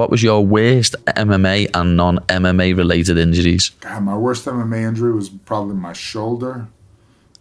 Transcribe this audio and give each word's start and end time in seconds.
what 0.00 0.10
was 0.10 0.22
your 0.22 0.40
worst 0.46 0.96
MMA 1.08 1.68
and 1.74 1.94
non 1.94 2.20
MMA 2.20 2.74
related 2.74 3.18
injuries? 3.18 3.68
God, 3.80 4.02
my 4.02 4.16
worst 4.16 4.46
MMA 4.46 4.88
injury 4.88 5.12
was 5.12 5.28
probably 5.28 5.76
my 5.76 5.92
shoulder. 5.92 6.68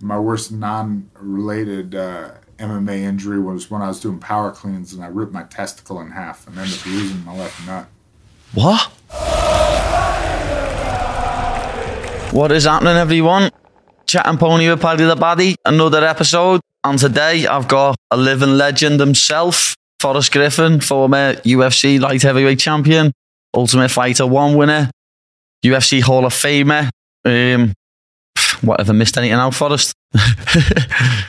My 0.01 0.19
worst 0.19 0.51
non-related 0.51 1.95
uh, 1.95 2.31
MMA 2.57 2.97
injury 2.97 3.39
was 3.39 3.71
when 3.71 3.81
I 3.81 3.87
was 3.87 4.01
doing 4.01 4.19
power 4.19 4.51
cleans 4.51 4.91
and 4.91 5.01
I 5.01 5.07
ripped 5.07 5.31
my 5.31 5.43
testicle 5.43 6.01
in 6.01 6.11
half 6.11 6.47
and 6.47 6.57
ended 6.57 6.77
up 6.79 6.85
losing 6.85 7.23
my 7.23 7.37
left 7.37 7.65
nut. 7.65 7.87
What? 8.53 8.81
What 12.33 12.51
is 12.51 12.65
happening, 12.65 12.97
everyone? 12.97 13.51
Chattin' 14.05 14.37
Pony 14.37 14.69
with 14.69 14.81
Paddy 14.81 15.05
the 15.05 15.15
Baddy, 15.15 15.55
another 15.63 16.03
episode. 16.03 16.59
And 16.83 16.99
today 16.99 17.47
I've 17.47 17.69
got 17.69 17.95
a 18.11 18.17
living 18.17 18.57
legend 18.57 18.99
himself, 18.99 19.77
Forrest 19.99 20.31
Griffin, 20.31 20.79
former 20.79 21.33
UFC 21.43 21.99
light 21.99 22.21
heavyweight 22.21 22.59
champion, 22.59 23.11
Ultimate 23.53 23.91
Fighter 23.91 24.25
1 24.25 24.55
winner, 24.55 24.89
UFC 25.63 26.01
Hall 26.01 26.25
of 26.25 26.33
Famer. 26.33 26.89
Um, 27.25 27.73
whatever, 28.61 28.93
missed 28.93 29.17
anything 29.17 29.33
out, 29.33 29.53
Forrest? 29.53 29.93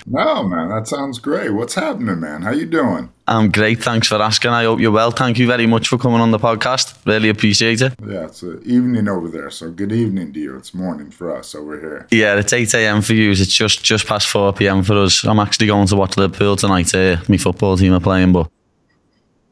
no, 0.07 0.45
man, 0.45 0.69
that 0.69 0.87
sounds 0.87 1.19
great. 1.19 1.51
What's 1.51 1.75
happening, 1.75 2.21
man? 2.21 2.43
How 2.43 2.53
you 2.53 2.65
doing? 2.65 3.11
I'm 3.27 3.51
great. 3.51 3.83
Thanks 3.83 4.07
for 4.07 4.23
asking. 4.23 4.53
I 4.53 4.65
hope 4.65 4.79
you're 4.79 4.93
well. 4.93 5.11
Thank 5.11 5.39
you 5.39 5.49
very 5.49 5.67
much 5.67 5.89
for 5.89 5.99
coming 5.99 6.21
on 6.21 6.31
the 6.31 6.39
podcast. 6.39 6.97
Really 7.05 7.29
appreciate 7.29 7.83
it. 7.83 7.95
Yeah, 8.07 8.27
it's 8.27 8.43
evening 8.43 9.09
over 9.09 9.29
there, 9.29 9.51
so 9.51 9.71
good 9.73 9.93
evening 9.93 10.33
to 10.33 10.41
you. 10.41 10.57
It's 10.57 10.73
morning 10.73 11.11
for 11.11 11.37
us 11.37 11.57
over 11.57 11.79
here. 11.79 12.07
Yeah, 12.13 12.39
it's 12.39 12.53
8 12.53 12.73
a.m. 12.75 13.03
for 13.03 13.15
you. 13.15 13.33
It's 13.33 13.47
just 13.47 13.83
just 13.83 14.07
past 14.07 14.29
4 14.29 14.53
p.m. 14.53 14.85
for 14.85 14.97
us. 14.99 15.25
I'm 15.25 15.41
actually 15.41 15.67
going 15.67 15.89
to 15.89 15.97
watch 15.97 16.17
Liverpool 16.17 16.55
tonight. 16.55 16.95
Uh, 16.95 17.17
my 17.29 17.37
football 17.37 17.77
team 17.77 17.93
are 17.95 18.01
playing, 18.01 18.33
but 18.33 18.49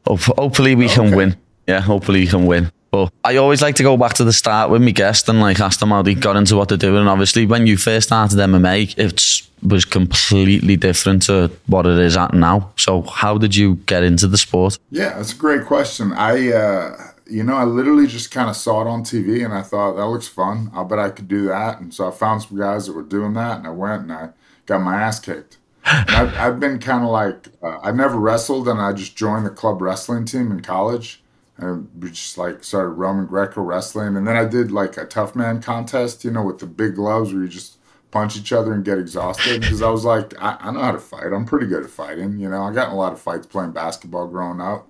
hopefully 0.05 0.75
we 0.75 0.87
can 0.87 1.15
win. 1.15 1.35
Yeah, 1.67 1.81
hopefully 1.81 2.21
we 2.21 2.27
can 2.27 2.45
win. 2.45 2.71
But 2.91 3.11
I 3.23 3.35
always 3.35 3.61
like 3.61 3.75
to 3.75 3.83
go 3.83 3.97
back 3.97 4.13
to 4.15 4.23
the 4.23 4.33
start 4.33 4.71
with 4.71 4.81
my 4.81 4.91
guest 4.91 5.29
and 5.29 5.39
like 5.39 5.59
ask 5.59 5.79
them 5.79 5.89
how 5.89 6.01
they 6.01 6.15
got 6.15 6.35
into 6.35 6.55
what 6.55 6.69
they're 6.69 6.77
doing. 6.77 7.01
And 7.01 7.09
obviously, 7.09 7.45
when 7.45 7.67
you 7.67 7.77
first 7.77 8.07
started 8.07 8.37
MMA, 8.37 8.97
it 8.97 9.47
was 9.61 9.85
completely 9.85 10.75
different 10.75 11.23
to 11.23 11.51
what 11.67 11.85
it 11.85 11.99
is 11.99 12.17
at 12.17 12.33
now. 12.33 12.71
So, 12.77 13.03
how 13.03 13.37
did 13.37 13.55
you 13.55 13.75
get 13.85 14.03
into 14.03 14.27
the 14.27 14.37
sport? 14.37 14.79
Yeah, 14.89 15.15
that's 15.17 15.33
a 15.33 15.37
great 15.37 15.65
question. 15.65 16.13
I, 16.13 16.51
uh, 16.51 17.11
you 17.29 17.43
know, 17.43 17.53
I 17.53 17.65
literally 17.65 18.07
just 18.07 18.31
kind 18.31 18.49
of 18.49 18.55
saw 18.55 18.81
it 18.81 18.87
on 18.87 19.03
TV 19.03 19.45
and 19.45 19.53
I 19.53 19.61
thought 19.61 19.93
that 19.93 20.07
looks 20.07 20.27
fun. 20.27 20.71
I 20.73 20.83
bet 20.83 20.97
I 20.97 21.11
could 21.11 21.27
do 21.27 21.45
that. 21.47 21.79
And 21.79 21.93
so 21.93 22.07
I 22.07 22.11
found 22.11 22.41
some 22.41 22.57
guys 22.57 22.87
that 22.87 22.93
were 22.93 23.03
doing 23.03 23.33
that, 23.33 23.59
and 23.59 23.67
I 23.67 23.71
went 23.71 24.03
and 24.03 24.11
I 24.11 24.29
got 24.65 24.81
my 24.81 24.99
ass 24.99 25.19
kicked. 25.19 25.58
I've, 25.89 26.33
I've 26.37 26.59
been 26.59 26.79
kind 26.79 27.03
of 27.03 27.09
like 27.09 27.47
uh, 27.63 27.79
I 27.81 27.91
never 27.91 28.17
wrestled, 28.17 28.67
and 28.67 28.79
I 28.79 28.93
just 28.93 29.15
joined 29.15 29.45
the 29.45 29.51
club 29.51 29.81
wrestling 29.81 30.25
team 30.25 30.51
in 30.51 30.61
college 30.61 31.21
and 31.59 31.89
we 32.01 32.09
just 32.09 32.37
like 32.37 32.63
started 32.63 32.91
Roman 32.91 33.25
Greco 33.25 33.61
wrestling. 33.61 34.15
And 34.15 34.27
then 34.27 34.35
I 34.35 34.45
did 34.45 34.71
like 34.71 34.97
a 34.97 35.05
tough 35.05 35.35
man 35.35 35.61
contest, 35.61 36.23
you 36.23 36.31
know, 36.31 36.43
with 36.43 36.59
the 36.59 36.65
big 36.65 36.95
gloves 36.95 37.33
where 37.33 37.43
you 37.43 37.49
just 37.49 37.77
punch 38.11 38.37
each 38.37 38.53
other 38.53 38.73
and 38.73 38.83
get 38.83 38.97
exhausted. 38.97 39.61
Because 39.61 39.81
I 39.81 39.89
was 39.89 40.05
like, 40.05 40.33
I, 40.41 40.57
I, 40.59 40.71
know 40.71 40.79
how 40.79 40.93
to 40.93 40.99
fight. 40.99 41.33
I'm 41.33 41.45
pretty 41.45 41.67
good 41.67 41.83
at 41.83 41.89
fighting. 41.89 42.39
You 42.39 42.49
know, 42.49 42.63
I 42.63 42.73
got 42.73 42.91
a 42.91 42.95
lot 42.95 43.11
of 43.11 43.19
fights 43.19 43.45
playing 43.45 43.71
basketball 43.71 44.27
growing 44.27 44.61
up. 44.61 44.89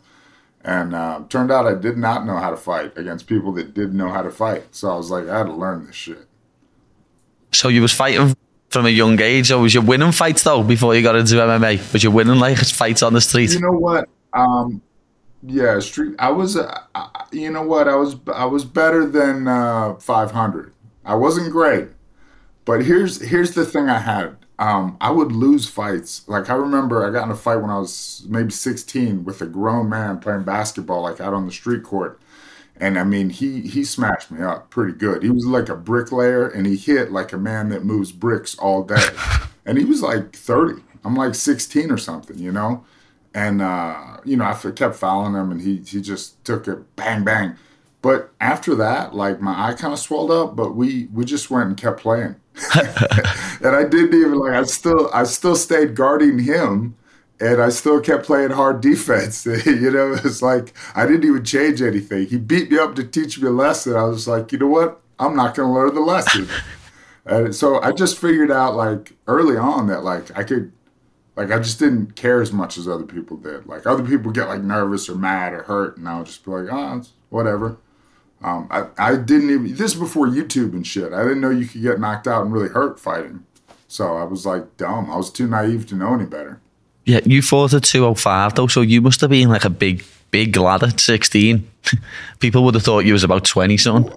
And 0.63 0.93
uh, 0.93 1.23
turned 1.29 1.51
out 1.51 1.65
I 1.65 1.73
did 1.73 1.97
not 1.97 2.25
know 2.25 2.37
how 2.37 2.51
to 2.51 2.57
fight 2.57 2.97
against 2.97 3.27
people 3.27 3.51
that 3.53 3.73
did 3.73 3.93
know 3.93 4.09
how 4.09 4.21
to 4.21 4.29
fight. 4.29 4.75
So 4.75 4.91
I 4.91 4.95
was 4.95 5.09
like, 5.09 5.27
I 5.27 5.39
had 5.39 5.47
to 5.47 5.53
learn 5.53 5.87
this 5.87 5.95
shit. 5.95 6.27
So 7.51 7.69
you 7.69 7.81
was 7.81 7.93
fighting 7.93 8.35
from 8.69 8.85
a 8.85 8.89
young 8.89 9.19
age, 9.19 9.51
or 9.51 9.59
was 9.59 9.73
you 9.73 9.81
winning 9.81 10.11
fights 10.11 10.43
though 10.43 10.63
before 10.63 10.95
you 10.95 11.01
got 11.01 11.15
into 11.15 11.35
MMA? 11.35 11.91
Was 11.93 12.03
you 12.03 12.11
winning 12.11 12.39
like 12.39 12.57
fights 12.57 13.03
on 13.03 13.13
the 13.13 13.21
street? 13.21 13.53
You 13.53 13.61
know 13.61 13.71
what? 13.71 14.07
Um, 14.33 14.81
yeah, 15.43 15.79
street. 15.79 16.15
I 16.19 16.31
was, 16.31 16.57
uh, 16.57 16.79
you 17.31 17.49
know 17.49 17.63
what? 17.63 17.87
I 17.87 17.95
was, 17.95 18.15
I 18.33 18.45
was 18.45 18.65
better 18.65 19.05
than 19.05 19.47
uh, 19.47 19.95
500. 19.95 20.73
I 21.05 21.15
wasn't 21.15 21.51
great, 21.51 21.87
but 22.65 22.85
here's 22.85 23.21
here's 23.21 23.53
the 23.55 23.65
thing 23.65 23.89
I 23.89 23.99
had. 23.99 24.37
Um, 24.59 24.97
I 24.99 25.09
would 25.11 25.31
lose 25.31 25.69
fights. 25.69 26.27
Like 26.27 26.49
I 26.49 26.53
remember, 26.53 27.07
I 27.07 27.11
got 27.11 27.23
in 27.23 27.31
a 27.31 27.35
fight 27.35 27.55
when 27.55 27.69
I 27.69 27.79
was 27.79 28.25
maybe 28.27 28.51
16 28.51 29.23
with 29.23 29.41
a 29.41 29.45
grown 29.45 29.87
man 29.89 30.19
playing 30.19 30.43
basketball, 30.43 31.03
like 31.03 31.21
out 31.21 31.33
on 31.33 31.45
the 31.45 31.51
street 31.51 31.83
court. 31.83 32.19
And 32.79 32.97
I 32.97 33.03
mean, 33.03 33.29
he 33.29 33.61
he 33.61 33.83
smashed 33.83 34.31
me 34.31 34.41
up 34.41 34.69
pretty 34.69 34.93
good. 34.93 35.21
He 35.23 35.29
was 35.29 35.45
like 35.45 35.69
a 35.69 35.75
bricklayer, 35.75 36.47
and 36.47 36.65
he 36.65 36.77
hit 36.77 37.11
like 37.11 37.33
a 37.33 37.37
man 37.37 37.69
that 37.69 37.83
moves 37.83 38.11
bricks 38.11 38.57
all 38.57 38.83
day. 38.83 39.05
and 39.65 39.77
he 39.77 39.85
was 39.85 40.01
like 40.01 40.35
30. 40.35 40.81
I'm 41.03 41.15
like 41.15 41.35
16 41.35 41.91
or 41.91 41.97
something, 41.97 42.37
you 42.37 42.51
know 42.51 42.83
and 43.33 43.61
uh, 43.61 44.17
you 44.25 44.35
know 44.37 44.45
I 44.45 44.53
kept 44.71 44.95
following 44.95 45.33
him, 45.33 45.51
and 45.51 45.61
he 45.61 45.77
he 45.77 46.01
just 46.01 46.43
took 46.43 46.67
it 46.67 46.95
bang 46.95 47.23
bang. 47.23 47.55
But 48.01 48.31
after 48.39 48.75
that, 48.75 49.13
like 49.13 49.41
my 49.41 49.69
eye 49.69 49.73
kind 49.73 49.93
of 49.93 49.99
swelled 49.99 50.31
up, 50.31 50.55
but 50.55 50.75
we 50.75 51.07
we 51.13 51.25
just 51.25 51.51
went 51.51 51.67
and 51.67 51.77
kept 51.77 51.99
playing, 52.01 52.35
and 52.75 53.75
I 53.75 53.83
didn't 53.83 54.13
even 54.13 54.33
like 54.33 54.53
I 54.53 54.63
still 54.63 55.09
I 55.13 55.23
still 55.25 55.55
stayed 55.55 55.95
guarding 55.95 56.39
him, 56.39 56.95
and 57.39 57.61
I 57.61 57.69
still 57.69 58.01
kept 58.01 58.25
playing 58.25 58.51
hard 58.51 58.81
defense. 58.81 59.45
you 59.65 59.91
know, 59.91 60.13
it's 60.13 60.41
like 60.41 60.73
I 60.95 61.05
didn't 61.05 61.25
even 61.25 61.43
change 61.43 61.81
anything. 61.81 62.27
He 62.27 62.37
beat 62.37 62.71
me 62.71 62.77
up 62.77 62.95
to 62.95 63.03
teach 63.03 63.39
me 63.39 63.47
a 63.47 63.51
lesson. 63.51 63.95
I 63.95 64.03
was 64.03 64.27
like, 64.27 64.51
you 64.51 64.59
know 64.59 64.67
what? 64.67 65.01
I'm 65.19 65.35
not 65.35 65.55
going 65.55 65.67
to 65.67 65.73
learn 65.73 65.95
the 65.95 66.01
lesson. 66.01 66.47
and 67.25 67.55
so 67.55 67.81
I 67.81 67.91
just 67.91 68.17
figured 68.17 68.51
out 68.51 68.75
like 68.75 69.13
early 69.27 69.57
on 69.57 69.87
that 69.87 70.03
like 70.03 70.37
I 70.37 70.43
could 70.43 70.71
like 71.35 71.51
I 71.51 71.57
just 71.59 71.79
didn't 71.79 72.15
care 72.15 72.41
as 72.41 72.51
much 72.51 72.77
as 72.77 72.87
other 72.87 73.05
people 73.05 73.37
did. 73.37 73.65
Like 73.65 73.87
other 73.87 74.03
people 74.03 74.31
get 74.31 74.47
like 74.47 74.61
nervous 74.61 75.07
or 75.09 75.15
mad 75.15 75.53
or 75.53 75.63
hurt, 75.63 75.97
and 75.97 76.07
I 76.07 76.17
would 76.17 76.27
just 76.27 76.43
be 76.43 76.51
like, 76.51 76.67
oh, 76.71 77.03
whatever. 77.29 77.77
Um, 78.41 78.67
I 78.69 78.87
I 78.97 79.15
didn't 79.15 79.49
even 79.49 79.75
this 79.75 79.93
before 79.93 80.27
YouTube 80.27 80.73
and 80.73 80.85
shit. 80.85 81.13
I 81.13 81.23
didn't 81.23 81.41
know 81.41 81.49
you 81.49 81.67
could 81.67 81.81
get 81.81 81.99
knocked 81.99 82.27
out 82.27 82.43
and 82.43 82.53
really 82.53 82.69
hurt 82.69 82.99
fighting. 82.99 83.45
So 83.87 84.17
I 84.17 84.23
was 84.23 84.45
like 84.45 84.77
dumb. 84.77 85.09
I 85.09 85.17
was 85.17 85.31
too 85.31 85.47
naive 85.47 85.87
to 85.87 85.95
know 85.95 86.13
any 86.13 86.25
better. 86.25 86.61
Yeah, 87.09 87.21
you 87.25 87.41
fought 87.41 87.73
at 87.73 87.85
205 87.85 88.53
though, 88.53 88.67
so 88.67 88.81
you 88.81 89.01
must 89.01 89.19
have 89.21 89.31
been 89.31 89.49
like 89.49 89.65
a 89.65 89.69
big, 89.71 90.05
big 90.29 90.55
lad 90.55 90.83
at 90.83 90.99
16. 90.99 91.67
People 92.39 92.63
would 92.63 92.75
have 92.75 92.83
thought 92.83 92.99
you 92.99 93.13
was 93.13 93.23
about 93.23 93.45
20 93.45 93.77
something. 93.77 94.15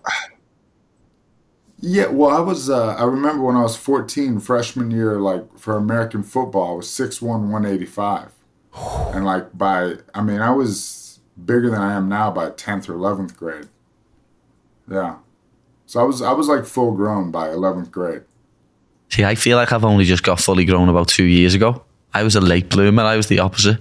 Yeah, 1.81 2.09
well, 2.09 2.29
I 2.29 2.41
was. 2.41 2.69
Uh, 2.69 2.95
I 2.95 3.05
remember 3.05 3.45
when 3.45 3.57
I 3.57 3.63
was 3.63 3.77
14, 3.77 4.41
freshman 4.41 4.91
year, 4.91 5.19
like 5.19 5.59
for 5.59 5.79
American 5.79 6.23
football, 6.23 6.75
I 6.75 6.77
was 6.77 6.87
6'1", 6.87 7.23
185. 7.51 8.31
and 9.15 9.25
like 9.25 9.57
by, 9.57 9.95
I 10.13 10.21
mean, 10.21 10.43
I 10.43 10.51
was 10.51 11.19
bigger 11.43 11.71
than 11.71 11.81
I 11.81 11.95
am 11.95 12.11
now 12.11 12.31
by 12.31 12.51
10th 12.51 12.91
or 12.91 12.93
11th 12.93 13.39
grade. 13.39 13.69
Yeah, 14.91 15.17
so 15.87 15.99
I 15.99 16.03
was 16.03 16.21
I 16.21 16.33
was 16.33 16.47
like 16.47 16.67
full 16.67 16.93
grown 16.93 17.31
by 17.31 17.49
11th 17.49 17.91
grade. 17.91 18.25
See, 19.09 19.25
I 19.25 19.35
feel 19.35 19.57
like 19.57 19.73
I've 19.73 19.85
only 19.85 20.05
just 20.05 20.23
got 20.23 20.41
fully 20.41 20.67
grown 20.67 20.91
about 20.91 21.09
two 21.09 21.25
years 21.25 21.55
ago. 21.55 21.85
I 22.15 22.23
was 22.23 22.37
a 22.37 22.41
late 22.41 22.69
bloomer. 22.69 23.03
I 23.03 23.17
was 23.17 23.27
the 23.27 23.39
opposite. 23.39 23.79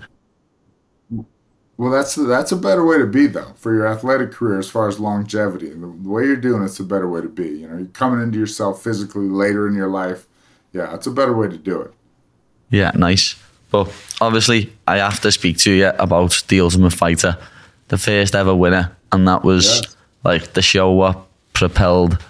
Well, 1.82 1.90
that's 1.90 2.14
that's 2.14 2.52
a 2.52 2.58
better 2.58 2.86
way 2.86 3.00
to 3.00 3.08
be 3.08 3.26
though 3.26 3.54
for 3.56 3.74
your 3.74 3.88
athletic 3.88 4.32
career 4.32 4.60
as 4.60 4.70
far 4.70 4.88
as 4.88 5.00
longevity. 5.00 5.72
And 5.72 5.82
the, 5.82 6.04
the 6.04 6.10
way 6.10 6.26
you're 6.26 6.36
doing 6.36 6.62
it's 6.62 6.80
a 6.80 6.84
better 6.84 7.10
way 7.10 7.22
to 7.22 7.28
be. 7.28 7.48
You 7.48 7.68
know, 7.68 7.78
you're 7.78 7.88
coming 7.88 8.22
into 8.22 8.38
yourself 8.38 8.84
physically 8.84 9.28
later 9.28 9.68
in 9.68 9.74
your 9.74 9.88
life. 9.88 10.28
Yeah, 10.74 10.94
it's 10.94 11.08
a 11.08 11.12
better 11.12 11.36
way 11.36 11.48
to 11.48 11.58
do 11.58 11.82
it. 11.82 11.92
Yeah, 12.70 12.92
nice. 12.94 13.36
But 13.72 13.92
obviously, 14.22 14.72
I 14.86 14.98
have 14.98 15.22
to 15.22 15.32
speak 15.32 15.58
to 15.60 15.72
you 15.72 15.88
about 15.98 16.44
the 16.50 16.62
Ultimate 16.62 16.94
Fighter, 16.94 17.38
the 17.88 17.98
first 17.98 18.36
ever 18.36 18.54
winner, 18.54 18.96
and 19.12 19.28
that 19.28 19.44
was 19.44 19.66
yes. 19.66 19.96
like 20.24 20.54
the 20.54 20.62
show 20.62 20.92
what 20.92 21.18
propelled 21.54 22.24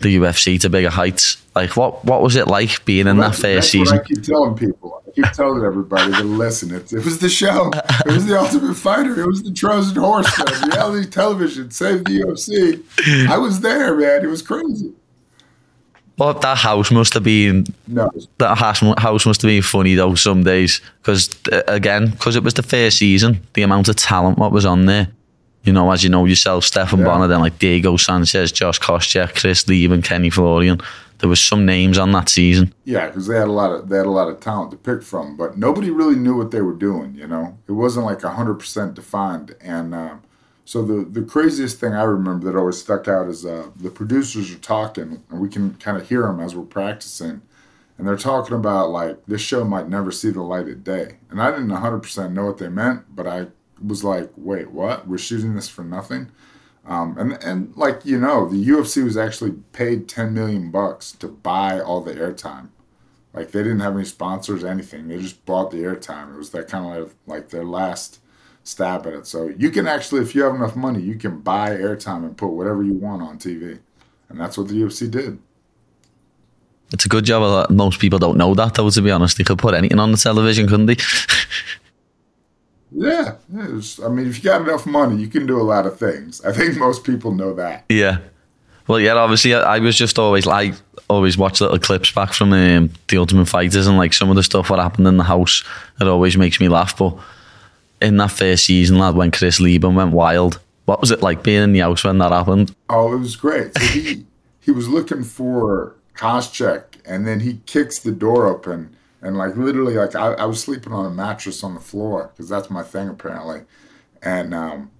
the 0.00 0.16
UFC 0.16 0.60
to 0.62 0.70
bigger 0.70 0.90
heights. 0.90 1.40
Like, 1.54 1.76
what 1.76 2.04
what 2.04 2.22
was 2.22 2.34
it 2.34 2.48
like 2.48 2.84
being 2.84 3.06
in 3.06 3.18
that 3.18 3.36
first 3.36 3.70
season? 3.70 3.98
I 3.98 4.02
keep 4.02 4.24
telling 4.24 4.56
people 4.56 5.02
keep 5.22 5.32
telling 5.32 5.64
everybody 5.64 6.12
to 6.12 6.22
listen. 6.22 6.74
It, 6.74 6.92
it 6.92 7.04
was 7.04 7.18
the 7.18 7.28
show. 7.28 7.70
It 8.06 8.12
was 8.12 8.26
the 8.26 8.38
Ultimate 8.38 8.74
Fighter. 8.74 9.20
It 9.20 9.26
was 9.26 9.42
the 9.42 9.52
Trojan 9.52 9.96
Horseman. 9.96 10.70
Reality 10.70 11.08
television 11.08 11.70
saved 11.70 12.06
the 12.06 12.20
UFC. 12.20 13.28
I 13.28 13.38
was 13.38 13.60
there, 13.60 13.96
man. 13.96 14.24
It 14.24 14.28
was 14.28 14.42
crazy. 14.42 14.92
But 16.16 16.40
that 16.40 16.58
house 16.58 16.90
must 16.90 17.14
have 17.14 17.22
been 17.22 17.66
no. 17.86 18.10
That 18.38 18.58
house, 18.58 18.80
house 18.80 19.24
must 19.24 19.42
have 19.42 19.48
been 19.48 19.62
funny 19.62 19.94
though 19.94 20.16
some 20.16 20.42
days 20.42 20.80
because 21.00 21.30
uh, 21.52 21.62
again 21.68 22.10
because 22.10 22.34
it 22.34 22.42
was 22.42 22.54
the 22.54 22.62
first 22.64 22.98
season, 22.98 23.40
the 23.54 23.62
amount 23.62 23.88
of 23.88 23.94
talent 23.94 24.36
what 24.36 24.50
was 24.50 24.66
on 24.66 24.86
there. 24.86 25.08
You 25.62 25.72
know, 25.72 25.92
as 25.92 26.02
you 26.02 26.10
know 26.10 26.24
yourself, 26.24 26.64
Stephan 26.64 27.00
yeah. 27.00 27.04
Bonnar, 27.04 27.28
then 27.28 27.40
like 27.40 27.58
Diego 27.60 27.96
Sanchez, 27.96 28.50
Josh 28.50 28.80
Koscheck, 28.80 29.36
Chris 29.36 29.68
Lee, 29.68 29.84
and 29.84 30.02
Kenny 30.02 30.30
Florian 30.30 30.80
there 31.18 31.28
was 31.28 31.40
some 31.40 31.66
names 31.66 31.98
on 31.98 32.12
that 32.12 32.28
season. 32.28 32.72
Yeah, 32.84 33.06
because 33.06 33.26
they 33.26 33.36
had 33.36 33.48
a 33.48 33.52
lot 33.52 33.72
of 33.72 33.88
they 33.88 33.96
had 33.96 34.06
a 34.06 34.10
lot 34.10 34.28
of 34.28 34.40
talent 34.40 34.70
to 34.70 34.76
pick 34.76 35.02
from, 35.02 35.36
but 35.36 35.58
nobody 35.58 35.90
really 35.90 36.16
knew 36.16 36.36
what 36.36 36.50
they 36.50 36.62
were 36.62 36.74
doing. 36.74 37.14
You 37.14 37.26
know, 37.26 37.58
it 37.66 37.72
wasn't 37.72 38.06
like 38.06 38.22
hundred 38.22 38.54
percent 38.54 38.94
defined. 38.94 39.54
And 39.60 39.94
um, 39.94 40.22
so 40.64 40.84
the 40.84 41.04
the 41.04 41.22
craziest 41.22 41.80
thing 41.80 41.94
I 41.94 42.02
remember 42.02 42.46
that 42.46 42.58
always 42.58 42.78
stuck 42.78 43.08
out 43.08 43.28
is 43.28 43.44
uh, 43.44 43.70
the 43.76 43.90
producers 43.90 44.52
are 44.52 44.58
talking, 44.58 45.22
and 45.30 45.40
we 45.40 45.48
can 45.48 45.74
kind 45.74 45.96
of 45.96 46.08
hear 46.08 46.22
them 46.22 46.40
as 46.40 46.54
we're 46.54 46.64
practicing, 46.64 47.42
and 47.96 48.06
they're 48.06 48.16
talking 48.16 48.54
about 48.54 48.90
like 48.90 49.24
this 49.26 49.40
show 49.40 49.64
might 49.64 49.88
never 49.88 50.12
see 50.12 50.30
the 50.30 50.42
light 50.42 50.68
of 50.68 50.84
day. 50.84 51.18
And 51.30 51.42
I 51.42 51.50
didn't 51.50 51.70
hundred 51.70 52.00
percent 52.00 52.32
know 52.32 52.46
what 52.46 52.58
they 52.58 52.68
meant, 52.68 53.14
but 53.14 53.26
I 53.26 53.48
was 53.84 54.04
like, 54.04 54.30
wait, 54.36 54.70
what? 54.70 55.06
We're 55.08 55.18
shooting 55.18 55.54
this 55.54 55.68
for 55.68 55.84
nothing. 55.84 56.30
Um, 56.88 57.18
and 57.18 57.32
and 57.44 57.76
like 57.76 58.04
you 58.06 58.18
know, 58.18 58.48
the 58.48 58.64
UFC 58.64 59.04
was 59.04 59.16
actually 59.16 59.52
paid 59.72 60.08
ten 60.08 60.32
million 60.32 60.70
bucks 60.70 61.12
to 61.12 61.28
buy 61.28 61.80
all 61.80 62.00
the 62.00 62.14
airtime. 62.14 62.68
Like 63.34 63.52
they 63.52 63.62
didn't 63.62 63.80
have 63.80 63.94
any 63.94 64.06
sponsors, 64.06 64.64
anything. 64.64 65.06
They 65.06 65.18
just 65.18 65.44
bought 65.44 65.70
the 65.70 65.82
airtime. 65.82 66.34
It 66.34 66.38
was 66.38 66.50
that 66.50 66.66
kind 66.66 66.98
of 66.98 67.14
like, 67.26 67.50
their 67.50 67.64
last 67.64 68.20
stab 68.64 69.06
at 69.06 69.12
it. 69.12 69.26
So 69.26 69.48
you 69.56 69.70
can 69.70 69.86
actually, 69.86 70.22
if 70.22 70.34
you 70.34 70.42
have 70.42 70.54
enough 70.54 70.74
money, 70.74 71.00
you 71.00 71.14
can 71.16 71.40
buy 71.40 71.70
airtime 71.70 72.24
and 72.24 72.36
put 72.36 72.48
whatever 72.48 72.82
you 72.82 72.94
want 72.94 73.22
on 73.22 73.38
TV, 73.38 73.78
and 74.30 74.40
that's 74.40 74.56
what 74.56 74.68
the 74.68 74.74
UFC 74.74 75.10
did. 75.10 75.38
It's 76.90 77.04
a 77.04 77.08
good 77.08 77.26
job. 77.26 77.70
Most 77.70 78.00
people 78.00 78.18
don't 78.18 78.38
know 78.38 78.54
that, 78.54 78.74
though. 78.74 78.88
To 78.88 79.02
be 79.02 79.10
honest, 79.10 79.36
they 79.36 79.44
could 79.44 79.58
put 79.58 79.74
anything 79.74 79.98
on 79.98 80.10
the 80.10 80.16
television, 80.16 80.66
couldn't 80.66 80.86
they? 80.86 80.96
yeah, 82.90 83.36
was, 83.50 84.00
I 84.00 84.08
mean, 84.08 84.26
if 84.26 84.38
you 84.38 84.44
got 84.44 84.62
enough 84.62 84.86
money, 84.86 85.16
you 85.16 85.28
can 85.28 85.46
do 85.46 85.60
a 85.60 85.62
lot 85.62 85.86
of 85.86 85.98
things. 85.98 86.44
I 86.44 86.52
think 86.52 86.76
most 86.76 87.04
people 87.04 87.32
know 87.32 87.54
that. 87.54 87.84
Yeah. 87.88 88.18
Well, 88.86 89.00
yeah. 89.00 89.14
Obviously, 89.14 89.54
I, 89.54 89.76
I 89.76 89.78
was 89.78 89.96
just 89.96 90.18
always 90.18 90.46
like 90.46 90.74
always 91.08 91.38
watch 91.38 91.60
little 91.60 91.78
clips 91.78 92.10
back 92.10 92.32
from 92.32 92.52
um, 92.52 92.90
the 93.08 93.18
Ultimate 93.18 93.48
Fighters, 93.48 93.86
and 93.86 93.96
like 93.96 94.12
some 94.12 94.30
of 94.30 94.36
the 94.36 94.42
stuff 94.42 94.68
that 94.68 94.78
happened 94.78 95.06
in 95.06 95.16
the 95.16 95.24
house, 95.24 95.64
it 96.00 96.06
always 96.06 96.36
makes 96.36 96.60
me 96.60 96.68
laugh. 96.68 96.96
But 96.96 97.16
in 98.00 98.16
that 98.18 98.30
first 98.30 98.66
season, 98.66 98.98
lad, 98.98 99.14
when 99.14 99.30
Chris 99.30 99.60
Leben 99.60 99.94
went 99.94 100.12
wild, 100.12 100.60
what 100.86 101.00
was 101.00 101.10
it 101.10 101.22
like 101.22 101.42
being 101.42 101.62
in 101.62 101.72
the 101.72 101.80
house 101.80 102.04
when 102.04 102.18
that 102.18 102.32
happened? 102.32 102.74
Oh, 102.88 103.12
it 103.12 103.18
was 103.18 103.36
great. 103.36 103.76
So 103.76 103.84
he 103.84 104.24
he 104.60 104.70
was 104.70 104.88
looking 104.88 105.24
for 105.24 105.94
Koscheck, 106.14 106.84
and 107.04 107.26
then 107.26 107.40
he 107.40 107.60
kicks 107.66 107.98
the 107.98 108.12
door 108.12 108.46
open, 108.46 108.96
and 109.20 109.36
like 109.36 109.56
literally, 109.56 109.94
like 109.94 110.14
I, 110.14 110.32
I 110.34 110.44
was 110.44 110.62
sleeping 110.62 110.92
on 110.92 111.06
a 111.06 111.10
mattress 111.10 111.64
on 111.64 111.74
the 111.74 111.80
floor 111.80 112.30
because 112.32 112.48
that's 112.48 112.70
my 112.70 112.82
thing 112.82 113.08
apparently, 113.08 113.62
and 114.22 114.54
um, 114.54 114.90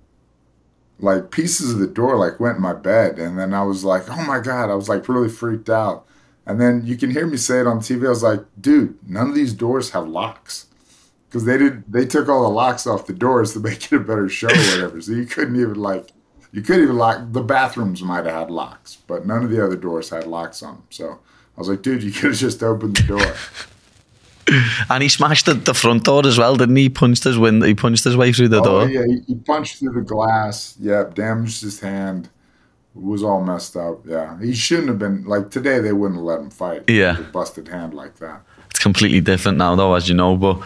like 0.99 1.31
pieces 1.31 1.73
of 1.73 1.79
the 1.79 1.87
door 1.87 2.17
like 2.17 2.41
went 2.41 2.57
in 2.57 2.63
my 2.63 2.75
bed, 2.75 3.19
and 3.19 3.39
then 3.39 3.55
I 3.55 3.63
was 3.63 3.85
like, 3.85 4.09
oh 4.11 4.25
my 4.25 4.41
god, 4.41 4.71
I 4.71 4.75
was 4.75 4.89
like 4.89 5.09
really 5.09 5.29
freaked 5.29 5.71
out, 5.71 6.07
and 6.47 6.61
then 6.61 6.83
you 6.85 6.97
can 6.97 7.11
hear 7.11 7.27
me 7.27 7.37
say 7.37 7.61
it 7.61 7.67
on 7.67 7.81
TV. 7.81 8.07
I 8.07 8.11
was 8.11 8.23
like, 8.23 8.45
dude, 8.61 8.99
none 9.09 9.29
of 9.29 9.35
these 9.35 9.53
doors 9.53 9.91
have 9.91 10.09
locks 10.09 10.67
because 11.29 11.45
they 11.45 11.59
did 11.59 11.85
they 11.91 12.07
took 12.07 12.29
all 12.29 12.43
the 12.43 12.49
locks 12.49 12.87
off 12.87 13.07
the 13.07 13.13
doors 13.13 13.53
to 13.53 13.61
make 13.61 13.85
it 13.85 13.97
a 13.97 14.01
better 14.01 14.29
show 14.29 14.49
or 14.49 14.71
whatever. 14.71 15.01
so 15.01 15.13
you 15.13 15.27
couldn't 15.27 15.61
even 15.61 15.75
like 15.75 16.11
you 16.53 16.63
couldn't 16.63 16.85
even 16.85 16.97
lock 16.97 17.21
the 17.33 17.43
bathrooms 17.43 18.03
might 18.03 18.25
have 18.25 18.35
had 18.35 18.51
locks, 18.51 18.97
but 19.07 19.27
none 19.27 19.45
of 19.45 19.51
the 19.51 19.63
other 19.63 19.77
doors 19.77 20.11
had 20.11 20.27
locks 20.27 20.63
on 20.63 20.77
them. 20.77 20.85
So 20.91 21.19
I 21.57 21.61
was 21.61 21.69
like, 21.69 21.83
dude, 21.83 22.03
you 22.03 22.11
could 22.11 22.31
have 22.31 22.39
just 22.39 22.63
opened 22.63 22.97
the 22.97 23.03
door. 23.03 23.35
and 24.91 25.03
he 25.03 25.09
smashed 25.09 25.47
the, 25.47 25.55
the 25.55 25.75
front 25.75 26.05
door 26.05 26.27
as 26.27 26.39
well, 26.39 26.57
didn't 26.57 26.77
he? 26.77 26.85
he 26.85 26.89
punched 26.89 27.25
his 27.25 27.39
wind, 27.39 27.65
he 27.65 27.75
punched 27.75 28.05
his 28.05 28.17
way 28.17 28.33
through 28.33 28.49
the 28.49 28.61
oh, 28.61 28.65
door. 28.65 28.89
Yeah, 28.89 29.05
he, 29.07 29.21
he 29.27 29.35
punched 29.35 29.79
through 29.79 29.93
the 29.93 30.03
glass. 30.03 30.77
Yep, 30.81 31.15
damaged 31.15 31.63
his 31.63 31.81
hand. 31.81 32.29
It 32.95 33.03
was 33.03 33.23
all 33.23 33.43
messed 33.43 33.77
up. 33.77 34.07
Yeah, 34.07 34.39
he 34.41 34.55
shouldn't 34.55 34.89
have 34.89 34.99
been 34.99 35.25
like 35.25 35.51
today. 35.51 35.79
They 35.81 35.93
wouldn't 35.93 36.19
have 36.19 36.25
let 36.25 36.41
him 36.41 36.51
fight. 36.51 36.85
Yeah, 36.89 37.21
busted 37.33 37.69
hand 37.69 37.95
like 37.95 38.17
that. 38.17 38.43
It's 38.71 38.81
completely 38.81 39.21
different 39.21 39.59
now, 39.59 39.75
though, 39.75 39.95
as 39.95 40.09
you 40.09 40.15
know. 40.15 40.37
But 40.37 40.63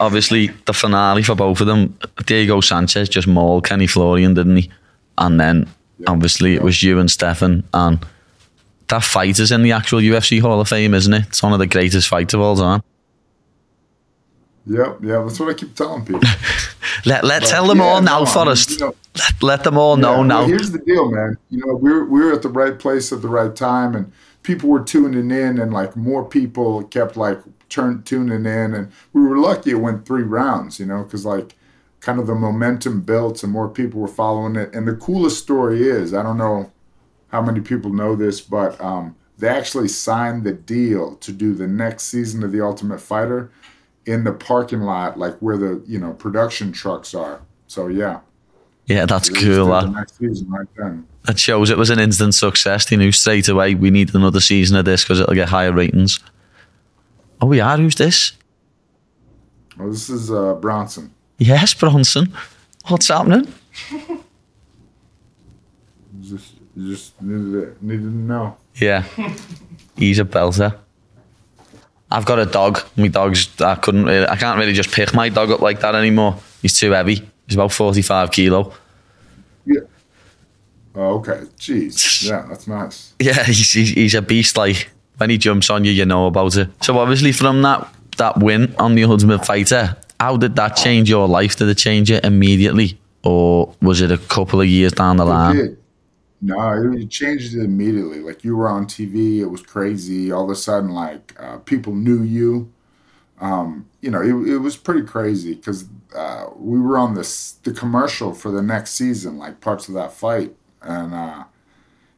obviously, 0.00 0.48
the 0.66 0.72
finale 0.72 1.22
for 1.22 1.34
both 1.34 1.60
of 1.60 1.66
them, 1.66 1.98
Diego 2.24 2.60
Sanchez 2.60 3.08
just 3.08 3.26
mauled 3.26 3.64
Kenny 3.64 3.86
Florian, 3.86 4.34
didn't 4.34 4.56
he? 4.56 4.70
And 5.18 5.40
then 5.40 5.68
obviously 6.06 6.54
it 6.54 6.62
was 6.62 6.82
you 6.82 6.98
and 6.98 7.10
Stephan 7.10 7.64
and 7.74 8.04
that 8.88 9.02
fight 9.02 9.38
is 9.38 9.52
in 9.52 9.62
the 9.62 9.72
actual 9.72 10.00
UFC 10.00 10.40
Hall 10.40 10.60
of 10.60 10.68
Fame, 10.68 10.94
isn't 10.94 11.12
it? 11.12 11.26
It's 11.26 11.42
one 11.42 11.52
of 11.52 11.58
the 11.58 11.66
greatest 11.66 12.08
fights 12.08 12.32
of 12.32 12.40
all 12.40 12.56
time. 12.56 12.82
Yep, 14.68 14.98
yeah, 15.02 15.22
that's 15.22 15.40
what 15.40 15.48
I 15.48 15.54
keep 15.54 15.74
telling 15.74 16.04
people. 16.04 16.20
let 17.06 17.24
let 17.24 17.42
but, 17.42 17.48
tell 17.48 17.66
them 17.66 17.78
yeah, 17.78 17.84
all 17.84 18.02
now, 18.02 18.20
no, 18.20 18.26
Forrest. 18.26 18.70
You 18.72 18.78
know, 18.78 18.94
let, 19.16 19.42
let 19.42 19.64
them 19.64 19.78
all 19.78 19.96
yeah, 19.96 20.02
know 20.02 20.22
now. 20.22 20.38
Well, 20.40 20.48
here's 20.48 20.70
the 20.70 20.78
deal, 20.78 21.10
man. 21.10 21.38
You 21.48 21.64
know, 21.64 21.74
we 21.74 21.90
are 21.90 22.04
we 22.04 22.22
are 22.22 22.32
at 22.32 22.42
the 22.42 22.50
right 22.50 22.78
place 22.78 23.10
at 23.10 23.22
the 23.22 23.28
right 23.28 23.54
time, 23.54 23.94
and 23.94 24.12
people 24.42 24.68
were 24.68 24.82
tuning 24.82 25.30
in, 25.30 25.58
and 25.58 25.72
like 25.72 25.96
more 25.96 26.22
people 26.22 26.84
kept 26.84 27.16
like 27.16 27.40
turn 27.70 28.02
tuning 28.02 28.44
in, 28.44 28.74
and 28.74 28.92
we 29.14 29.22
were 29.22 29.38
lucky 29.38 29.70
it 29.70 29.76
went 29.76 30.04
three 30.04 30.22
rounds. 30.22 30.78
You 30.78 30.86
know, 30.86 31.02
because 31.02 31.24
like 31.24 31.56
kind 32.00 32.20
of 32.20 32.26
the 32.26 32.34
momentum 32.34 33.00
built, 33.00 33.42
and 33.42 33.50
more 33.50 33.70
people 33.70 34.00
were 34.00 34.06
following 34.08 34.56
it. 34.56 34.74
And 34.74 34.86
the 34.86 34.94
coolest 34.94 35.42
story 35.42 35.82
is, 35.82 36.12
I 36.12 36.22
don't 36.22 36.38
know 36.38 36.70
how 37.28 37.40
many 37.40 37.60
people 37.60 37.92
know 37.92 38.14
this, 38.14 38.40
but 38.42 38.78
um, 38.80 39.16
they 39.38 39.48
actually 39.48 39.88
signed 39.88 40.44
the 40.44 40.52
deal 40.52 41.16
to 41.16 41.32
do 41.32 41.54
the 41.54 41.66
next 41.66 42.04
season 42.04 42.42
of 42.44 42.52
The 42.52 42.60
Ultimate 42.60 43.00
Fighter 43.00 43.50
in 44.08 44.24
the 44.24 44.32
parking 44.32 44.80
lot, 44.80 45.18
like 45.18 45.36
where 45.38 45.58
the 45.58 45.82
you 45.86 45.98
know 45.98 46.14
production 46.14 46.72
trucks 46.72 47.14
are. 47.14 47.40
So 47.66 47.88
yeah. 47.88 48.20
Yeah, 48.86 49.04
that's 49.04 49.28
cool. 49.28 49.66
That. 49.66 49.90
next 49.90 50.16
season 50.16 50.48
right. 50.48 50.96
That 51.24 51.38
shows 51.38 51.68
it 51.68 51.76
was 51.76 51.90
an 51.90 51.98
instant 51.98 52.34
success. 52.34 52.86
They 52.86 52.96
knew 52.96 53.12
straight 53.12 53.46
away 53.48 53.74
we 53.74 53.90
need 53.90 54.14
another 54.14 54.40
season 54.40 54.78
of 54.78 54.86
this 54.86 55.04
because 55.04 55.20
it'll 55.20 55.34
get 55.34 55.50
higher 55.50 55.72
ratings. 55.72 56.20
Oh, 57.42 57.46
we 57.46 57.60
are. 57.60 57.76
Who's 57.76 57.96
this? 57.96 58.32
Well, 59.76 59.90
this 59.90 60.08
is 60.08 60.30
uh, 60.30 60.54
Bronson. 60.54 61.12
Yes, 61.36 61.74
Bronson. 61.74 62.32
What's 62.86 63.08
happening? 63.08 63.52
just, 66.22 66.54
just 66.74 67.20
needed 67.20 67.82
needed 67.82 68.02
to 68.04 68.08
know. 68.08 68.56
Yeah, 68.76 69.04
he's 69.96 70.18
a 70.18 70.24
belter. 70.24 70.78
I've 72.10 72.24
got 72.24 72.38
a 72.38 72.46
dog. 72.46 72.80
My 72.96 73.08
dog's 73.08 73.60
I 73.60 73.74
couldn't 73.74 74.04
really, 74.06 74.26
I 74.26 74.36
can't 74.36 74.58
really 74.58 74.72
just 74.72 74.92
pick 74.92 75.12
my 75.14 75.28
dog 75.28 75.50
up 75.50 75.60
like 75.60 75.80
that 75.80 75.94
anymore. 75.94 76.36
He's 76.62 76.78
too 76.78 76.92
heavy. 76.92 77.28
He's 77.46 77.54
about 77.54 77.72
forty 77.72 78.02
five 78.02 78.30
kilo. 78.30 78.72
Yeah. 79.66 79.80
Oh, 80.94 81.18
okay. 81.18 81.42
Jeez. 81.58 82.08
Yeah, 82.28 82.46
that's 82.48 82.66
nice. 82.66 83.12
Yeah, 83.20 83.44
he's, 83.44 83.72
he's 83.72 83.90
he's 83.90 84.14
a 84.14 84.22
beast. 84.22 84.56
Like 84.56 84.90
when 85.18 85.30
he 85.30 85.38
jumps 85.38 85.70
on 85.70 85.84
you, 85.84 85.92
you 85.92 86.04
know 86.04 86.26
about 86.26 86.56
it. 86.56 86.68
So 86.82 86.98
obviously 86.98 87.32
from 87.32 87.62
that 87.62 87.86
that 88.16 88.38
win 88.38 88.74
on 88.78 88.94
the 88.94 89.04
Ultimate 89.04 89.44
Fighter, 89.44 89.96
how 90.18 90.36
did 90.36 90.56
that 90.56 90.76
change 90.76 91.08
your 91.08 91.28
life? 91.28 91.56
Did 91.56 91.68
it 91.68 91.76
change 91.76 92.10
it 92.10 92.24
immediately, 92.24 92.98
or 93.22 93.74
was 93.82 94.00
it 94.00 94.10
a 94.10 94.18
couple 94.18 94.60
of 94.60 94.66
years 94.66 94.92
down 94.92 95.18
the 95.18 95.24
line? 95.24 95.76
No, 96.40 96.92
it 96.92 97.10
changed 97.10 97.54
it 97.56 97.64
immediately. 97.64 98.20
Like 98.20 98.44
you 98.44 98.56
were 98.56 98.68
on 98.68 98.86
TV, 98.86 99.40
it 99.40 99.46
was 99.46 99.62
crazy. 99.62 100.30
All 100.30 100.44
of 100.44 100.50
a 100.50 100.54
sudden, 100.56 100.90
like 100.90 101.34
uh, 101.38 101.58
people 101.58 101.94
knew 101.94 102.22
you. 102.22 102.72
Um, 103.40 103.88
you 104.02 104.10
know, 104.10 104.22
it, 104.22 104.48
it 104.54 104.58
was 104.58 104.76
pretty 104.76 105.02
crazy 105.06 105.54
because 105.54 105.86
uh, 106.16 106.46
we 106.56 106.80
were 106.80 106.98
on 106.98 107.14
this 107.14 107.52
the 107.64 107.72
commercial 107.72 108.34
for 108.34 108.50
the 108.50 108.62
next 108.62 108.92
season, 108.92 109.38
like 109.38 109.60
parts 109.60 109.88
of 109.88 109.94
that 109.94 110.12
fight, 110.12 110.56
and 110.82 111.14
uh, 111.14 111.44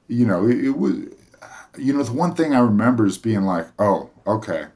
you 0.09 0.27
know, 0.27 0.49
it, 0.49 0.65
it 0.65 0.79
was. 0.79 0.97
You 1.79 1.93
know, 1.95 2.03
the 2.03 2.13
one 2.13 2.35
thing 2.35 2.55
I 2.55 2.61
remember 2.61 3.07
is 3.07 3.19
being 3.19 3.43
like, 3.43 3.69
"Oh, 3.79 4.11
okay, 4.27 4.67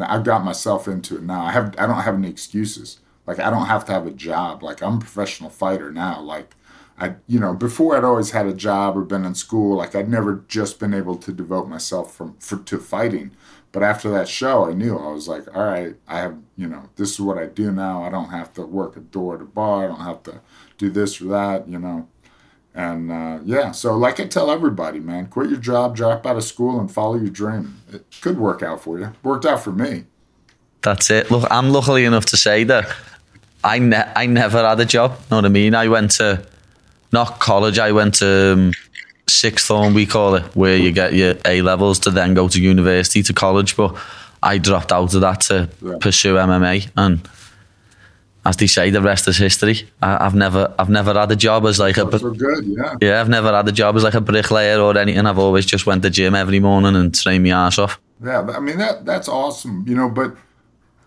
I've 0.00 0.24
got 0.24 0.44
myself 0.44 0.88
into 0.88 1.16
it 1.16 1.22
now. 1.22 1.44
I 1.44 1.52
have 1.52 1.74
I 1.78 1.86
don't 1.86 2.02
have 2.02 2.14
any 2.16 2.28
excuses. 2.28 3.00
Like 3.26 3.40
I 3.40 3.50
don't 3.50 3.66
have 3.66 3.84
to 3.86 3.92
have 3.92 4.06
a 4.06 4.10
job. 4.10 4.62
Like 4.62 4.82
I'm 4.82 4.96
a 4.96 5.00
professional 5.00 5.50
fighter 5.50 5.90
now. 5.90 6.20
Like 6.20 6.54
I, 6.98 7.14
you 7.26 7.38
know, 7.38 7.54
before 7.54 7.96
I'd 7.96 8.04
always 8.04 8.30
had 8.30 8.46
a 8.46 8.54
job 8.54 8.96
or 8.96 9.02
been 9.02 9.24
in 9.24 9.34
school. 9.34 9.76
Like 9.76 9.94
I'd 9.94 10.08
never 10.08 10.44
just 10.48 10.78
been 10.78 10.94
able 10.94 11.16
to 11.16 11.32
devote 11.32 11.68
myself 11.68 12.14
from 12.14 12.36
for, 12.38 12.58
to 12.58 12.78
fighting. 12.78 13.32
But 13.72 13.82
after 13.82 14.08
that 14.10 14.28
show, 14.28 14.64
I 14.64 14.72
knew 14.72 14.96
I 14.96 15.12
was 15.12 15.28
like, 15.28 15.54
all 15.54 15.64
right, 15.64 15.96
I 16.08 16.20
have, 16.20 16.38
you 16.56 16.66
know, 16.66 16.88
this 16.96 17.12
is 17.12 17.20
what 17.20 17.36
I 17.36 17.44
do 17.44 17.70
now. 17.70 18.02
I 18.02 18.08
don't 18.08 18.30
have 18.30 18.54
to 18.54 18.64
work 18.64 18.96
a 18.96 19.00
door 19.00 19.36
to 19.36 19.44
bar. 19.44 19.84
I 19.84 19.88
don't 19.88 20.00
have 20.00 20.22
to 20.22 20.40
do 20.78 20.88
this 20.88 21.20
or 21.20 21.26
that, 21.26 21.68
you 21.68 21.78
know. 21.78 22.08
And 22.74 23.12
uh, 23.12 23.40
yeah, 23.44 23.72
so 23.72 23.96
like 23.96 24.18
I 24.18 24.26
tell 24.26 24.50
everybody, 24.50 24.98
man, 24.98 25.26
quit 25.26 25.50
your 25.50 25.58
job, 25.58 25.96
drop 25.96 26.26
out 26.26 26.36
of 26.36 26.44
school, 26.44 26.80
and 26.80 26.90
follow 26.90 27.16
your 27.16 27.28
dream. 27.30 27.82
It 27.92 28.04
could 28.22 28.38
work 28.38 28.62
out 28.62 28.82
for 28.82 28.98
you. 28.98 29.12
Worked 29.22 29.44
out 29.44 29.62
for 29.62 29.72
me. 29.72 30.04
That's 30.82 31.10
it. 31.10 31.30
Look, 31.30 31.46
I'm 31.50 31.70
lucky 31.70 32.04
enough 32.04 32.26
to 32.26 32.36
say 32.36 32.64
that 32.64 32.94
I 33.64 33.78
ne- 33.78 34.12
I 34.14 34.26
never 34.26 34.66
had 34.66 34.80
a 34.80 34.84
job. 34.84 35.12
You 35.12 35.26
Know 35.30 35.36
what 35.38 35.44
I 35.46 35.48
mean? 35.48 35.74
I 35.74 35.88
went 35.88 36.12
to 36.12 36.46
not 37.12 37.40
college. 37.40 37.78
I 37.78 37.92
went 37.92 38.14
to 38.16 38.52
um, 38.52 38.72
sixth 39.28 39.66
form, 39.66 39.94
we 39.94 40.06
call 40.06 40.34
it, 40.34 40.44
where 40.54 40.76
you 40.76 40.92
get 40.92 41.14
your 41.14 41.34
A 41.44 41.62
levels 41.62 41.98
to 42.00 42.10
then 42.10 42.34
go 42.34 42.48
to 42.48 42.60
university 42.60 43.22
to 43.22 43.32
college. 43.32 43.76
But 43.76 43.96
I 44.42 44.58
dropped 44.58 44.92
out 44.92 45.14
of 45.14 45.20
that 45.20 45.40
to 45.42 45.68
pursue 46.00 46.34
MMA, 46.34 46.90
and 46.96 47.28
as 48.46 48.56
they 48.56 48.68
say, 48.68 48.90
the 48.90 49.02
rest 49.02 49.26
is 49.26 49.36
history. 49.36 49.88
I, 50.00 50.22
have 50.22 50.34
never, 50.34 50.72
I've 50.78 50.88
never 50.88 51.12
had 51.14 51.32
a 51.32 51.36
job 51.36 51.66
as 51.66 51.80
like 51.80 51.96
a. 51.96 52.04
Good, 52.04 52.64
yeah. 52.64 52.94
Yeah, 53.00 53.20
I've 53.20 53.28
never 53.28 53.52
had 53.52 53.66
a 53.66 53.72
job 53.72 53.96
as 53.96 54.04
like 54.04 54.14
a 54.14 54.20
bricklayer 54.20 54.80
or 54.80 54.96
anything. 54.96 55.26
I've 55.26 55.38
always 55.38 55.66
just 55.66 55.84
went 55.84 56.02
to 56.04 56.10
gym 56.10 56.34
every 56.34 56.60
morning 56.60 56.94
and 56.94 57.12
trained 57.12 57.42
my 57.42 57.50
ass 57.50 57.78
off. 57.78 57.98
Yeah, 58.22 58.42
I 58.42 58.60
mean 58.60 58.78
that 58.78 59.04
that's 59.04 59.28
awesome, 59.28 59.84
you 59.88 59.96
know. 59.96 60.08
But 60.08 60.36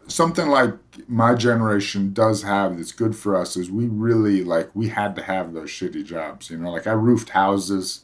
something 0.07 0.47
like 0.47 0.73
my 1.07 1.33
generation 1.33 2.13
does 2.13 2.43
have 2.43 2.77
that's 2.77 2.91
good 2.91 3.15
for 3.15 3.35
us 3.35 3.55
is 3.55 3.69
we 3.71 3.87
really 3.87 4.43
like 4.43 4.69
we 4.75 4.89
had 4.89 5.15
to 5.15 5.21
have 5.23 5.53
those 5.53 5.69
shitty 5.69 6.05
jobs 6.05 6.49
you 6.49 6.57
know 6.57 6.71
like 6.71 6.87
i 6.87 6.91
roofed 6.91 7.29
houses 7.29 8.03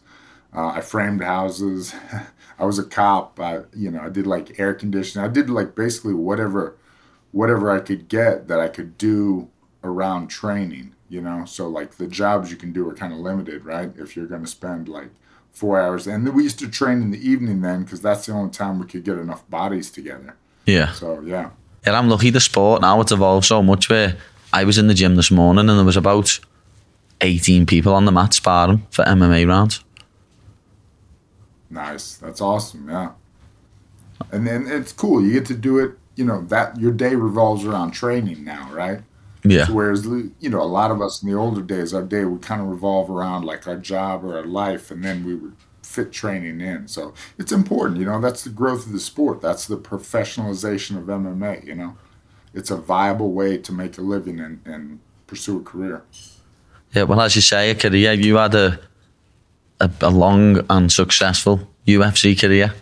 uh, 0.56 0.68
i 0.68 0.82
framed 0.82 1.22
houses 1.22 1.94
i 2.60 2.66
was 2.66 2.80
a 2.80 2.84
cop 2.84 3.40
i 3.40 3.62
you 3.76 3.90
know 3.92 4.02
i 4.02 4.10
did 4.10 4.28
like 4.28 4.60
air 4.60 4.74
conditioning 4.74 5.28
i 5.28 5.32
did 5.32 5.50
like 5.50 5.76
basically 5.76 6.14
whatever 6.14 6.76
whatever 7.32 7.72
i 7.72 7.80
could 7.80 8.08
get 8.08 8.48
that 8.48 8.60
i 8.60 8.68
could 8.68 8.98
do 8.98 9.50
around 9.86 10.28
training. 10.28 10.92
You 11.08 11.22
know, 11.22 11.46
so 11.46 11.70
like 11.70 11.96
the 11.96 12.08
jobs 12.08 12.50
you 12.50 12.58
can 12.58 12.74
do 12.74 12.90
are 12.90 12.96
kind 12.96 13.14
of 13.14 13.20
limited, 13.20 13.64
right? 13.64 13.92
If 13.96 14.18
you're 14.18 14.26
going 14.26 14.42
to 14.42 14.50
spend 14.50 14.90
like 14.90 15.12
four 15.52 15.80
hours, 15.80 16.08
and 16.08 16.26
then 16.26 16.34
we 16.34 16.44
used 16.44 16.60
to 16.60 16.68
train 16.68 17.02
in 17.02 17.12
the 17.12 17.30
evening 17.30 17.62
then 17.62 17.84
because 17.84 18.02
that's 18.02 18.26
the 18.26 18.34
only 18.34 18.50
time 18.50 18.80
we 18.80 18.88
could 18.88 19.04
get 19.04 19.20
enough 19.20 19.48
bodies 19.48 19.92
together. 19.92 20.36
Yeah. 20.66 20.92
So 20.94 21.22
yeah, 21.22 21.52
Yeah, 21.86 21.98
I'm 21.98 22.10
lucky 22.10 22.30
the 22.32 22.40
sport 22.40 22.82
now 22.82 23.00
it's 23.02 23.12
evolved 23.12 23.46
so 23.46 23.62
much 23.62 23.90
where 23.90 24.18
I 24.52 24.64
was 24.64 24.78
in 24.78 24.88
the 24.88 24.94
gym 24.94 25.16
this 25.16 25.32
morning 25.32 25.70
and 25.70 25.78
there 25.78 25.86
was 25.86 25.98
about 25.98 26.40
18 27.22 27.66
people 27.66 27.94
on 27.94 28.06
the 28.06 28.12
mat 28.12 28.34
sparring 28.34 28.86
for 28.92 29.06
MMA 29.06 29.48
rounds. 29.48 29.84
nice. 31.70 32.16
That's 32.18 32.42
awesome. 32.42 32.90
Yeah, 32.90 33.12
and 34.32 34.46
then 34.48 34.68
it's 34.68 34.92
cool. 34.94 35.24
You 35.24 35.34
get 35.34 35.46
to 35.48 35.56
do 35.56 35.80
it. 35.80 35.92
You 36.16 36.26
know 36.26 36.42
that 36.46 36.80
your 36.80 36.92
day 36.92 37.16
revolves 37.16 37.66
around 37.66 37.92
training 37.92 38.44
now, 38.44 38.70
right? 38.72 39.02
Yeah. 39.44 39.68
Whereas, 39.70 40.06
you 40.06 40.50
know, 40.50 40.62
a 40.62 40.64
lot 40.64 40.90
of 40.90 41.02
us 41.02 41.22
in 41.22 41.30
the 41.30 41.38
older 41.38 41.62
days, 41.62 41.94
our 41.94 42.02
day 42.02 42.26
would 42.26 42.42
kind 42.42 42.62
of 42.62 42.68
revolve 42.68 43.12
around 43.12 43.46
like 43.46 43.68
our 43.68 43.78
job 43.78 44.24
or 44.24 44.38
our 44.38 44.46
life, 44.46 44.90
and 44.90 45.04
then 45.04 45.24
we 45.24 45.36
would 45.36 45.56
fit 45.86 46.12
training 46.12 46.62
in. 46.62 46.88
So 46.88 47.14
it's 47.38 47.52
important, 47.52 48.00
you 48.00 48.06
know, 48.06 48.20
that's 48.20 48.44
the 48.44 48.50
growth 48.50 48.86
of 48.86 48.92
the 48.92 49.00
sport. 49.00 49.42
That's 49.42 49.68
the 49.68 49.78
professionalization 49.78 50.98
of 50.98 51.06
MMA, 51.06 51.66
you 51.66 51.76
know. 51.76 51.96
It's 52.54 52.72
a 52.72 52.78
viable 52.78 53.32
way 53.34 53.58
to 53.58 53.72
make 53.72 53.98
a 53.98 54.02
living 54.02 54.40
and, 54.40 54.62
and 54.66 55.00
pursue 55.28 55.60
a 55.60 55.64
career. 55.64 56.04
Yeah, 56.94 57.04
well, 57.04 57.22
as 57.22 57.36
you 57.36 57.42
say, 57.42 57.72
a 57.72 57.76
career, 57.76 58.14
you 58.14 58.38
had 58.38 58.56
a, 58.56 58.80
a, 59.80 59.90
a 60.02 60.10
long 60.10 60.66
and 60.70 60.92
successful 60.92 61.60
UFC 61.86 62.40
career. 62.40 62.74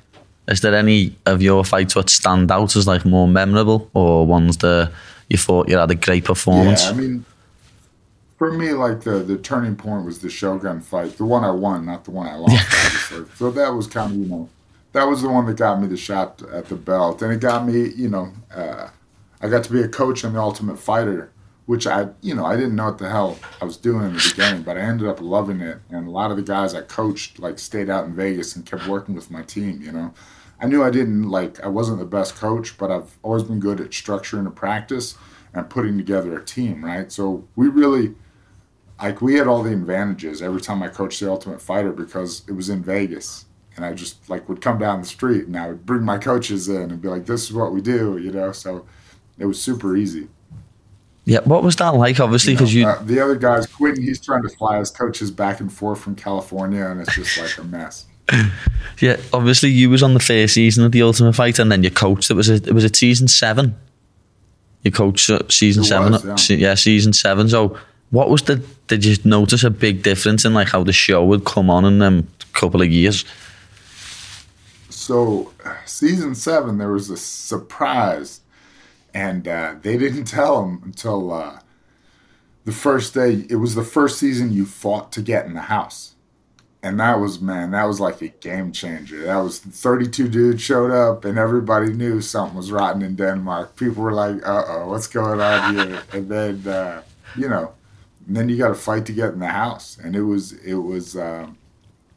Is 0.48 0.62
there 0.62 0.75
any 0.75 1.15
of 1.25 1.41
your 1.41 1.63
fights 1.63 1.93
that 1.95 2.10
stand 2.10 2.51
out 2.51 2.75
as 2.75 2.86
like 2.86 3.05
more 3.05 3.27
memorable 3.27 3.89
or 3.93 4.27
ones 4.27 4.57
that 4.57 4.91
you 5.29 5.38
thought 5.38 5.69
you 5.69 5.77
had 5.77 5.89
a 5.89 5.95
great 5.95 6.25
performance? 6.25 6.83
Yeah, 6.83 6.91
I 6.91 6.93
mean, 6.93 7.25
for 8.38 8.52
me, 8.52 8.72
like 8.72 9.02
the 9.02 9.20
the 9.20 9.38
turning 9.38 9.75
point 9.75 10.06
was 10.06 10.20
the 10.20 10.30
Shogun 10.30 10.82
fight, 10.82 11.18
the 11.18 11.25
one 11.25 11.44
I 11.44 11.52
won, 11.52 11.86
not 11.86 12.06
the 12.06 12.12
one 12.12 12.28
I 12.28 12.36
lost. 12.36 12.54
obviously. 12.56 13.25
So 13.36 13.52
that 13.52 13.74
was 13.74 13.88
kind 13.88 14.12
of 14.12 14.18
you 14.18 14.25
know, 14.25 14.50
that 14.94 15.06
was 15.06 15.22
the 15.22 15.30
one 15.30 15.46
that 15.48 15.58
got 15.58 15.82
me 15.82 15.88
the 15.88 15.98
shot 15.98 16.42
at 16.52 16.68
the 16.68 16.75
belt, 16.75 17.22
and 17.22 17.32
it 17.32 17.40
got 17.40 17.66
me, 17.66 17.90
you 17.90 18.10
know, 18.10 18.32
uh, 18.54 18.90
I 19.42 19.50
got 19.50 19.63
to 19.66 19.72
be 19.72 19.82
a 19.82 19.88
coach 19.88 20.24
in 20.24 20.34
the 20.34 20.40
Ultimate 20.40 20.80
Fighter, 20.80 21.32
which 21.66 21.86
I, 21.88 22.08
you 22.22 22.34
know, 22.34 22.46
I 22.46 22.56
didn't 22.56 22.75
know 22.75 22.86
what 22.86 22.98
the 22.98 23.10
hell 23.10 23.38
I 23.62 23.66
was 23.66 23.78
doing 23.78 24.06
in 24.06 24.13
the 24.13 24.30
beginning, 24.32 24.63
but 24.63 24.78
I 24.78 24.82
ended 24.82 25.08
up 25.08 25.22
loving 25.22 25.62
it, 25.62 25.80
and 25.90 26.08
a 26.08 26.12
lot 26.12 26.32
of 26.32 26.38
the 26.38 26.44
guys 26.44 26.74
I 26.74 26.82
coached 26.82 27.40
like 27.40 27.60
stayed 27.60 27.90
out 27.90 28.06
in 28.06 28.16
Vegas 28.16 28.56
and 28.56 28.66
kept 28.66 28.88
working 28.88 29.16
with 29.16 29.32
my 29.32 29.44
team, 29.44 29.82
you 29.82 29.92
know. 29.92 30.13
I 30.60 30.66
knew 30.66 30.84
I 30.84 30.92
didn't 30.92 31.30
like 31.30 31.62
I 31.62 31.68
wasn't 31.68 32.00
the 32.00 32.06
best 32.06 32.36
coach, 32.36 32.78
but 32.78 32.90
I've 32.90 33.18
always 33.22 33.44
been 33.44 33.60
good 33.60 33.82
at 33.82 33.90
structuring 33.90 34.48
a 34.48 34.52
practice 34.52 35.18
and 35.53 35.69
putting 35.69 35.98
together 35.98 36.38
a 36.38 36.43
team, 36.43 36.83
right? 36.83 37.12
So 37.12 37.48
we 37.55 37.67
really 37.67 38.15
like 39.01 39.22
we 39.22 39.36
had 39.36 39.48
all 39.48 39.63
the 39.63 39.74
advantages 39.74 40.41
every 40.41 40.62
time 40.62 40.81
I 40.81 40.88
coached 40.88 41.19
the 41.19 41.29
Ultimate 41.29 41.62
Fighter 41.62 41.91
because 41.91 42.43
it 42.48 42.53
was 42.53 42.69
in 42.69 42.83
Vegas. 42.83 43.45
And 43.75 43.83
I 43.83 43.93
just 43.93 44.29
like 44.29 44.48
would 44.50 44.62
come 44.62 44.77
down 44.77 45.01
the 45.01 45.07
street 45.07 45.45
and 45.45 45.57
I 45.57 45.67
would 45.67 45.86
bring 45.86 46.03
my 46.03 46.19
coaches 46.19 46.69
in 46.69 46.91
and 46.91 47.01
be 47.01 47.07
like, 47.07 47.25
This 47.25 47.43
is 47.43 47.53
what 47.53 47.74
we 47.74 47.81
do, 47.81 48.17
you 48.17 48.31
know. 48.31 48.51
So 48.51 48.86
it 49.38 49.45
was 49.45 49.62
super 49.62 49.95
easy. 49.95 50.29
Yeah, 51.25 51.39
what 51.45 51.63
was 51.63 51.75
that 51.77 51.89
like? 51.89 52.19
Obviously, 52.19 52.53
because 52.53 52.74
you, 52.74 52.86
Uh, 52.86 53.01
the 53.01 53.19
other 53.19 53.36
guys, 53.36 53.65
Quentin, 53.65 54.03
he's 54.03 54.19
trying 54.19 54.43
to 54.43 54.50
fly 54.50 54.77
his 54.79 54.91
coaches 54.91 55.31
back 55.31 55.62
and 55.62 55.72
forth 55.72 56.01
from 56.01 56.15
California, 56.15 56.86
and 56.86 57.00
it's 57.00 57.15
just 57.15 57.38
like 57.38 57.57
a 57.57 57.63
mess. 57.63 58.05
yeah, 59.00 59.17
obviously 59.31 59.69
you 59.69 59.89
was 59.89 60.03
on 60.03 60.13
the 60.13 60.19
first 60.19 60.53
season 60.53 60.83
of 60.83 60.91
the 60.91 61.01
Ultimate 61.01 61.33
Fight, 61.33 61.60
and 61.60 61.72
then 61.72 61.81
your 61.81 61.91
coach. 61.91 62.29
It 62.29 62.33
was 62.33 62.50
a, 62.50 62.55
it 62.55 62.74
was 62.74 62.83
a 62.83 62.93
season 62.93 63.27
seven. 63.29 63.75
You 64.84 64.92
coached 64.92 65.30
uh, 65.30 65.40
season 65.50 65.84
It 65.84 65.88
seven, 65.88 66.12
was, 66.13 66.25
uh, 66.25 66.30
yeah. 66.30 66.36
se- 66.36 66.56
yeah, 66.56 66.74
season 66.75 67.13
seven. 67.13 67.50
So, 67.50 67.78
what 68.12 68.30
was 68.30 68.44
the? 68.44 68.63
Did 68.88 69.06
you 69.06 69.16
notice 69.24 69.63
a 69.63 69.70
big 69.70 70.04
difference 70.04 70.46
in 70.46 70.54
like 70.54 70.70
how 70.70 70.84
the 70.84 70.94
show 70.94 71.24
would 71.25 71.46
come 71.46 71.70
on 71.70 71.86
in 71.86 72.00
them 72.00 72.28
couple 72.54 72.82
of 72.82 72.90
years? 72.90 73.25
So, 74.90 75.52
season 75.86 76.36
seven, 76.36 76.78
there 76.78 76.92
was 76.92 77.10
a 77.10 77.18
surprise, 77.18 78.42
and 79.13 79.48
uh, 79.48 79.75
they 79.82 79.98
didn't 80.04 80.25
tell 80.25 80.63
him 80.63 80.82
until 80.84 81.32
uh, 81.34 81.60
the 82.66 82.72
first 82.72 83.13
day. 83.13 83.46
It 83.50 83.56
was 83.58 83.75
the 83.75 83.84
first 83.84 84.20
season 84.20 84.54
you 84.54 84.66
fought 84.66 85.12
to 85.13 85.22
get 85.22 85.46
in 85.46 85.54
the 85.54 85.62
house, 85.62 86.12
and 86.84 87.00
that 87.00 87.20
was 87.20 87.42
man, 87.42 87.72
that 87.72 87.86
was 87.86 88.00
like 88.00 88.22
a 88.22 88.28
game 88.28 88.72
changer. 88.72 89.24
That 89.24 89.38
was 89.38 89.60
32 89.60 90.28
dudes 90.28 90.62
showed 90.62 90.92
up, 90.92 91.25
and 91.25 91.38
everybody 91.40 91.94
knew 91.94 92.22
something 92.22 92.58
was 92.58 92.72
rotten 92.72 93.02
in 93.02 93.16
Denmark. 93.16 93.75
People 93.75 94.04
were 94.04 94.13
like, 94.13 94.46
"Uh 94.48 94.63
oh, 94.68 94.90
what's 94.90 95.08
going 95.08 95.40
on 95.42 95.75
here?" 95.75 96.04
And 96.13 96.30
then, 96.30 96.68
uh, 96.68 97.02
you 97.36 97.50
know, 97.50 97.74
and 98.28 98.36
then 98.36 98.50
you 98.50 98.58
got 98.58 98.68
to 98.68 98.75
fight 98.75 99.06
to 99.08 99.13
get 99.13 99.34
in 99.34 99.40
the 99.40 99.48
house, 99.48 99.98
and 100.04 100.16
it 100.16 100.24
was 100.24 100.52
it 100.52 100.75
was. 100.75 101.18
Um, 101.18 101.58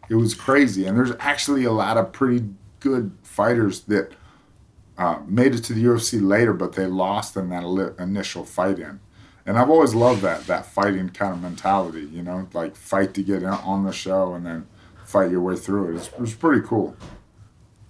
it 0.08 0.14
was 0.14 0.34
crazy. 0.34 0.86
And 0.86 0.96
there's 0.96 1.12
actually 1.20 1.64
a 1.64 1.72
lot 1.72 1.96
of 1.96 2.12
pretty 2.12 2.44
good 2.80 3.12
fighters 3.22 3.80
that 3.82 4.12
uh, 4.98 5.18
made 5.26 5.54
it 5.54 5.64
to 5.64 5.72
the 5.74 5.84
UFC 5.84 6.26
later, 6.26 6.52
but 6.52 6.72
they 6.74 6.86
lost 6.86 7.36
in 7.36 7.50
that 7.50 7.64
li- 7.64 7.92
initial 7.98 8.44
fight 8.44 8.78
in. 8.78 9.00
And 9.46 9.56
I've 9.56 9.70
always 9.70 9.94
loved 9.94 10.22
that 10.22 10.46
that 10.48 10.66
fighting 10.66 11.08
kind 11.10 11.32
of 11.32 11.40
mentality, 11.40 12.08
you 12.12 12.22
know, 12.22 12.48
like 12.52 12.74
fight 12.74 13.14
to 13.14 13.22
get 13.22 13.44
on 13.44 13.84
the 13.84 13.92
show 13.92 14.34
and 14.34 14.44
then 14.44 14.66
fight 15.04 15.30
your 15.30 15.40
way 15.40 15.56
through 15.56 15.92
it. 15.92 15.96
It's, 15.96 16.08
it 16.08 16.18
was 16.18 16.34
pretty 16.34 16.66
cool. 16.66 16.96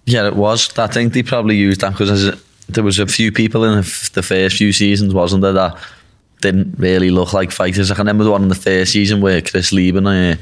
Yeah, 0.05 0.27
it 0.27 0.35
was. 0.35 0.77
I 0.77 0.87
think 0.87 1.13
they 1.13 1.23
probably 1.23 1.57
used 1.57 1.81
that 1.81 1.91
because 1.91 2.41
there 2.69 2.83
was 2.83 2.99
a 2.99 3.07
few 3.07 3.31
people 3.31 3.63
in 3.63 3.77
the 3.77 4.23
first 4.23 4.57
few 4.57 4.71
seasons, 4.71 5.13
wasn't 5.13 5.41
there, 5.41 5.53
that 5.53 5.77
didn't 6.41 6.75
really 6.77 7.09
look 7.09 7.33
like 7.33 7.51
fighters. 7.51 7.91
I 7.91 7.95
can 7.95 8.01
remember 8.01 8.23
the 8.23 8.31
one 8.31 8.43
in 8.43 8.49
the 8.49 8.55
first 8.55 8.93
season 8.93 9.21
where 9.21 9.41
Chris 9.41 9.71
Leben 9.71 10.05
uh, 10.05 10.35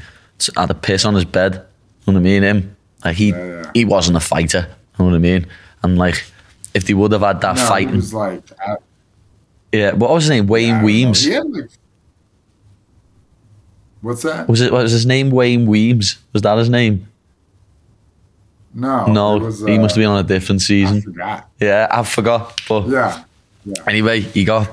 had 0.56 0.70
a 0.70 0.74
piss 0.74 1.04
on 1.04 1.14
his 1.14 1.24
bed. 1.24 1.54
You 1.54 2.12
know 2.12 2.12
what 2.12 2.16
I 2.16 2.22
mean? 2.22 2.42
Him, 2.42 2.76
like 3.04 3.16
he 3.16 3.30
Yeah, 3.30 3.46
yeah. 3.46 3.70
he 3.74 3.84
wasn't 3.84 4.16
a 4.16 4.20
fighter. 4.20 4.68
You 4.68 5.04
know 5.04 5.10
what 5.10 5.16
I 5.16 5.18
mean? 5.18 5.46
And 5.82 5.98
like, 5.98 6.24
if 6.74 6.86
they 6.86 6.94
would 6.94 7.12
have 7.12 7.22
had 7.22 7.40
that 7.40 7.56
No, 7.56 7.76
it 7.76 7.90
was 7.96 8.14
like, 8.14 8.42
yeah. 9.72 9.92
What 9.92 10.10
was 10.10 10.24
his 10.24 10.30
name? 10.30 10.46
Wayne. 10.46 10.82
Weems. 10.82 11.26
Like, 11.26 11.70
what's 14.00 14.22
that? 14.22 14.48
Was 14.48 14.60
it? 14.60 14.72
Was 14.72 14.92
his 14.92 15.06
name? 15.06 15.30
Wayne 15.30 15.66
Weems. 15.66 16.18
Was 16.32 16.42
that 16.42 16.56
his 16.58 16.68
name? 16.70 17.08
No, 18.74 19.06
no, 19.06 19.38
was, 19.38 19.60
he 19.64 19.78
must 19.78 19.96
uh, 19.96 20.00
have 20.00 20.02
been 20.02 20.10
on 20.10 20.18
a 20.22 20.28
different 20.28 20.60
I 20.60 20.64
season. 20.64 21.00
forgot. 21.00 21.48
Yeah, 21.58 21.88
I 21.90 22.02
forgot. 22.02 22.60
But 22.68 22.88
Yeah, 22.88 23.24
yeah. 23.64 23.74
anyway, 23.86 24.20
he 24.20 24.44
got 24.44 24.68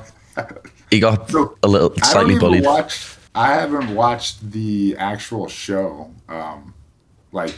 he 0.92 1.00
got 1.00 1.30
So, 1.32 1.58
a 1.64 1.68
little 1.70 1.94
I 2.02 2.06
slightly 2.08 2.36
even 2.36 2.40
bullied. 2.42 2.66
watch. 2.66 3.16
I 3.34 3.54
haven't 3.54 3.96
watched 3.96 4.52
the 4.52 4.98
actual 5.00 5.48
show. 5.48 6.12
Um, 6.28 6.74
like 7.32 7.56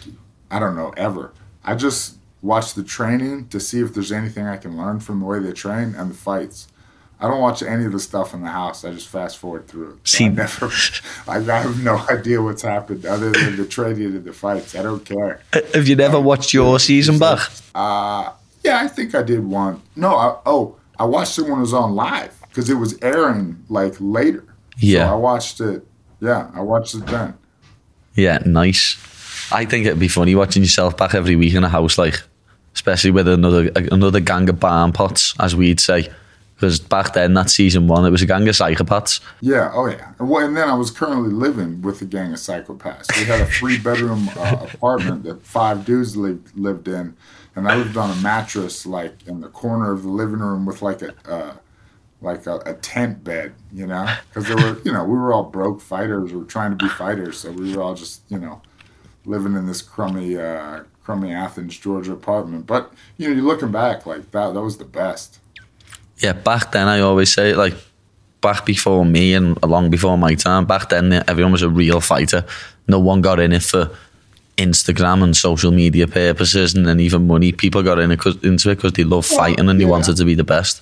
I 0.52 0.60
don't 0.60 0.76
know 0.76 0.94
ever. 0.96 1.32
I 1.64 1.74
just 1.74 2.18
watch 2.44 2.76
the 2.76 2.84
training 2.84 3.48
to 3.48 3.60
see 3.60 3.80
if 3.82 3.96
there's 3.96 4.12
anything 4.12 4.46
I 4.46 4.58
can 4.58 4.78
learn 4.78 5.00
from 5.00 5.22
the 5.22 5.26
way 5.26 5.40
they 5.40 5.52
train 5.52 5.96
and 5.98 6.12
the 6.12 6.16
fights. 6.16 6.68
I 7.20 7.28
don't 7.28 7.40
watch 7.40 7.64
any 7.64 7.86
of 7.86 7.92
the 7.94 8.00
stuff 8.00 8.34
in 8.34 8.42
the 8.42 8.50
house. 8.50 8.84
I 8.84 8.92
just 8.92 9.08
fast 9.08 9.38
forward 9.38 9.68
through 9.68 9.92
it. 9.94 10.08
See- 10.08 10.26
I 10.26 10.30
never. 10.30 10.70
I 11.28 11.40
have 11.40 11.84
no 11.84 11.98
idea 12.10 12.42
what's 12.42 12.62
happened 12.62 13.06
other 13.06 13.32
than 13.32 13.56
the 13.56 13.66
training 13.66 14.08
and 14.08 14.24
the 14.24 14.34
fights. 14.34 14.76
I 14.76 14.84
don't 14.84 15.04
care. 15.06 15.42
Have 15.74 15.88
you 15.88 15.96
never 15.96 16.20
watched 16.20 16.54
your 16.54 16.80
season 16.80 17.18
back? 17.18 17.40
Uh, 17.74 18.32
yeah, 18.64 18.80
I 18.82 18.88
think 18.88 19.16
I 19.16 19.22
did 19.22 19.46
one. 19.46 19.82
No, 19.96 20.16
I, 20.16 20.38
oh, 20.46 20.76
I 21.00 21.06
watched 21.06 21.38
it 21.40 21.44
when 21.44 21.54
it 21.54 21.62
was 21.62 21.74
on 21.74 21.96
live 21.96 22.38
because 22.50 22.70
it 22.70 22.76
was 22.76 22.98
airing 23.02 23.64
like 23.70 23.96
later. 24.00 24.44
Yeah. 24.78 25.08
So 25.08 25.14
I 25.14 25.16
watched 25.16 25.62
it. 25.62 25.88
Yeah, 26.20 26.50
I 26.54 26.62
watched 26.62 26.96
it 26.96 27.06
then. 27.06 27.38
Yeah, 28.16 28.40
nice. 28.46 28.98
I 29.52 29.66
think 29.66 29.86
it'd 29.86 30.00
be 30.00 30.08
funny 30.08 30.36
watching 30.36 30.64
yourself 30.64 30.98
back 30.98 31.14
every 31.14 31.36
week 31.36 31.54
in 31.54 31.64
a 31.64 31.70
house, 31.70 31.98
like, 31.98 32.22
especially 32.74 33.12
with 33.12 33.28
another 33.28 33.70
another 33.92 34.20
gang 34.20 34.50
of 34.50 34.60
barn 34.60 34.92
pots, 34.92 35.36
as 35.40 35.56
we'd 35.56 35.80
say. 35.80 36.10
Because 36.56 36.80
back 36.80 37.14
then, 37.14 37.34
that 37.34 37.50
season 37.50 37.88
one, 37.88 38.06
it 38.06 38.12
was 38.12 38.22
a 38.22 38.26
gang 38.26 38.48
of 38.48 38.56
psychopaths. 38.56 39.20
Yeah, 39.42 39.72
oh 39.74 39.88
yeah. 39.88 40.14
And, 40.20 40.30
well, 40.30 40.46
and 40.46 40.56
then 40.56 40.70
I 40.70 40.74
was 40.74 40.90
currently 40.90 41.30
living 41.30 41.82
with 41.82 42.02
a 42.02 42.06
gang 42.06 42.32
of 42.32 42.40
psychopaths. 42.40 43.16
We 43.18 43.26
had 43.26 43.42
a 43.42 43.46
three 43.46 43.78
bedroom 43.78 44.30
uh, 44.38 44.68
apartment 44.74 45.24
that 45.24 45.46
five 45.46 45.86
dudes 45.86 46.16
lived 46.16 46.58
lived 46.58 46.88
in, 46.88 47.18
and 47.56 47.68
I 47.68 47.76
lived 47.76 47.98
on 47.98 48.10
a 48.10 48.16
mattress 48.22 48.86
like 48.86 49.28
in 49.28 49.42
the 49.42 49.50
corner 49.50 49.92
of 49.92 50.04
the 50.04 50.10
living 50.10 50.40
room 50.40 50.66
with 50.66 50.82
like 50.82 51.02
a 51.02 51.14
uh, 51.30 51.56
like 52.22 52.48
a, 52.48 52.56
a 52.66 52.74
tent 52.76 53.24
bed, 53.24 53.54
you 53.74 53.86
know, 53.86 54.08
because 54.30 54.48
there 54.48 54.56
were 54.56 54.80
you 54.86 54.94
know 54.94 55.04
we 55.04 55.18
were 55.18 55.34
all 55.34 55.44
broke 55.44 55.82
fighters, 55.82 56.32
we 56.32 56.40
were 56.40 56.46
trying 56.46 56.72
to 56.72 56.78
be 56.78 56.90
fighters, 56.90 57.38
so 57.40 57.52
we 57.52 57.76
were 57.76 57.84
all 57.84 57.96
just 57.96 58.22
you 58.30 58.40
know 58.40 58.62
living 59.26 59.56
in 59.56 59.66
this 59.66 59.82
crummy 59.82 60.38
uh, 60.38 60.84
crummy 61.04 61.34
Athens, 61.34 61.78
Georgia 61.78 62.14
apartment. 62.14 62.66
But 62.66 62.94
you 63.18 63.28
know, 63.28 63.36
you're 63.36 63.44
looking 63.44 63.72
back 63.72 64.06
like 64.06 64.32
that 64.32 64.54
that 64.54 64.62
was 64.62 64.78
the 64.78 64.86
best. 64.86 65.40
Yeah, 66.20 66.34
back 66.34 66.72
then, 66.72 66.88
I 66.88 67.02
always 67.02 67.34
say, 67.34 67.54
like, 67.56 67.74
back 68.42 68.66
before 68.66 69.04
me 69.06 69.34
and 69.34 69.62
long 69.64 69.90
before 69.90 70.18
my 70.18 70.36
time, 70.36 70.66
back 70.66 70.90
then, 70.90 71.12
everyone 71.28 71.52
was 71.52 71.62
a 71.62 71.70
real 71.70 72.00
fighter. 72.00 72.46
No 72.88 73.00
one 73.00 73.22
got 73.22 73.40
in 73.40 73.52
it 73.52 73.64
for 73.64 73.90
Instagram 74.58 75.24
and 75.24 75.36
social 75.36 75.72
media 75.72 76.08
purposes 76.08 76.74
and 76.76 76.86
then 76.88 77.00
even 77.00 77.28
money. 77.28 77.52
People 77.52 77.84
got 77.84 78.00
in 78.00 78.12
it 78.12 78.20
'cause- 78.20 78.42
into 78.44 78.70
it 78.70 78.76
because 78.76 78.94
they 78.94 79.04
love 79.04 79.26
fighting 79.26 79.68
and 79.68 79.80
they 79.80 79.84
yeah. 79.84 79.90
wanted 79.90 80.16
to 80.18 80.26
be 80.26 80.36
the 80.36 80.44
best. 80.46 80.82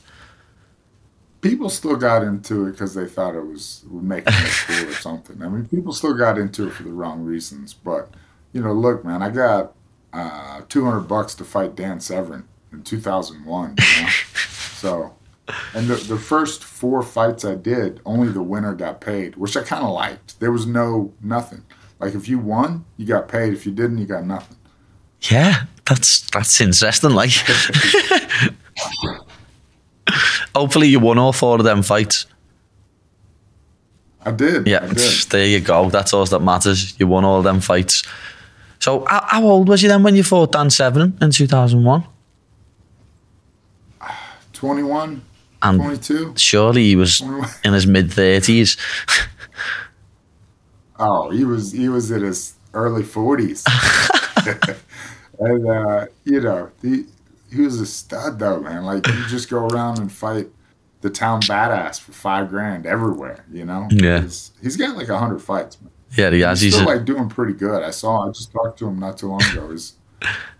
people 1.42 1.70
still 1.70 1.98
got 1.98 2.24
into 2.24 2.68
it 2.68 2.72
because 2.72 2.94
they 2.94 3.06
thought 3.06 3.36
it 3.36 3.46
was 3.46 3.84
making 3.92 4.32
it 4.34 4.52
cool 4.66 4.90
or 4.90 4.94
something. 5.08 5.42
I 5.44 5.50
mean, 5.50 5.66
people 5.68 5.92
still 5.92 6.14
got 6.14 6.38
into 6.38 6.68
it 6.68 6.74
for 6.74 6.84
the 6.84 6.92
wrong 6.92 7.22
reasons. 7.24 7.74
But 7.74 8.10
you 8.54 8.62
know, 8.62 8.72
look, 8.72 9.04
man, 9.04 9.22
I 9.22 9.30
got 9.30 9.74
uh, 10.14 10.62
two 10.70 10.86
hundred 10.86 11.02
bucks 11.02 11.36
to 11.36 11.44
fight 11.44 11.76
Dan 11.76 12.00
Severn 12.00 12.46
in 12.72 12.84
two 12.84 13.00
thousand 13.00 13.44
one. 13.46 13.76
You 13.78 14.04
know? 14.04 14.10
so, 14.76 15.14
and 15.74 15.88
the 15.88 15.96
the 15.96 16.18
first 16.18 16.64
four 16.64 17.02
fights 17.02 17.44
I 17.44 17.56
did, 17.56 18.00
only 18.06 18.30
the 18.30 18.42
winner 18.42 18.74
got 18.74 19.02
paid, 19.02 19.36
which 19.36 19.58
I 19.58 19.64
kind 19.64 19.84
of 19.84 19.92
liked. 19.92 20.40
There 20.40 20.52
was 20.52 20.66
no 20.66 21.14
nothing. 21.22 21.64
Like 22.00 22.16
if 22.16 22.28
you 22.28 22.40
won, 22.40 22.86
you 22.98 23.06
got 23.06 23.28
paid. 23.28 23.54
If 23.54 23.66
you 23.66 23.72
didn't, 23.72 23.98
you 23.98 24.06
got 24.06 24.26
nothing. 24.26 24.58
Yeah, 25.22 25.64
that's 25.86 26.30
that's 26.30 26.60
interesting. 26.62 27.12
Like, 27.12 27.32
hopefully 30.56 30.88
you 30.88 31.00
won 31.00 31.18
all 31.18 31.34
four 31.34 31.58
of 31.58 31.64
them 31.64 31.82
fights. 31.84 32.26
I 34.26 34.32
did. 34.32 34.68
Yeah, 34.68 34.84
I 34.84 34.94
did. 34.94 35.24
there 35.30 35.46
you 35.46 35.60
go. 35.60 35.90
That's 35.90 36.14
all 36.14 36.26
that 36.26 36.40
matters. 36.40 36.98
You 37.00 37.08
won 37.08 37.26
all 37.26 37.40
of 37.40 37.44
them 37.44 37.60
fights. 37.60 38.04
So, 38.80 39.06
how, 39.06 39.26
how 39.28 39.44
old 39.44 39.70
was 39.70 39.82
you 39.82 39.90
then 39.90 40.04
when 40.04 40.16
you 40.16 40.24
fought 40.24 40.52
Dan 40.52 40.70
Severn 40.70 41.18
in 41.22 41.32
two 41.32 41.48
thousand 41.48 41.84
one? 41.84 42.06
21, 44.54 45.22
And 45.64 45.80
22. 45.80 46.34
surely 46.38 46.84
he 46.84 46.96
was 46.96 47.20
21. 47.20 47.50
in 47.64 47.74
his 47.74 47.88
mid 47.88 48.12
thirties. 48.12 48.78
Oh, 51.00 51.30
he 51.32 51.44
was 51.44 51.72
he 51.72 51.90
was 51.90 52.12
in 52.12 52.22
his 52.24 52.54
early 52.74 53.04
forties, 53.04 53.64
and 55.40 55.68
uh, 55.68 56.06
you 56.24 56.40
know 56.40 56.70
he 56.82 57.06
he 57.52 57.62
was 57.62 57.80
a 57.82 57.86
stud 57.86 58.40
though, 58.40 58.60
man. 58.60 58.84
Like 58.84 59.08
you 59.08 59.26
just 59.28 59.50
go 59.50 59.68
around 59.68 60.00
and 60.00 60.12
fight 60.12 60.48
the 61.02 61.10
town 61.10 61.42
badass 61.42 62.00
for 62.00 62.12
five 62.14 62.50
grand 62.50 62.86
everywhere. 62.86 63.44
You 63.52 63.66
know, 63.66 63.88
Yeah. 63.92 64.22
he's, 64.22 64.52
he's 64.62 64.78
got 64.78 64.96
like 64.96 65.10
a 65.10 65.18
hundred 65.18 65.40
fights. 65.40 65.82
Man. 65.82 65.92
yeah, 66.16 66.30
he 66.30 66.42
has. 66.42 66.62
He's 66.62 66.74
He's 66.74 66.82
still 66.82 66.88
a, 66.90 66.96
like 66.96 67.06
doing 67.06 67.28
pretty 67.28 67.54
good. 67.54 67.84
I 67.84 67.90
saw. 67.92 68.28
I 68.28 68.32
just 68.32 68.52
talked 68.52 68.78
to 68.80 68.88
him 68.88 69.00
not 69.00 69.18
too 69.18 69.28
long 69.28 69.44
ago. 69.52 69.72
He's 69.72 69.94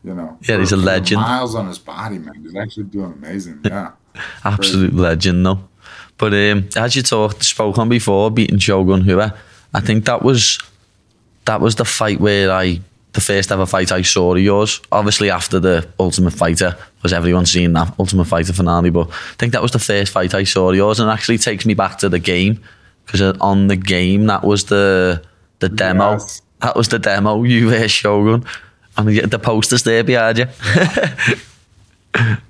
you 0.04 0.14
know, 0.14 0.38
Yeah, 0.42 0.58
he's 0.58 0.72
a 0.74 0.76
for- 0.76 0.82
for 0.82 0.82
the 0.82 0.86
legend. 0.86 1.22
Miles 1.22 1.56
on 1.56 1.68
his 1.68 1.78
body, 1.80 2.18
man. 2.18 2.44
He's 2.44 2.56
actually 2.56 2.86
doing 2.86 3.14
amazing. 3.14 3.62
Yeah. 3.66 3.92
Absolute 4.44 4.94
legend, 4.94 5.46
though. 5.46 5.60
But 6.18 6.34
um, 6.34 6.70
as 6.76 6.96
you 6.96 7.02
talked, 7.02 7.44
spoke 7.44 7.78
on 7.78 7.90
before, 7.90 8.32
beating 8.32 8.60
Shogun 8.60 9.06
Rua, 9.06 9.36
I 9.74 9.80
think 9.80 10.06
that 10.06 10.24
was 10.24 10.60
that 11.46 11.60
was 11.60 11.76
the 11.76 11.86
fight 11.86 12.20
where 12.20 12.52
I 12.52 12.80
the 13.14 13.22
first 13.22 13.52
ever 13.52 13.66
fight 13.66 13.92
I 13.92 14.02
saw 14.02 14.36
of 14.36 14.42
yours. 14.42 14.82
Obviously, 14.92 15.30
after 15.30 15.60
the 15.60 15.88
Ultimate 16.00 16.34
Fighter, 16.34 16.76
was 17.04 17.14
everyone 17.14 17.46
seen 17.46 17.74
that 17.74 17.94
Ultimate 18.00 18.26
Fighter 18.26 18.54
finale? 18.54 18.90
But 18.90 19.10
I 19.10 19.36
think 19.38 19.54
that 19.54 19.62
was 19.62 19.72
the 19.72 19.80
first 19.80 20.12
fight 20.12 20.34
I 20.34 20.44
saw 20.44 20.70
of 20.70 20.76
yours, 20.76 21.00
and 21.00 21.10
it 21.10 21.14
actually 21.14 21.38
takes 21.38 21.66
me 21.66 21.74
back 21.74 21.98
to 22.00 22.10
the 22.10 22.20
game 22.20 22.64
because 23.06 23.22
on 23.40 23.68
the 23.68 23.76
game 23.76 24.28
that 24.28 24.44
was 24.44 24.66
the 24.66 25.24
the 25.60 25.70
demo. 25.70 26.14
Yes. 26.14 26.42
That 26.62 26.76
was 26.76 26.88
the 26.88 27.00
demo. 27.00 27.44
You 27.44 27.68
were 27.68 27.88
Shogun, 27.88 28.46
and 28.98 29.08
the, 29.08 29.22
the 29.22 29.40
posters 29.40 29.84
there 29.84 30.04
behind 30.04 30.38
you. 30.38 30.46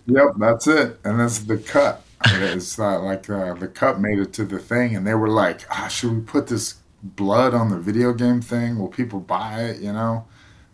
Yep, 0.05 0.33
that's 0.37 0.67
it. 0.67 0.99
And 1.03 1.19
that's 1.19 1.39
the 1.39 1.57
cut. 1.57 2.03
It's 2.25 2.79
uh, 2.79 3.01
like 3.01 3.29
uh, 3.29 3.53
the 3.53 3.67
cut 3.67 3.99
made 3.99 4.19
it 4.19 4.33
to 4.33 4.45
the 4.45 4.59
thing, 4.59 4.95
and 4.95 5.05
they 5.05 5.13
were 5.13 5.29
like, 5.29 5.61
ah, 5.69 5.87
should 5.87 6.13
we 6.13 6.21
put 6.21 6.47
this 6.47 6.75
blood 7.01 7.53
on 7.53 7.69
the 7.69 7.77
video 7.77 8.13
game 8.13 8.41
thing? 8.41 8.79
Will 8.79 8.87
people 8.87 9.19
buy 9.19 9.63
it? 9.63 9.81
You 9.81 9.93
know, 9.93 10.25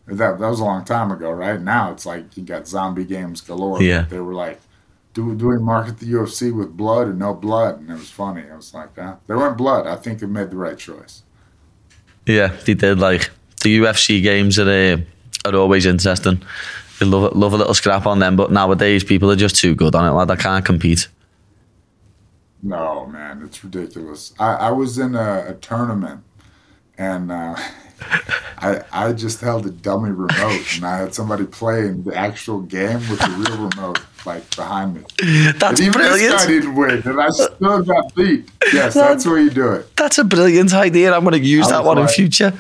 that 0.07 0.39
that 0.39 0.47
was 0.47 0.59
a 0.59 0.65
long 0.65 0.85
time 0.85 1.11
ago, 1.11 1.31
right? 1.31 1.59
Now 1.59 1.91
it's 1.91 2.05
like 2.05 2.37
you 2.37 2.43
got 2.43 2.67
zombie 2.67 3.05
games 3.05 3.41
galore. 3.41 3.81
Yeah. 3.81 4.05
They 4.09 4.19
were 4.19 4.33
like, 4.33 4.59
do 5.13 5.35
do 5.35 5.47
we 5.47 5.57
market 5.57 5.99
the 5.99 6.05
UFC 6.05 6.55
with 6.55 6.75
blood 6.77 7.07
or 7.07 7.13
no 7.13 7.33
blood? 7.33 7.79
And 7.79 7.89
it 7.89 7.93
was 7.93 8.11
funny. 8.11 8.43
I 8.51 8.55
was 8.55 8.73
like, 8.73 8.89
ah, 8.97 9.17
they 9.27 9.35
went 9.35 9.57
blood. 9.57 9.87
I 9.87 9.95
think 9.95 10.19
they 10.19 10.27
made 10.27 10.51
the 10.51 10.57
right 10.57 10.77
choice. 10.77 11.23
Yeah, 12.25 12.55
they 12.65 12.75
did. 12.75 12.99
Like 12.99 13.31
the 13.63 13.79
UFC 13.79 14.21
games 14.21 14.59
are 14.59 14.69
uh, 14.69 14.97
are 15.45 15.55
always 15.55 15.85
interesting. 15.85 16.41
You 16.99 17.07
love 17.07 17.35
love 17.35 17.53
a 17.53 17.57
little 17.57 17.73
scrap 17.73 18.05
on 18.05 18.19
them, 18.19 18.35
but 18.35 18.51
nowadays 18.51 19.03
people 19.03 19.31
are 19.31 19.35
just 19.35 19.55
too 19.55 19.75
good 19.75 19.95
on 19.95 20.05
it. 20.05 20.11
Lad, 20.11 20.31
I 20.31 20.35
can't 20.35 20.65
compete. 20.65 21.07
No, 22.61 23.05
man, 23.05 23.41
it's 23.43 23.63
ridiculous. 23.63 24.33
I, 24.37 24.53
I 24.53 24.71
was 24.71 24.97
in 24.97 25.15
a, 25.15 25.45
a 25.47 25.53
tournament 25.53 26.23
and 26.97 27.31
uh, 27.31 27.55
I 28.57 28.83
I 28.91 29.13
just 29.13 29.41
held 29.41 29.65
a 29.65 29.71
dummy 29.71 30.11
remote 30.11 30.75
and 30.75 30.85
I 30.85 30.97
had 30.97 31.15
somebody 31.15 31.45
playing 31.45 32.03
the 32.03 32.15
actual 32.15 32.61
game 32.61 32.99
with 33.09 33.19
the 33.19 33.29
real 33.37 33.69
remote 33.69 34.01
like 34.25 34.55
behind 34.55 34.95
me. 34.95 35.01
That's 35.57 35.79
and 35.79 35.87
even 35.87 36.01
this 36.01 36.31
guy 36.31 36.45
didn't 36.45 36.75
win, 36.75 37.01
and 37.05 37.21
I 37.21 37.29
still 37.29 37.83
got 37.83 38.13
beat. 38.15 38.49
Yes, 38.73 38.93
that's 39.05 39.25
where 39.25 39.39
you 39.39 39.49
do 39.49 39.71
it. 39.71 39.95
That's 39.95 40.17
a 40.17 40.23
brilliant 40.23 40.73
idea. 40.73 41.13
I'm 41.13 41.23
going 41.23 41.41
to 41.41 41.47
use 41.47 41.69
that 41.69 41.83
one 41.83 41.97
in 41.97 42.07
future. 42.07 42.53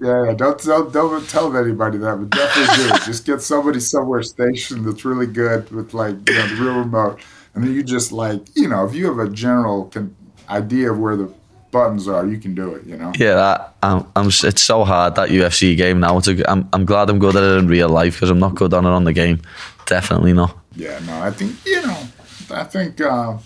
Yeah, 0.00 0.26
yeah, 0.26 0.34
don't, 0.34 0.62
don't 0.62 0.92
don't 0.92 1.28
tell 1.28 1.56
anybody 1.56 1.98
that, 1.98 2.16
but 2.16 2.30
definitely 2.30 2.88
do 2.88 2.94
it. 2.94 3.02
Just 3.06 3.24
get 3.24 3.40
somebody 3.42 3.80
somewhere 3.80 4.22
stationed 4.22 4.86
that's 4.86 5.04
really 5.04 5.26
good 5.26 5.70
with 5.70 5.94
like 5.94 6.16
you 6.28 6.34
know 6.34 6.46
the 6.48 6.54
real 6.56 6.78
remote, 6.78 7.20
and 7.54 7.64
then 7.64 7.72
you 7.72 7.82
just 7.82 8.12
like 8.12 8.42
you 8.54 8.68
know 8.68 8.86
if 8.86 8.94
you 8.94 9.06
have 9.06 9.18
a 9.18 9.30
general 9.30 9.86
con- 9.86 10.14
idea 10.48 10.92
of 10.92 10.98
where 10.98 11.16
the 11.16 11.32
buttons 11.70 12.08
are, 12.08 12.26
you 12.26 12.38
can 12.38 12.54
do 12.54 12.74
it. 12.74 12.86
You 12.86 12.96
know. 12.96 13.12
Yeah, 13.16 13.34
that, 13.34 13.74
I'm, 13.82 14.06
I'm. 14.16 14.28
It's 14.28 14.62
so 14.62 14.84
hard 14.84 15.14
that 15.16 15.28
UFC 15.28 15.76
game 15.76 16.00
now. 16.00 16.18
It's 16.18 16.28
a, 16.28 16.50
I'm, 16.50 16.68
I'm 16.72 16.84
glad 16.84 17.10
I'm 17.10 17.18
good 17.18 17.36
at 17.36 17.42
it 17.42 17.58
in 17.58 17.68
real 17.68 17.88
life 17.88 18.14
because 18.14 18.30
I'm 18.30 18.38
not 18.38 18.54
good 18.54 18.72
on 18.74 18.84
it 18.84 18.90
on 18.90 19.04
the 19.04 19.12
game. 19.12 19.40
Definitely 19.86 20.32
not. 20.32 20.56
Yeah, 20.74 20.98
no, 21.06 21.20
I 21.20 21.30
think 21.30 21.54
you 21.64 21.82
know, 21.82 22.02
I 22.50 22.64
think 22.64 23.00
uh, 23.00 23.38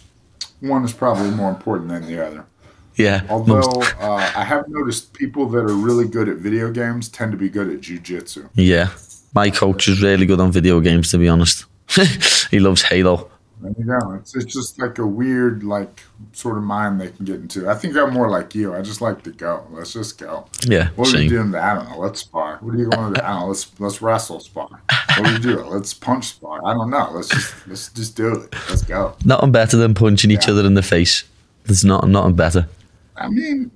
one 0.60 0.84
is 0.84 0.92
probably 0.92 1.30
more 1.30 1.50
important 1.50 1.88
than 1.88 2.06
the 2.06 2.26
other. 2.26 2.44
Yeah. 3.02 3.22
Although 3.28 3.82
uh, 4.00 4.32
I 4.34 4.44
have 4.44 4.68
noticed 4.68 5.12
people 5.12 5.46
that 5.50 5.58
are 5.58 5.74
really 5.74 6.06
good 6.08 6.28
at 6.28 6.36
video 6.36 6.70
games 6.70 7.08
tend 7.08 7.32
to 7.32 7.38
be 7.38 7.48
good 7.48 7.68
at 7.68 7.80
jujitsu. 7.80 8.48
yeah. 8.54 8.90
My 9.32 9.48
coach 9.48 9.86
is 9.86 10.02
really 10.02 10.26
good 10.26 10.40
on 10.40 10.50
video 10.50 10.80
games. 10.80 11.10
To 11.12 11.18
be 11.18 11.28
honest, 11.28 11.66
he 12.50 12.58
loves 12.58 12.82
Halo. 12.82 13.30
There 13.60 13.72
you 13.78 13.84
go. 13.84 14.12
It's, 14.14 14.34
it's 14.34 14.52
just 14.52 14.80
like 14.80 14.98
a 14.98 15.06
weird, 15.06 15.62
like 15.62 16.02
sort 16.32 16.56
of 16.56 16.64
mind 16.64 17.00
they 17.00 17.10
can 17.10 17.24
get 17.26 17.36
into. 17.36 17.68
I 17.68 17.74
think 17.74 17.94
I'm 17.96 18.12
more 18.12 18.30
like 18.30 18.54
you. 18.54 18.74
I 18.74 18.80
just 18.82 19.00
like 19.00 19.22
to 19.24 19.30
go. 19.30 19.66
Let's 19.70 19.92
just 19.92 20.18
go. 20.18 20.46
Yeah. 20.66 20.88
What 20.96 21.14
are 21.14 21.22
you 21.22 21.28
doing? 21.28 21.54
I 21.54 21.74
don't 21.74 21.90
know. 21.90 21.98
Let's 21.98 22.20
spar. 22.20 22.56
What 22.60 22.74
are 22.74 22.78
you 22.78 22.88
going 22.88 23.12
to 23.14 23.20
do? 23.20 23.24
I 23.24 23.28
don't 23.28 23.40
know. 23.40 23.46
Let's 23.48 23.70
let's 23.78 24.02
wrestle 24.02 24.40
spar. 24.40 24.68
What 25.16 25.26
do 25.26 25.32
you 25.32 25.38
do? 25.38 25.62
Let's 25.64 25.94
punch 25.94 26.24
spar. 26.28 26.60
I 26.66 26.72
don't 26.72 26.90
know. 26.90 27.10
Let's 27.12 27.28
just 27.28 27.54
let's 27.68 27.92
just 27.92 28.16
do 28.16 28.34
it. 28.34 28.54
Let's 28.68 28.82
go. 28.82 29.14
Nothing 29.24 29.52
better 29.52 29.76
than 29.76 29.94
punching 29.94 30.30
each 30.32 30.48
other 30.48 30.66
in 30.66 30.74
the 30.74 30.82
face. 30.82 31.24
There's 31.66 31.84
not 31.84 32.08
nothing 32.08 32.34
better. 32.34 32.66
I 33.20 33.28
mean, 33.28 33.70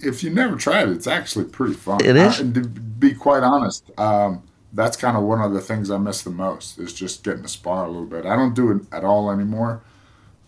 if 0.00 0.22
you 0.24 0.30
never 0.30 0.56
tried 0.56 0.88
it, 0.88 0.92
it's 0.92 1.06
actually 1.06 1.44
pretty 1.44 1.74
fun. 1.74 1.98
It 2.04 2.16
is? 2.16 2.40
Uh, 2.40 2.44
and 2.44 2.54
to 2.54 2.60
be 2.62 3.14
quite 3.14 3.42
honest, 3.42 3.90
um, 3.98 4.42
that's 4.72 4.96
kind 4.96 5.16
of 5.16 5.22
one 5.22 5.40
of 5.40 5.52
the 5.52 5.60
things 5.60 5.90
I 5.90 5.98
miss 5.98 6.22
the 6.22 6.30
most 6.30 6.78
is 6.78 6.92
just 6.92 7.22
getting 7.22 7.42
to 7.42 7.48
spar 7.48 7.84
a 7.84 7.88
little 7.88 8.06
bit. 8.06 8.26
I 8.26 8.36
don't 8.36 8.54
do 8.54 8.72
it 8.72 8.82
at 8.92 9.04
all 9.04 9.30
anymore. 9.30 9.82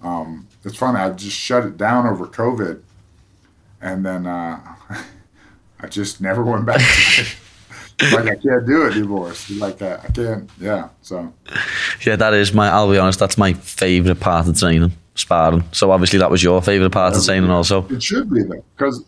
Um, 0.03 0.49
it's 0.65 0.77
funny. 0.77 0.99
I 0.99 1.11
just 1.11 1.37
shut 1.37 1.65
it 1.65 1.77
down 1.77 2.07
over 2.07 2.27
COVID, 2.27 2.83
and 3.81 4.05
then 4.05 4.27
uh, 4.27 4.61
I 5.81 5.87
just 5.89 6.21
never 6.21 6.43
went 6.45 6.67
back. 6.67 6.81
to 6.81 7.25
like 8.13 8.27
I 8.27 8.37
can't 8.37 8.67
do 8.67 8.87
it 8.87 8.97
anymore. 8.97 9.33
Like 9.57 9.79
that, 9.79 10.05
I 10.05 10.09
can't. 10.09 10.49
Yeah. 10.61 10.91
So 11.03 11.33
Yeah, 12.07 12.17
that 12.17 12.35
is 12.35 12.53
my. 12.53 12.69
I'll 12.69 12.91
be 12.91 12.99
honest. 12.99 13.19
That's 13.19 13.39
my 13.39 13.55
favourite 13.55 14.21
part 14.21 14.47
of 14.47 14.59
training, 14.59 14.93
sparring. 15.19 15.65
So 15.73 15.91
obviously 15.91 16.19
that 16.19 16.31
was 16.31 16.43
your 16.43 16.61
favourite 16.63 16.93
part 16.93 17.17
of 17.17 17.25
training, 17.25 17.45
and 17.45 17.53
also. 17.53 17.87
It 17.89 18.03
should 18.03 18.31
be 18.31 18.43
though, 18.43 18.65
because 18.77 19.05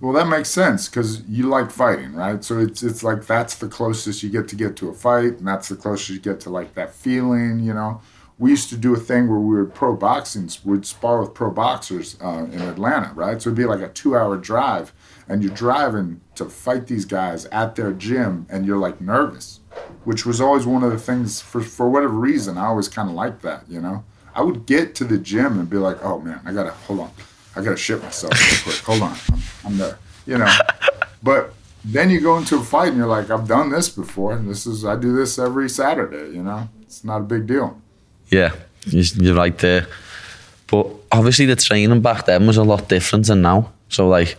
well, 0.00 0.12
that 0.12 0.26
makes 0.26 0.50
sense 0.50 0.88
because 0.88 1.22
you 1.22 1.48
like 1.48 1.70
fighting, 1.70 2.14
right? 2.14 2.44
So 2.44 2.58
it's 2.58 2.82
it's 2.82 3.02
like 3.02 3.26
that's 3.26 3.54
the 3.54 3.68
closest 3.68 4.22
you 4.22 4.28
get 4.28 4.48
to 4.48 4.56
get 4.56 4.76
to 4.76 4.90
a 4.90 4.92
fight, 4.92 5.38
and 5.38 5.46
that's 5.46 5.70
the 5.70 5.76
closest 5.76 6.10
you 6.10 6.20
get 6.20 6.40
to 6.40 6.50
like 6.50 6.74
that 6.74 6.94
feeling, 6.94 7.60
you 7.60 7.72
know. 7.72 8.02
We 8.36 8.50
used 8.50 8.68
to 8.70 8.76
do 8.76 8.92
a 8.92 8.98
thing 8.98 9.28
where 9.30 9.38
we 9.38 9.54
were 9.54 9.64
pro 9.64 9.96
boxing, 9.96 10.50
we'd 10.64 10.84
spar 10.84 11.20
with 11.20 11.34
pro 11.34 11.50
boxers 11.52 12.18
uh, 12.20 12.46
in 12.50 12.60
Atlanta, 12.62 13.12
right? 13.14 13.40
So 13.40 13.48
it'd 13.48 13.56
be 13.56 13.64
like 13.64 13.80
a 13.80 13.88
two-hour 13.88 14.38
drive, 14.38 14.92
and 15.28 15.42
you're 15.42 15.54
driving 15.54 16.20
to 16.34 16.46
fight 16.46 16.88
these 16.88 17.04
guys 17.04 17.46
at 17.46 17.76
their 17.76 17.92
gym, 17.92 18.46
and 18.50 18.66
you're 18.66 18.76
like 18.76 19.00
nervous, 19.00 19.60
which 20.02 20.26
was 20.26 20.40
always 20.40 20.66
one 20.66 20.82
of 20.82 20.90
the 20.90 20.98
things 20.98 21.40
for 21.40 21.62
for 21.62 21.88
whatever 21.88 22.14
reason 22.14 22.58
I 22.58 22.66
always 22.66 22.88
kind 22.88 23.08
of 23.08 23.14
liked 23.14 23.40
that, 23.42 23.64
you 23.68 23.80
know. 23.80 24.04
I 24.34 24.42
would 24.42 24.66
get 24.66 24.94
to 24.96 25.04
the 25.04 25.18
gym 25.18 25.58
and 25.58 25.68
be 25.70 25.76
like, 25.76 25.98
oh 26.04 26.18
man, 26.20 26.40
I 26.44 26.52
gotta 26.52 26.70
hold 26.72 27.00
on. 27.00 27.10
I 27.56 27.62
gotta 27.62 27.76
shit 27.76 28.02
myself 28.02 28.32
real 28.32 28.62
quick. 28.64 28.76
Hold 28.86 29.02
on, 29.02 29.16
I'm, 29.32 29.40
I'm 29.64 29.78
there. 29.78 29.98
You 30.26 30.38
know, 30.38 30.52
but 31.22 31.54
then 31.84 32.10
you 32.10 32.20
go 32.20 32.36
into 32.38 32.56
a 32.56 32.62
fight 32.64 32.88
and 32.88 32.96
you're 32.96 33.06
like, 33.06 33.30
I've 33.30 33.46
done 33.46 33.70
this 33.70 33.88
before, 33.88 34.32
and 34.32 34.48
this 34.50 34.66
is 34.66 34.84
I 34.84 34.96
do 34.96 35.14
this 35.14 35.38
every 35.38 35.68
Saturday. 35.68 36.34
You 36.34 36.42
know, 36.42 36.68
it's 36.82 37.04
not 37.04 37.18
a 37.20 37.24
big 37.24 37.46
deal. 37.46 37.80
Yeah, 38.28 38.52
you- 38.86 39.04
you're 39.22 39.36
right 39.36 39.56
there. 39.58 39.86
But 40.66 40.88
obviously 41.12 41.46
the 41.46 41.54
training 41.56 42.00
back 42.00 42.26
then 42.26 42.46
was 42.46 42.56
a 42.56 42.64
lot 42.64 42.88
different 42.88 43.26
than 43.26 43.42
now. 43.42 43.70
So 43.88 44.08
like, 44.08 44.36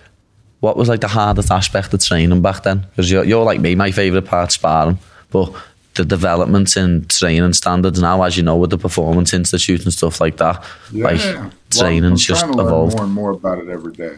what 0.60 0.76
was 0.76 0.90
like 0.90 1.00
the 1.02 1.08
hardest 1.08 1.52
aspect 1.52 1.94
of 1.94 2.04
training 2.04 2.42
back 2.42 2.64
then? 2.64 2.80
Because 2.90 3.10
you're, 3.10 3.24
you're 3.24 3.46
like 3.46 3.62
me, 3.62 3.76
my 3.76 3.92
favourite 3.92 4.26
part 4.28 4.52
sparring. 4.52 4.98
But 5.30 5.54
the 5.96 6.06
developments 6.06 6.78
in 6.78 7.06
training 7.08 7.54
standards 7.54 8.02
now, 8.02 8.22
as 8.24 8.38
you 8.38 8.44
know, 8.44 8.56
with 8.58 8.70
the 8.70 8.78
performance 8.78 9.34
institute 9.34 9.84
and 9.84 9.94
stuff 9.94 10.22
like 10.22 10.38
that. 10.38 10.64
Yeah. 10.92 11.06
Like 11.06 11.20
Well, 11.20 11.52
training's 11.72 12.24
just 12.26 12.42
trying 12.42 12.52
to 12.54 12.58
learn 12.58 12.68
evolved. 12.68 12.96
more 12.96 13.06
and 13.06 13.14
more 13.14 13.32
about 13.32 13.58
it 13.60 13.70
every 13.70 13.94
day. 13.94 14.18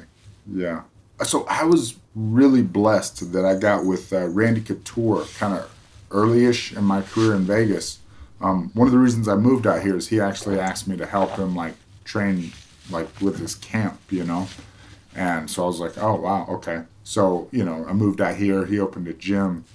Yeah. 0.52 0.82
So 1.24 1.46
I 1.50 1.63
was 1.63 1.96
really 2.16 2.62
blessed 2.62 3.32
that 3.34 3.46
I 3.46 3.56
got 3.56 3.86
with 3.86 4.12
uh, 4.13 4.28
Randy 4.28 4.62
Couture 4.62 5.26
kind 5.38 5.54
of 5.54 5.72
early-ish 6.12 6.74
in 6.74 6.84
my 6.84 7.02
career 7.02 7.34
in 7.36 7.42
Vegas. 7.44 8.00
Um, 8.42 8.70
one 8.74 8.88
of 8.88 8.92
the 8.92 9.00
reasons 9.00 9.28
I 9.28 9.36
moved 9.36 9.66
out 9.66 9.82
here 9.82 9.96
is 9.98 10.08
he 10.10 10.20
actually 10.20 10.60
asked 10.60 10.88
me 10.88 10.96
to 10.98 11.06
help 11.06 11.32
him 11.32 11.56
like 11.56 11.74
train 12.06 12.52
like 12.92 13.08
with 13.22 13.40
his 13.40 13.56
camp, 13.56 14.00
you 14.10 14.24
know. 14.24 14.48
And 15.16 15.50
so 15.50 15.63
I 15.63 15.68
was 15.68 15.80
like, 15.80 15.98
oh 15.98 16.16
wow, 16.16 16.46
okay. 16.50 16.84
So 17.04 17.48
you 17.52 17.66
know, 17.66 17.86
I 17.88 17.94
moved 17.94 18.22
out 18.22 18.36
here. 18.36 18.66
He 18.66 18.80
opened 18.80 19.08
a 19.08 19.13
gym, 19.13 19.66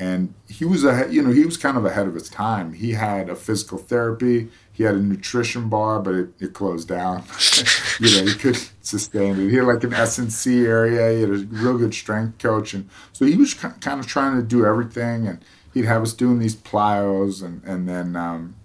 and 0.00 0.32
he 0.48 0.64
was 0.64 0.82
a 0.82 1.06
you 1.10 1.20
know 1.22 1.30
he 1.30 1.44
was 1.44 1.58
kind 1.58 1.76
of 1.76 1.84
ahead 1.84 2.06
of 2.06 2.14
his 2.14 2.30
time. 2.30 2.72
He 2.72 2.92
had 2.92 3.28
a 3.28 3.36
physical 3.36 3.76
therapy. 3.76 4.48
He 4.72 4.84
had 4.84 4.94
a 4.94 4.98
nutrition 4.98 5.68
bar, 5.68 6.00
but 6.00 6.14
it, 6.14 6.28
it 6.40 6.54
closed 6.54 6.88
down. 6.88 7.22
you 8.00 8.16
know, 8.16 8.26
he 8.26 8.34
couldn't 8.34 8.72
sustain 8.80 9.38
it. 9.38 9.50
He 9.50 9.56
had 9.56 9.66
like 9.66 9.84
an 9.84 9.92
S 9.92 10.16
and 10.16 10.32
C 10.32 10.64
area. 10.64 11.12
He 11.14 11.20
had 11.20 11.30
a 11.30 11.34
real 11.34 11.76
good 11.76 11.92
strength 11.92 12.38
coach, 12.38 12.72
and 12.72 12.88
so 13.12 13.26
he 13.26 13.36
was 13.36 13.52
kind 13.52 14.00
of 14.00 14.06
trying 14.06 14.36
to 14.36 14.42
do 14.42 14.64
everything. 14.64 15.28
And 15.28 15.44
he'd 15.74 15.84
have 15.84 16.02
us 16.02 16.14
doing 16.14 16.38
these 16.38 16.56
plyos, 16.56 17.44
and 17.44 17.62
and 17.64 17.86
then 17.86 18.16
um, 18.16 18.56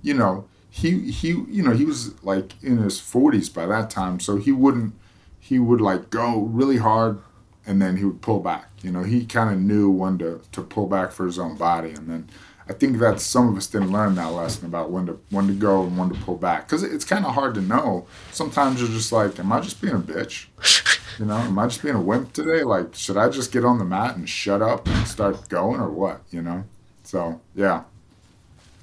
you 0.00 0.14
know 0.14 0.48
he 0.70 1.10
he 1.10 1.28
you 1.28 1.62
know 1.62 1.72
he 1.72 1.84
was 1.84 2.14
like 2.24 2.54
in 2.62 2.78
his 2.78 2.98
40s 2.98 3.52
by 3.52 3.66
that 3.66 3.90
time, 3.90 4.20
so 4.20 4.36
he 4.36 4.52
wouldn't 4.52 4.94
he 5.38 5.58
would 5.58 5.82
like 5.82 6.08
go 6.08 6.38
really 6.38 6.78
hard 6.78 7.20
and 7.66 7.80
then 7.80 7.96
he 7.96 8.04
would 8.04 8.20
pull 8.20 8.40
back. 8.40 8.68
You 8.82 8.90
know, 8.90 9.02
he 9.02 9.24
kind 9.24 9.50
of 9.50 9.60
knew 9.60 9.90
when 9.90 10.18
to, 10.18 10.40
to 10.52 10.62
pull 10.62 10.86
back 10.86 11.12
for 11.12 11.26
his 11.26 11.38
own 11.38 11.56
body. 11.56 11.90
And 11.90 12.08
then 12.08 12.28
I 12.68 12.72
think 12.72 12.98
that 12.98 13.20
some 13.20 13.48
of 13.48 13.56
us 13.56 13.66
didn't 13.66 13.92
learn 13.92 14.14
that 14.16 14.32
lesson 14.32 14.66
about 14.66 14.90
when 14.90 15.06
to 15.06 15.18
when 15.30 15.46
to 15.46 15.52
go 15.52 15.82
and 15.82 15.96
when 15.98 16.10
to 16.10 16.20
pull 16.20 16.36
back 16.36 16.66
because 16.66 16.82
it's 16.82 17.04
kind 17.04 17.24
of 17.24 17.34
hard 17.34 17.54
to 17.54 17.60
know. 17.60 18.06
Sometimes 18.32 18.80
you're 18.80 18.90
just 18.90 19.12
like, 19.12 19.38
am 19.38 19.52
I 19.52 19.60
just 19.60 19.80
being 19.80 19.94
a 19.94 20.00
bitch? 20.00 20.46
You 21.18 21.26
know, 21.26 21.36
am 21.36 21.58
I 21.58 21.66
just 21.66 21.82
being 21.82 21.94
a 21.94 22.00
wimp 22.00 22.32
today? 22.32 22.64
Like, 22.64 22.94
should 22.94 23.18
I 23.18 23.28
just 23.28 23.52
get 23.52 23.66
on 23.66 23.78
the 23.78 23.84
mat 23.84 24.16
and 24.16 24.26
shut 24.26 24.62
up 24.62 24.88
and 24.88 25.06
start 25.06 25.46
going 25.48 25.78
or 25.78 25.90
what? 25.90 26.22
You 26.30 26.40
know? 26.40 26.64
So 27.02 27.40
yeah. 27.54 27.82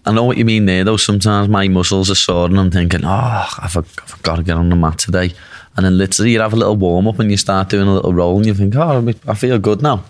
I 0.06 0.12
know 0.12 0.24
what 0.24 0.38
you 0.38 0.46
mean 0.46 0.66
there, 0.66 0.84
though. 0.84 0.98
Sometimes 0.98 1.50
my 1.50 1.68
muscles 1.68 2.10
are 2.10 2.16
sore 2.16 2.46
and 2.46 2.60
I'm 2.60 2.72
thinking, 2.72 3.02
oh, 3.04 3.50
I've, 3.60 3.76
I've 3.76 4.20
got 4.24 4.38
to 4.38 4.44
get 4.44 4.58
on 4.58 4.70
the 4.70 4.76
mat 4.76 5.00
today. 5.00 5.34
And 5.76 5.86
then 5.86 5.98
literally 5.98 6.32
you 6.32 6.42
have 6.42 6.54
a 6.54 6.58
little 6.58 6.76
warm 6.76 7.08
up 7.08 7.20
and 7.20 7.32
you 7.32 7.38
start 7.38 7.70
doing 7.70 7.88
a 7.88 7.94
little 7.94 8.14
roll 8.14 8.38
and 8.38 8.46
you 8.46 8.54
think, 8.54 8.76
oh, 8.76 9.14
I 9.28 9.34
feel 9.34 9.58
good 9.60 9.82
now. 9.82 10.04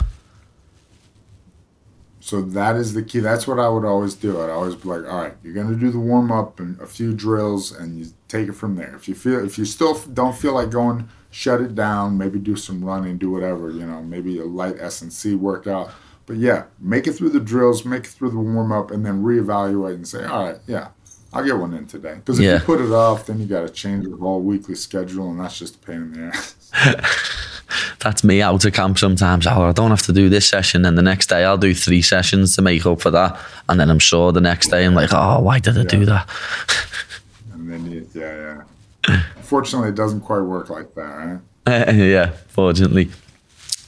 So 2.21 2.41
that 2.41 2.75
is 2.75 2.93
the 2.93 3.01
key. 3.01 3.19
That's 3.19 3.47
what 3.47 3.59
I 3.59 3.67
would 3.67 3.85
always 3.85 4.13
do. 4.13 4.39
I'd 4.39 4.51
always 4.51 4.75
be 4.75 4.87
like, 4.87 5.11
all 5.11 5.23
right, 5.23 5.33
you're 5.43 5.53
gonna 5.53 5.75
do 5.75 5.89
the 5.89 5.99
warm 5.99 6.31
up 6.31 6.59
and 6.59 6.79
a 6.79 6.85
few 6.85 7.11
drills, 7.11 7.71
and 7.71 7.97
you 7.97 8.05
take 8.27 8.47
it 8.47 8.53
from 8.53 8.75
there. 8.75 8.93
If 8.95 9.07
you 9.07 9.15
feel, 9.15 9.43
if 9.43 9.57
you 9.57 9.65
still 9.65 9.97
don't 10.13 10.37
feel 10.37 10.53
like 10.53 10.69
going, 10.69 11.09
shut 11.31 11.59
it 11.59 11.73
down. 11.73 12.19
Maybe 12.19 12.37
do 12.37 12.55
some 12.55 12.85
running, 12.85 13.17
do 13.17 13.31
whatever. 13.31 13.71
You 13.71 13.85
know, 13.85 14.03
maybe 14.03 14.37
a 14.39 14.45
light 14.45 14.75
S 14.79 15.01
and 15.01 15.11
C 15.11 15.33
workout. 15.33 15.91
But 16.27 16.37
yeah, 16.37 16.65
make 16.79 17.07
it 17.07 17.13
through 17.13 17.29
the 17.29 17.39
drills, 17.39 17.83
make 17.83 18.03
it 18.03 18.09
through 18.09 18.29
the 18.29 18.37
warm 18.37 18.71
up, 18.71 18.91
and 18.91 19.03
then 19.03 19.23
reevaluate 19.23 19.95
and 19.95 20.07
say, 20.07 20.23
all 20.23 20.43
right, 20.45 20.59
yeah, 20.67 20.89
I'll 21.31 21.43
get 21.45 21.57
one 21.57 21.73
in 21.73 21.85
today. 21.85 22.15
Because 22.15 22.39
if 22.39 22.45
Yeah. 22.45 22.53
you 22.55 22.59
put 22.59 22.81
it 22.81 22.91
off, 22.91 23.25
then 23.27 23.39
you 23.39 23.45
got 23.45 23.61
to 23.61 23.69
change 23.69 24.05
your 24.05 24.17
whole 24.17 24.41
weekly 24.41 24.75
schedule, 24.75 25.29
and 25.29 25.39
that's 25.39 25.59
just 25.59 25.75
a 25.75 25.77
pain 25.79 25.95
in 25.97 26.13
the 26.13 26.21
ass. 26.35 26.55
That's 27.99 28.23
me 28.23 28.41
out 28.41 28.63
of 28.65 28.73
camp 28.73 28.97
sometimes. 28.97 29.45
Oh, 29.45 29.63
I 29.63 29.71
don't 29.73 29.89
have 29.91 30.01
to 30.03 30.13
do 30.13 30.27
this 30.29 30.47
session. 30.47 30.85
And 30.85 30.97
the 30.97 31.01
next 31.03 31.27
day 31.27 31.43
I'll 31.43 31.57
do 31.57 31.73
three 31.75 32.01
sessions 32.01 32.55
to 32.55 32.61
make 32.63 32.83
up 32.85 33.01
for 33.01 33.11
that. 33.11 33.37
And 33.67 33.79
then 33.79 33.89
I'm 33.91 33.99
sure 33.99 34.31
the 34.31 34.41
next 34.41 34.69
day 34.69 34.85
I'm 34.85 34.95
like, 34.95 35.09
oh, 35.13 35.39
why 35.41 35.59
did 35.59 35.77
I 35.77 35.83
do 35.83 36.05
that? 36.05 36.27
And 37.53 37.69
then 37.69 37.91
you, 37.91 38.07
yeah, 38.15 38.63
yeah. 39.07 39.21
Unfortunately, 39.35 39.89
it 39.89 39.95
doesn't 39.95 40.21
quite 40.21 40.39
work 40.39 40.69
like 40.69 40.95
that, 40.95 41.39
right? 41.67 41.93
yeah, 41.95 42.31
fortunately. 42.47 43.11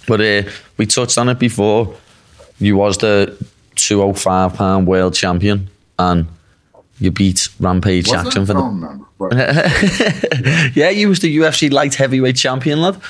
But 0.07 0.21
uh, 0.21 0.43
we 0.77 0.85
touched 0.85 1.17
on 1.17 1.29
it 1.29 1.39
before. 1.39 1.95
You 2.59 2.75
was 2.75 2.97
the 2.99 3.35
205 3.75 4.53
pound 4.55 4.85
world 4.87 5.13
champion 5.15 5.69
and 5.97 6.27
you 7.01 7.11
beat 7.11 7.49
Rampage 7.59 8.07
Was 8.07 8.23
Jackson 8.23 8.45
for 8.45 8.53
the 8.53 9.01
yeah, 10.75 10.89
you 10.89 11.09
was 11.09 11.19
the 11.19 11.35
UFC 11.35 11.71
light 11.71 11.95
heavyweight 11.95 12.35
champion, 12.35 12.81
lad. 12.81 13.01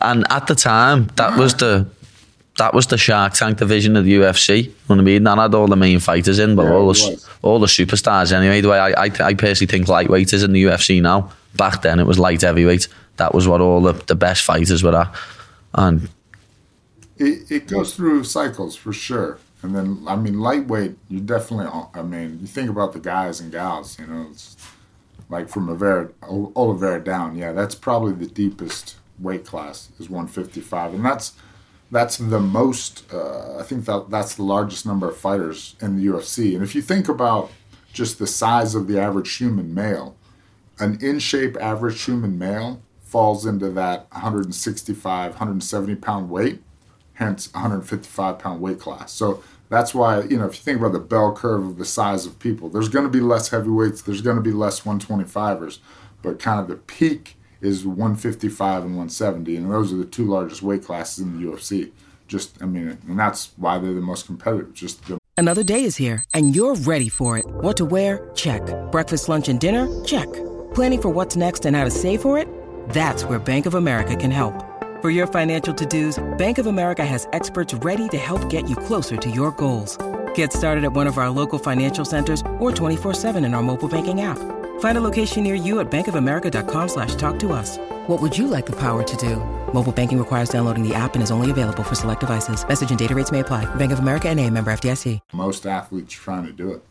And 0.00 0.24
at 0.30 0.46
the 0.46 0.54
time, 0.54 1.08
that 1.16 1.38
was 1.38 1.54
the 1.54 1.86
that 2.58 2.74
was 2.74 2.86
the 2.86 2.98
Shark 2.98 3.32
Tank 3.32 3.58
division 3.58 3.96
of 3.96 4.04
the 4.04 4.14
UFC. 4.14 4.64
You 4.64 4.68
know 4.68 4.74
what 4.86 4.98
I 4.98 5.02
mean? 5.02 5.24
That 5.24 5.38
had 5.38 5.54
all 5.54 5.66
the 5.66 5.76
main 5.76 6.00
fighters 6.00 6.38
in, 6.38 6.54
but 6.54 6.64
Yeah, 6.64 6.72
all 6.72 6.92
the 6.92 7.26
all 7.42 7.58
the 7.58 7.66
superstars 7.66 8.32
anyway. 8.32 8.60
The 8.60 8.68
way 8.68 8.78
I, 8.78 9.04
I 9.04 9.10
I 9.20 9.34
personally 9.34 9.70
think 9.70 9.88
lightweight 9.88 10.32
is 10.32 10.42
in 10.42 10.52
the 10.52 10.64
UFC 10.64 11.00
now. 11.00 11.32
Back 11.56 11.82
then, 11.82 12.00
it 12.00 12.06
was 12.06 12.18
light 12.18 12.42
heavyweight. 12.42 12.88
That 13.16 13.34
was 13.34 13.48
what 13.48 13.60
all 13.60 13.80
the, 13.80 13.92
the 13.92 14.16
best 14.16 14.42
fighters 14.42 14.82
were 14.82 14.96
at. 14.96 15.14
And 15.74 16.08
it, 17.16 17.50
it 17.50 17.68
goes 17.68 17.94
through 17.94 18.24
cycles 18.24 18.76
for 18.76 18.92
sure. 18.92 19.38
And 19.64 19.74
then, 19.74 20.04
I 20.06 20.14
mean, 20.14 20.40
lightweight, 20.40 20.98
you 21.08 21.20
definitely, 21.20 21.68
I 21.94 22.02
mean, 22.02 22.38
you 22.42 22.46
think 22.46 22.68
about 22.68 22.92
the 22.92 23.00
guys 23.00 23.40
and 23.40 23.50
gals, 23.50 23.98
you 23.98 24.06
know, 24.06 24.30
like 25.30 25.48
from 25.48 25.70
Oliveira, 25.70 26.10
Oliveira 26.22 27.02
down. 27.02 27.34
Yeah, 27.34 27.52
that's 27.52 27.74
probably 27.74 28.12
the 28.12 28.26
deepest 28.26 28.96
weight 29.18 29.46
class 29.46 29.88
is 29.98 30.10
155. 30.10 30.92
And 30.92 31.02
that's, 31.02 31.32
that's 31.90 32.18
the 32.18 32.40
most, 32.40 33.10
uh, 33.10 33.56
I 33.58 33.62
think 33.62 33.86
that 33.86 34.10
that's 34.10 34.34
the 34.34 34.42
largest 34.42 34.84
number 34.84 35.08
of 35.08 35.16
fighters 35.16 35.76
in 35.80 35.96
the 35.96 36.04
UFC. 36.08 36.54
And 36.54 36.62
if 36.62 36.74
you 36.74 36.82
think 36.82 37.08
about 37.08 37.50
just 37.90 38.18
the 38.18 38.26
size 38.26 38.74
of 38.74 38.86
the 38.86 39.00
average 39.00 39.34
human 39.34 39.72
male, 39.72 40.14
an 40.78 40.98
in 41.00 41.18
shape 41.18 41.56
average 41.58 42.02
human 42.02 42.38
male 42.38 42.82
falls 43.02 43.46
into 43.46 43.70
that 43.70 44.08
165, 44.12 45.30
170 45.30 45.94
pound 45.94 46.28
weight, 46.28 46.60
hence 47.14 47.50
155 47.54 48.38
pound 48.38 48.60
weight 48.60 48.78
class. 48.78 49.10
So 49.10 49.42
that's 49.74 49.94
why, 49.94 50.22
you 50.22 50.38
know, 50.38 50.46
if 50.46 50.54
you 50.54 50.62
think 50.62 50.78
about 50.78 50.92
the 50.92 51.00
bell 51.00 51.34
curve 51.34 51.66
of 51.66 51.78
the 51.78 51.84
size 51.84 52.26
of 52.26 52.38
people, 52.38 52.68
there's 52.68 52.88
going 52.88 53.04
to 53.04 53.10
be 53.10 53.20
less 53.20 53.48
heavyweights, 53.48 54.02
there's 54.02 54.22
going 54.22 54.36
to 54.36 54.42
be 54.42 54.52
less 54.52 54.82
125ers, 54.82 55.78
but 56.22 56.38
kind 56.38 56.60
of 56.60 56.68
the 56.68 56.76
peak 56.76 57.36
is 57.60 57.86
155 57.86 58.84
and 58.84 58.96
170, 58.96 59.56
and 59.56 59.70
those 59.70 59.92
are 59.92 59.96
the 59.96 60.04
two 60.04 60.24
largest 60.24 60.62
weight 60.62 60.84
classes 60.84 61.24
in 61.24 61.40
the 61.40 61.46
UFC. 61.46 61.90
Just, 62.28 62.62
I 62.62 62.66
mean, 62.66 62.98
and 63.06 63.18
that's 63.18 63.52
why 63.56 63.78
they're 63.78 63.94
the 63.94 64.00
most 64.00 64.26
competitive. 64.26 64.72
Just 64.74 65.06
the 65.06 65.18
Another 65.36 65.64
day 65.64 65.82
is 65.82 65.96
here, 65.96 66.22
and 66.32 66.54
you're 66.54 66.76
ready 66.76 67.08
for 67.08 67.36
it. 67.38 67.44
What 67.46 67.76
to 67.78 67.84
wear? 67.84 68.30
Check. 68.34 68.62
Breakfast, 68.92 69.28
lunch, 69.28 69.48
and 69.48 69.58
dinner? 69.58 70.04
Check. 70.04 70.32
Planning 70.74 71.02
for 71.02 71.08
what's 71.08 71.34
next 71.34 71.66
and 71.66 71.74
how 71.74 71.84
to 71.84 71.90
save 71.90 72.22
for 72.22 72.38
it? 72.38 72.46
That's 72.90 73.24
where 73.24 73.40
Bank 73.40 73.66
of 73.66 73.74
America 73.74 74.14
can 74.14 74.30
help. 74.30 74.73
For 75.04 75.10
your 75.10 75.26
financial 75.26 75.74
to 75.74 75.84
dos, 75.84 76.18
Bank 76.38 76.56
of 76.56 76.66
America 76.66 77.04
has 77.04 77.28
experts 77.34 77.74
ready 77.84 78.08
to 78.08 78.16
help 78.16 78.48
get 78.48 78.70
you 78.70 78.74
closer 78.74 79.18
to 79.18 79.30
your 79.30 79.50
goals. 79.50 79.98
Get 80.34 80.50
started 80.50 80.82
at 80.82 80.94
one 80.94 81.06
of 81.06 81.18
our 81.18 81.28
local 81.28 81.58
financial 81.58 82.06
centers 82.06 82.40
or 82.58 82.72
24-7 82.72 83.44
in 83.44 83.52
our 83.52 83.62
mobile 83.62 83.86
banking 83.86 84.22
app. 84.22 84.38
Find 84.80 84.96
a 84.96 85.02
location 85.02 85.42
near 85.42 85.56
you 85.56 85.80
at 85.80 85.90
bankofamerica.com 85.90 86.88
slash 86.88 87.16
talk 87.16 87.38
to 87.40 87.52
us. 87.52 87.76
What 88.08 88.22
would 88.22 88.32
you 88.38 88.46
like 88.46 88.64
the 88.64 88.76
power 88.76 89.04
to 89.04 89.16
do? 89.18 89.36
Mobile 89.74 89.92
banking 89.92 90.18
requires 90.18 90.48
downloading 90.48 90.88
the 90.88 90.94
app 90.94 91.12
and 91.12 91.22
is 91.22 91.30
only 91.30 91.50
available 91.50 91.82
for 91.82 91.94
select 91.94 92.20
devices. 92.20 92.66
Message 92.66 92.88
and 92.88 92.98
data 92.98 93.14
rates 93.14 93.30
may 93.30 93.40
apply. 93.40 93.66
Bank 93.74 93.92
of 93.92 93.98
America 93.98 94.30
and 94.30 94.40
a 94.40 94.48
member 94.48 94.72
FDIC. 94.72 95.20
most 95.34 95.66
athletes 95.66 96.14
trying 96.14 96.46
to 96.46 96.52
do 96.52 96.72
it. 96.72 96.82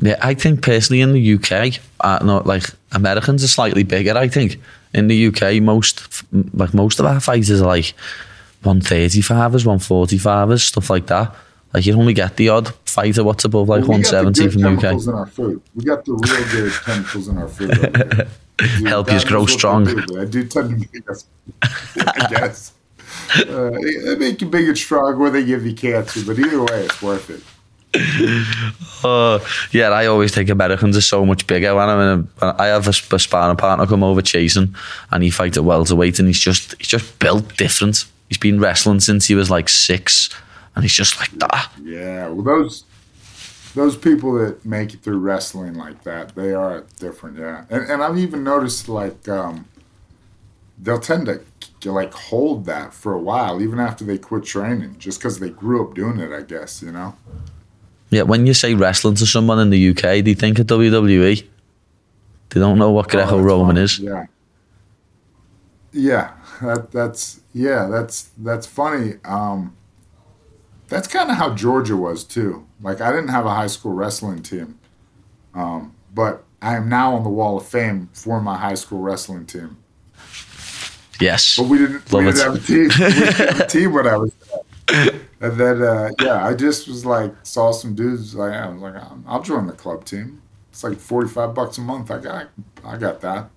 yeah, 0.00 0.16
I 0.22 0.34
think 0.34 0.62
personally 0.62 1.00
in 1.00 1.12
the 1.12 1.34
UK, 1.34 1.80
uh, 2.02 2.24
not 2.24 2.46
like 2.46 2.66
Americans 2.92 3.42
are 3.42 3.48
slightly 3.48 3.82
bigger. 3.82 4.16
I 4.16 4.28
think 4.28 4.60
in 4.96 5.08
the 5.08 5.26
UK, 5.28 5.62
most 5.62 6.24
like 6.54 6.72
most 6.74 6.98
of 7.00 7.06
our 7.06 7.20
fighters 7.20 7.60
are 7.60 7.66
like 7.66 7.94
135ers, 8.64 9.64
145ers, 9.64 10.60
stuff 10.60 10.90
like 10.90 11.06
that. 11.06 11.34
Like 11.74 11.84
you 11.86 11.94
only 11.94 12.14
get 12.14 12.36
the 12.36 12.48
odd 12.48 12.74
fighter 12.86 13.22
what's 13.22 13.44
above 13.44 13.68
like 13.68 13.82
Well, 13.82 13.98
we 13.98 14.04
170 14.04 14.48
from 14.50 14.62
the 14.62 14.70
UK. 14.70 15.02
in 15.02 15.08
our 15.14 15.26
food. 15.26 15.60
We 15.74 15.84
got 15.84 16.04
the 16.04 16.12
real 16.12 16.50
good 16.50 16.72
chemicals 16.84 17.28
in 17.28 17.38
our 17.38 17.48
food. 17.48 17.70
Dude, 17.70 18.88
Help 18.88 19.12
you 19.12 19.22
grow 19.24 19.44
strong. 19.46 19.86
I 20.18 20.24
do 20.24 20.46
tend 20.46 20.70
to 20.70 20.88
make 20.92 21.10
us, 21.10 21.26
I 21.62 22.26
guess. 22.30 22.72
Uh, 23.38 23.70
they, 23.70 23.94
they 24.04 24.16
make 24.16 24.40
you 24.40 24.48
big 24.48 24.68
and 24.68 24.76
strong, 24.76 25.14
or 25.14 25.30
they 25.30 25.44
give 25.44 25.64
you 25.64 25.74
cancer. 25.74 26.20
But 26.26 26.38
either 26.38 26.62
way, 26.62 26.84
it's 26.84 27.00
worth 27.00 27.30
it. 27.30 27.42
Uh, 29.04 29.38
yeah, 29.72 29.90
I 29.90 30.06
always 30.06 30.34
think 30.34 30.48
Americans 30.48 30.96
are 30.96 31.02
so 31.02 31.24
much 31.24 31.46
bigger. 31.46 31.74
When 31.74 31.88
I'm 31.88 32.00
in 32.00 32.28
a, 32.40 32.56
I 32.58 32.66
have 32.66 32.86
a, 32.86 33.14
a 33.14 33.18
sparring 33.18 33.56
partner 33.56 33.86
come 33.86 34.02
over 34.02 34.22
chasing, 34.22 34.74
and 35.10 35.22
he 35.22 35.30
fights 35.30 35.56
at 35.56 35.64
welterweight, 35.64 36.18
and 36.18 36.28
he's 36.28 36.40
just 36.40 36.74
he's 36.78 36.88
just 36.88 37.18
built 37.18 37.56
different. 37.56 38.04
He's 38.28 38.38
been 38.38 38.60
wrestling 38.60 39.00
since 39.00 39.26
he 39.26 39.34
was 39.34 39.50
like 39.50 39.68
six, 39.68 40.30
and 40.74 40.84
he's 40.84 40.94
just 40.94 41.18
like 41.18 41.30
that. 41.32 41.70
Yeah, 41.82 42.28
well, 42.28 42.42
those 42.42 42.84
those 43.74 43.96
people 43.96 44.32
that 44.38 44.64
make 44.64 44.94
it 44.94 45.02
through 45.02 45.18
wrestling 45.18 45.74
like 45.74 46.02
that, 46.04 46.34
they 46.34 46.54
are 46.54 46.84
different. 46.98 47.38
Yeah, 47.38 47.64
and 47.70 47.90
and 47.90 48.02
I've 48.02 48.18
even 48.18 48.42
noticed 48.42 48.88
like 48.88 49.28
um, 49.28 49.66
they'll 50.78 51.00
tend 51.00 51.26
to 51.26 51.92
like 51.92 52.12
hold 52.12 52.64
that 52.66 52.92
for 52.92 53.12
a 53.12 53.20
while, 53.20 53.62
even 53.62 53.78
after 53.78 54.04
they 54.04 54.18
quit 54.18 54.44
training, 54.44 54.96
just 54.98 55.20
because 55.20 55.38
they 55.38 55.50
grew 55.50 55.86
up 55.86 55.94
doing 55.94 56.18
it. 56.18 56.32
I 56.32 56.42
guess 56.42 56.82
you 56.82 56.92
know. 56.92 57.14
Yeah, 58.10 58.22
when 58.22 58.46
you 58.46 58.54
say 58.54 58.74
wrestling 58.74 59.16
to 59.16 59.26
someone 59.26 59.58
in 59.58 59.70
the 59.70 59.88
UK, 59.90 60.24
they 60.24 60.34
think 60.34 60.58
of 60.58 60.66
WWE. 60.66 61.44
They 62.50 62.60
don't 62.60 62.78
know 62.78 62.90
what 62.92 63.06
Oh, 63.06 63.08
Greco-Roman 63.10 63.74
funny. 63.74 63.80
is. 63.82 63.98
Yeah. 63.98 64.26
Yeah, 65.92 66.32
that, 66.62 66.90
that's 66.92 67.40
yeah, 67.54 67.88
that's 67.90 68.30
that's 68.38 68.66
funny. 68.66 69.14
Um, 69.24 69.74
that's 70.88 71.08
kind 71.08 71.30
of 71.30 71.36
how 71.36 71.54
Georgia 71.54 71.96
was 71.96 72.22
too. 72.22 72.66
Like 72.82 73.00
I 73.00 73.10
didn't 73.12 73.28
have 73.28 73.46
a 73.46 73.50
high 73.54 73.66
school 73.66 73.92
wrestling 73.92 74.42
team, 74.42 74.78
um, 75.54 75.94
but 76.14 76.44
I 76.60 76.76
am 76.76 76.88
now 76.90 77.14
on 77.14 77.22
the 77.24 77.30
Wall 77.30 77.56
of 77.56 77.66
Fame 77.66 78.10
for 78.12 78.40
my 78.42 78.58
high 78.58 78.74
school 78.74 78.98
wrestling 79.00 79.46
team. 79.46 79.78
Yes. 81.18 81.56
But 81.56 81.68
we 81.68 81.78
didn't, 81.78 82.12
Love 82.12 82.24
we 82.26 82.32
didn't 82.32 82.44
have 82.44 82.54
a 82.56 82.66
team. 82.66 82.82
We 82.82 82.88
didn't 82.88 83.34
have 83.34 83.60
a 83.60 83.66
team 83.68 83.92
when 83.94 84.06
I 84.06 84.16
was. 84.18 84.32
And 84.88 85.52
then 85.60 85.82
uh, 85.82 86.10
yeah, 86.20 86.46
I 86.46 86.54
just 86.54 86.88
was 86.88 87.04
like 87.04 87.32
saw 87.42 87.72
some 87.72 87.94
dudes. 87.94 88.34
Like 88.34 88.52
I 88.52 88.68
was 88.68 88.80
like, 88.80 88.94
I'll- 88.94 89.22
I'll 89.26 89.42
join 89.42 89.66
the 89.66 89.72
club 89.72 90.04
team. 90.04 90.40
It's 90.70 90.82
like 90.84 90.98
forty 90.98 91.28
five 91.28 91.54
bucks 91.54 91.78
a 91.78 91.80
month. 91.82 92.10
I 92.10 92.18
got 92.18 92.48
I 92.84 92.96
got 92.96 93.20
that. 93.20 93.50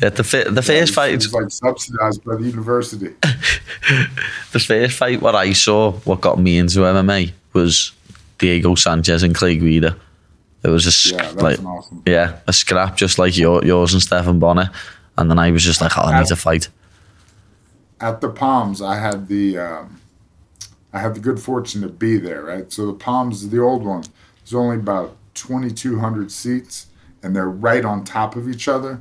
Yeah, 0.00 0.10
the, 0.10 0.22
fi- 0.22 0.44
the 0.44 0.62
first 0.62 0.92
fight, 0.94 1.14
was 1.14 1.32
like 1.32 1.50
subsidized 1.50 2.22
by 2.22 2.36
the 2.36 2.44
university. 2.44 3.14
the 4.52 4.60
first 4.60 4.96
fight, 4.96 5.22
what 5.22 5.34
I 5.34 5.52
saw, 5.54 5.92
what 6.04 6.20
got 6.20 6.38
me 6.38 6.58
into 6.58 6.80
MMA 6.80 7.32
was 7.54 7.92
Diego 8.36 8.74
Sanchez 8.74 9.22
and 9.22 9.34
Clay 9.34 9.56
Guida. 9.56 9.96
It 10.62 10.68
was 10.68 10.84
a 10.86 10.92
sc- 10.92 11.12
Yeah, 11.14 11.30
like, 11.30 11.64
awesome. 11.64 12.02
yeah, 12.06 12.38
a 12.46 12.52
scrap 12.52 12.96
just 12.96 13.18
like 13.18 13.38
your, 13.38 13.64
yours 13.64 13.94
and 13.94 14.02
Stephan 14.02 14.38
Bonnar. 14.38 14.70
And 15.16 15.30
then 15.30 15.38
I 15.38 15.50
was 15.50 15.64
just 15.64 15.80
like, 15.80 15.96
oh, 15.96 16.02
I 16.02 16.18
need 16.20 16.28
to 16.28 16.36
fight. 16.36 16.68
At 18.00 18.20
the 18.20 18.28
Palms, 18.28 18.82
I 18.82 18.96
had 18.96 19.28
the 19.28 19.58
um, 19.58 19.97
I 20.92 21.00
had 21.00 21.14
the 21.14 21.20
good 21.20 21.40
fortune 21.40 21.82
to 21.82 21.88
be 21.88 22.18
there. 22.18 22.42
Right, 22.42 22.72
so 22.72 22.86
the 22.86 22.94
Palms, 22.94 23.48
the 23.48 23.60
old 23.60 23.84
one, 23.84 24.04
there's 24.38 24.54
only 24.54 24.76
about 24.76 25.16
twenty 25.34 25.70
two 25.70 25.98
hundred 25.98 26.32
seats, 26.32 26.86
and 27.22 27.34
they're 27.34 27.48
right 27.48 27.84
on 27.84 28.04
top 28.04 28.36
of 28.36 28.48
each 28.48 28.68
other. 28.68 29.00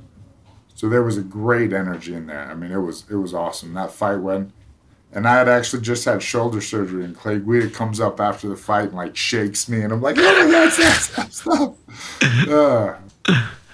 So 0.76 0.90
there 0.90 1.04
was 1.04 1.18
a 1.18 1.24
great 1.24 1.74
energy 1.74 2.14
in 2.14 2.28
there. 2.28 2.52
I 2.52 2.54
mean, 2.54 2.72
it 2.72 2.80
was 2.80 3.06
it 3.10 3.16
was 3.16 3.34
awesome. 3.34 3.74
That 3.74 3.92
fight 3.92 4.18
went, 4.18 4.52
and 5.12 5.28
I 5.28 5.36
had 5.36 5.50
actually 5.50 5.82
just 5.82 6.06
had 6.06 6.22
shoulder 6.22 6.62
surgery, 6.62 7.04
and 7.04 7.16
Clay 7.16 7.40
Guida 7.40 7.70
comes 7.70 8.00
up 8.00 8.20
after 8.20 8.48
the 8.50 8.58
fight 8.58 8.90
and 8.90 8.94
like 8.94 9.16
shakes 9.16 9.68
me, 9.70 9.82
and 9.82 9.94
I'm 9.94 10.02
like, 10.02 10.18
oh 10.20 10.46
my 10.46 10.52
god, 10.52 10.72
stop, 10.72 11.32
stop, 11.32 11.32
stop. 11.32 11.78
Uh, 12.48 12.96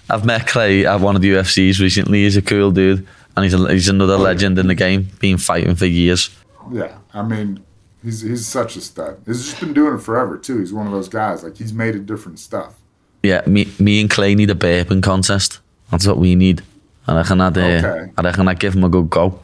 I've 0.10 0.26
met 0.26 0.48
Clay 0.48 0.86
at 0.86 1.00
one 1.00 1.16
of 1.16 1.22
the 1.22 1.32
UFCs 1.32 1.80
recently. 1.80 2.24
He's 2.24 2.38
a 2.38 2.42
cool 2.42 2.72
dude. 2.72 3.08
And 3.36 3.44
he's, 3.44 3.54
a, 3.54 3.72
he's 3.72 3.90
another 3.90 4.18
legend 4.18 4.60
in 4.60 4.68
the 4.68 4.76
game, 4.76 5.10
been 5.20 5.40
fighting 5.40 5.76
for 5.76 5.88
years. 5.88 6.30
Yeah, 6.72 6.98
I 7.14 7.24
mean, 7.24 7.64
he's 8.04 8.22
he's 8.22 8.46
such 8.46 8.76
a 8.76 8.82
stud. 8.82 9.22
He's 9.26 9.46
just 9.46 9.60
been 9.60 9.74
doing 9.74 9.96
it 9.96 10.02
forever 10.02 10.38
too. 10.38 10.60
He's 10.60 10.74
one 10.74 10.86
of 10.86 10.94
those 10.94 11.10
guys. 11.10 11.44
Like 11.44 11.58
he's 11.58 11.74
made 11.74 11.96
it 11.96 12.06
different 12.06 12.40
stuff. 12.40 12.76
Yeah, 13.24 13.42
me, 13.48 13.72
me 13.80 14.02
and 14.02 14.10
Clay 14.10 14.36
need 14.36 14.50
a 14.50 14.56
burping 14.56 15.02
contest. 15.02 15.60
That's 15.90 16.06
what 16.06 16.18
we 16.18 16.36
need. 16.36 16.62
I 17.08 17.16
reckon 17.16 17.40
I'd, 17.40 17.58
uh, 17.58 17.62
Okay. 17.62 18.12
I 18.18 18.22
reckon 18.22 18.48
I'd 18.50 18.60
give 18.60 18.76
him 18.76 18.84
a 18.84 18.90
good 18.90 19.10
go. 19.10 19.40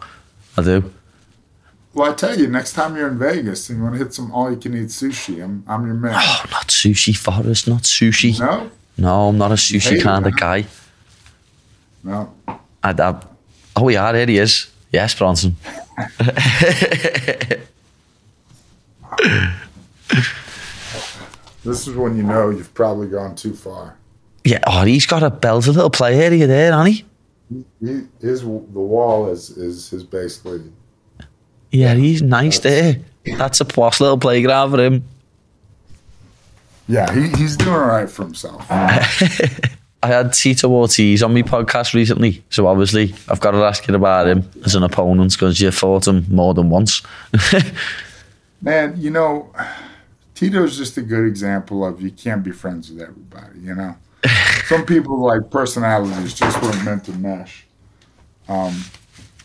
I 0.58 0.64
do. 0.64 0.94
Well, 1.94 2.12
I 2.12 2.14
tell 2.14 2.38
you, 2.38 2.48
next 2.48 2.74
time 2.74 2.96
you're 2.96 3.08
in 3.08 3.18
Vegas 3.18 3.70
and 3.70 3.78
you 3.80 3.84
want 3.84 3.96
to 3.96 4.04
hit 4.04 4.14
some 4.14 4.32
all-you-can-eat 4.32 4.90
sushi, 4.90 5.44
I'm 5.44 5.64
I'm 5.68 5.86
your 5.86 5.96
man. 5.96 6.14
Oh, 6.16 6.46
not 6.52 6.68
sushi, 6.68 7.16
Forrest, 7.16 7.68
not 7.68 7.84
sushi. 7.84 8.40
No, 8.40 8.70
No, 8.98 9.30
I'm 9.30 9.38
not 9.38 9.52
a 9.52 9.56
sushi 9.56 9.94
it, 9.94 10.04
kind 10.04 10.28
of 10.28 10.36
guy. 10.38 10.66
no. 12.04 12.34
I'd, 12.84 13.00
i 13.00 13.20
oh, 13.76 13.90
yeah, 13.90 14.12
there 14.12 14.26
he 14.28 14.38
is. 14.38 14.68
Yes, 14.92 15.14
Bronson. 15.16 15.56
This 21.64 21.88
is 21.88 21.96
when 21.96 22.16
you 22.16 22.24
know 22.24 22.50
you've 22.50 22.74
probably 22.74 23.08
gone 23.08 23.36
too 23.36 23.54
far. 23.54 23.98
Yeah, 24.44 24.60
oh, 24.66 24.84
he's 24.86 25.06
got 25.06 25.24
a 25.24 25.30
belted 25.30 25.76
little 25.76 25.90
play 25.90 26.20
area 26.24 26.48
there, 26.48 26.72
hasn't 26.72 26.96
he? 26.96 27.06
He, 27.80 28.08
his 28.22 28.42
the 28.42 28.48
wall 28.48 29.30
is 29.30 29.50
is 29.52 29.90
his 29.90 30.04
basically. 30.04 30.62
Yeah, 31.72 31.94
he's 31.96 32.22
nice 32.22 32.60
there. 32.60 32.98
That's 33.26 33.60
a 33.60 33.66
posh 33.66 34.00
little 34.00 34.18
playground 34.18 34.72
for 34.72 34.82
him. 34.82 35.04
Yeah, 36.88 37.14
he, 37.14 37.30
he's 37.38 37.58
doing 37.58 37.76
all 37.76 37.86
right 37.86 38.10
for 38.10 38.24
himself. 38.24 38.66
I 38.72 40.08
had 40.08 40.34
Tito 40.34 40.70
Ortiz 40.72 41.22
on 41.22 41.34
my 41.34 41.42
podcast 41.42 41.94
recently, 41.94 42.44
so 42.50 42.66
obviously 42.68 43.14
I've 43.28 43.42
got 43.42 43.52
to 43.52 43.58
ask 43.58 43.88
you 43.88 43.94
about 43.94 44.28
him 44.28 44.50
as 44.66 44.74
an 44.74 44.84
opponent 44.84 45.34
because 45.34 45.60
you 45.60 45.70
fought 45.72 46.08
him 46.08 46.26
more 46.30 46.54
than 46.54 46.70
once. 46.70 47.02
Man, 48.62 48.96
you 48.98 49.10
know, 49.10 49.54
Tito's 50.36 50.78
just 50.78 50.98
a 50.98 51.02
good 51.02 51.26
example 51.26 51.86
of 51.86 52.02
you 52.02 52.12
can't 52.12 52.44
be 52.44 52.52
friends 52.52 52.92
with 52.92 53.02
everybody, 53.02 53.60
you 53.60 53.76
know? 53.76 53.96
Some 54.66 54.86
people 54.86 55.18
like 55.20 55.50
personalities 55.50 56.34
just 56.34 56.62
weren't 56.62 56.84
meant 56.84 57.06
to 57.06 57.12
mesh. 57.14 57.66
Um, 58.48 58.84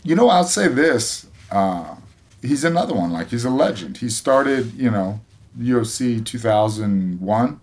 you 0.03 0.15
know, 0.15 0.29
I'll 0.29 0.43
say 0.43 0.67
this. 0.67 1.27
Uh, 1.49 1.95
he's 2.41 2.63
another 2.63 2.93
one. 2.93 3.11
Like, 3.11 3.29
he's 3.29 3.45
a 3.45 3.49
legend. 3.49 3.97
He 3.97 4.09
started, 4.09 4.73
you 4.73 4.91
know, 4.91 5.21
UFC 5.57 6.23
2001. 6.25 7.59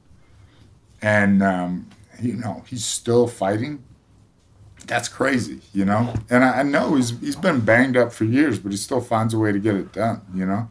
And, 1.02 1.42
um, 1.42 1.88
you 2.20 2.34
know, 2.34 2.64
he's 2.66 2.84
still 2.84 3.26
fighting. 3.26 3.82
That's 4.86 5.08
crazy, 5.08 5.60
you 5.72 5.84
know? 5.84 6.14
And 6.30 6.44
I, 6.44 6.60
I 6.60 6.62
know 6.62 6.94
he's, 6.94 7.18
he's 7.20 7.36
been 7.36 7.60
banged 7.60 7.96
up 7.96 8.12
for 8.12 8.24
years, 8.24 8.58
but 8.58 8.72
he 8.72 8.78
still 8.78 9.00
finds 9.00 9.34
a 9.34 9.38
way 9.38 9.52
to 9.52 9.58
get 9.58 9.74
it 9.74 9.92
done, 9.92 10.22
you 10.34 10.46
know? 10.46 10.68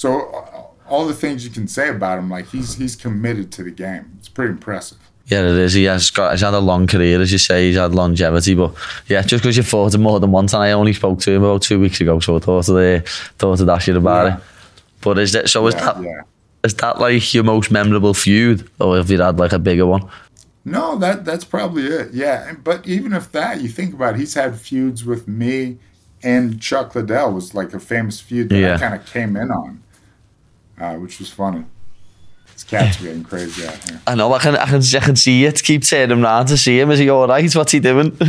So 0.00 0.08
uh, 0.30 0.90
all 0.90 1.06
the 1.06 1.12
things 1.22 1.44
you 1.44 1.50
can 1.50 1.68
say 1.68 1.90
about 1.90 2.18
him, 2.18 2.30
like 2.30 2.48
he's 2.48 2.74
he's 2.74 2.96
committed 2.96 3.52
to 3.52 3.62
the 3.62 3.70
game. 3.70 4.04
It's 4.18 4.30
pretty 4.30 4.52
impressive. 4.52 4.96
yeah, 5.26 5.40
it 5.40 5.58
is. 5.66 5.74
He 5.74 5.84
has 5.84 6.10
got. 6.10 6.32
He's 6.32 6.40
had 6.40 6.54
a 6.54 6.58
long 6.58 6.86
career, 6.86 7.20
as 7.20 7.30
you 7.32 7.36
say. 7.38 7.66
He's 7.68 7.76
had 7.76 7.94
longevity, 7.94 8.54
but 8.54 8.74
yeah, 9.08 9.20
just 9.20 9.42
because 9.42 9.58
you 9.58 9.62
fought 9.62 9.94
him 9.94 10.00
more 10.02 10.18
than 10.18 10.32
once, 10.32 10.54
and 10.54 10.62
I 10.62 10.72
only 10.72 10.94
spoke 10.94 11.20
to 11.20 11.32
him 11.32 11.42
about 11.44 11.60
two 11.60 11.78
weeks 11.78 12.00
ago, 12.00 12.18
so 12.18 12.36
I 12.36 12.38
thought 12.38 12.70
I'd, 12.70 12.96
uh, 12.96 13.00
thought 13.38 13.60
I'd 13.60 13.68
ask 13.68 13.88
about 13.88 14.26
Yeah. 14.26 14.36
it. 14.38 14.42
But 15.02 15.18
is 15.18 15.32
that 15.32 15.50
so? 15.50 15.66
Is 15.66 15.74
Yeah, 15.74 15.84
that 15.92 16.02
yeah. 16.02 16.20
is 16.64 16.74
that 16.76 16.98
like 16.98 17.34
your 17.34 17.44
most 17.44 17.70
memorable 17.70 18.14
feud, 18.14 18.66
or 18.80 18.96
have 18.96 19.10
you 19.10 19.20
had 19.20 19.38
like 19.38 19.52
a 19.52 19.58
bigger 19.58 19.84
one? 19.86 20.08
No, 20.64 20.96
that 20.98 21.26
that's 21.26 21.44
probably 21.44 21.84
it. 21.86 22.14
Yeah, 22.14 22.54
but 22.64 22.86
even 22.86 23.12
if 23.12 23.30
that, 23.32 23.60
you 23.60 23.68
think 23.68 23.92
about, 23.92 24.14
it, 24.14 24.20
he's 24.20 24.32
had 24.34 24.58
feuds 24.58 25.04
with 25.04 25.28
me 25.28 25.76
and 26.22 26.60
Chuck 26.60 26.94
Liddell 26.94 27.32
was 27.32 27.54
like 27.54 27.72
a 27.74 27.80
famous 27.80 28.20
feud 28.20 28.48
that. 28.50 28.74
I 28.74 28.78
kind 28.78 28.94
of 28.94 29.06
came 29.06 29.36
in 29.36 29.50
on, 29.50 29.82
uh, 30.80 30.94
which 30.94 31.18
was 31.18 31.30
funny. 31.30 31.64
These 32.54 32.64
cats 32.64 33.00
are 33.00 33.04
getting 33.04 33.24
crazy 33.24 33.66
out 33.66 33.88
here. 33.88 34.00
I 34.06 34.14
know. 34.14 34.32
I 34.34 34.38
can. 34.38 34.54
I 34.56 34.66
can. 34.66 34.82
I 34.82 35.00
can 35.00 35.16
see 35.16 35.44
it. 35.46 35.62
Keep 35.62 35.84
turning 35.84 36.10
him 36.18 36.22
round 36.22 36.48
to 36.48 36.56
see 36.58 36.78
him. 36.78 36.90
Is 36.90 36.98
he 36.98 37.08
all 37.08 37.26
right? 37.26 37.54
What's 37.54 37.72
he 37.72 37.80
doing? 37.80 38.14
No, 38.20 38.26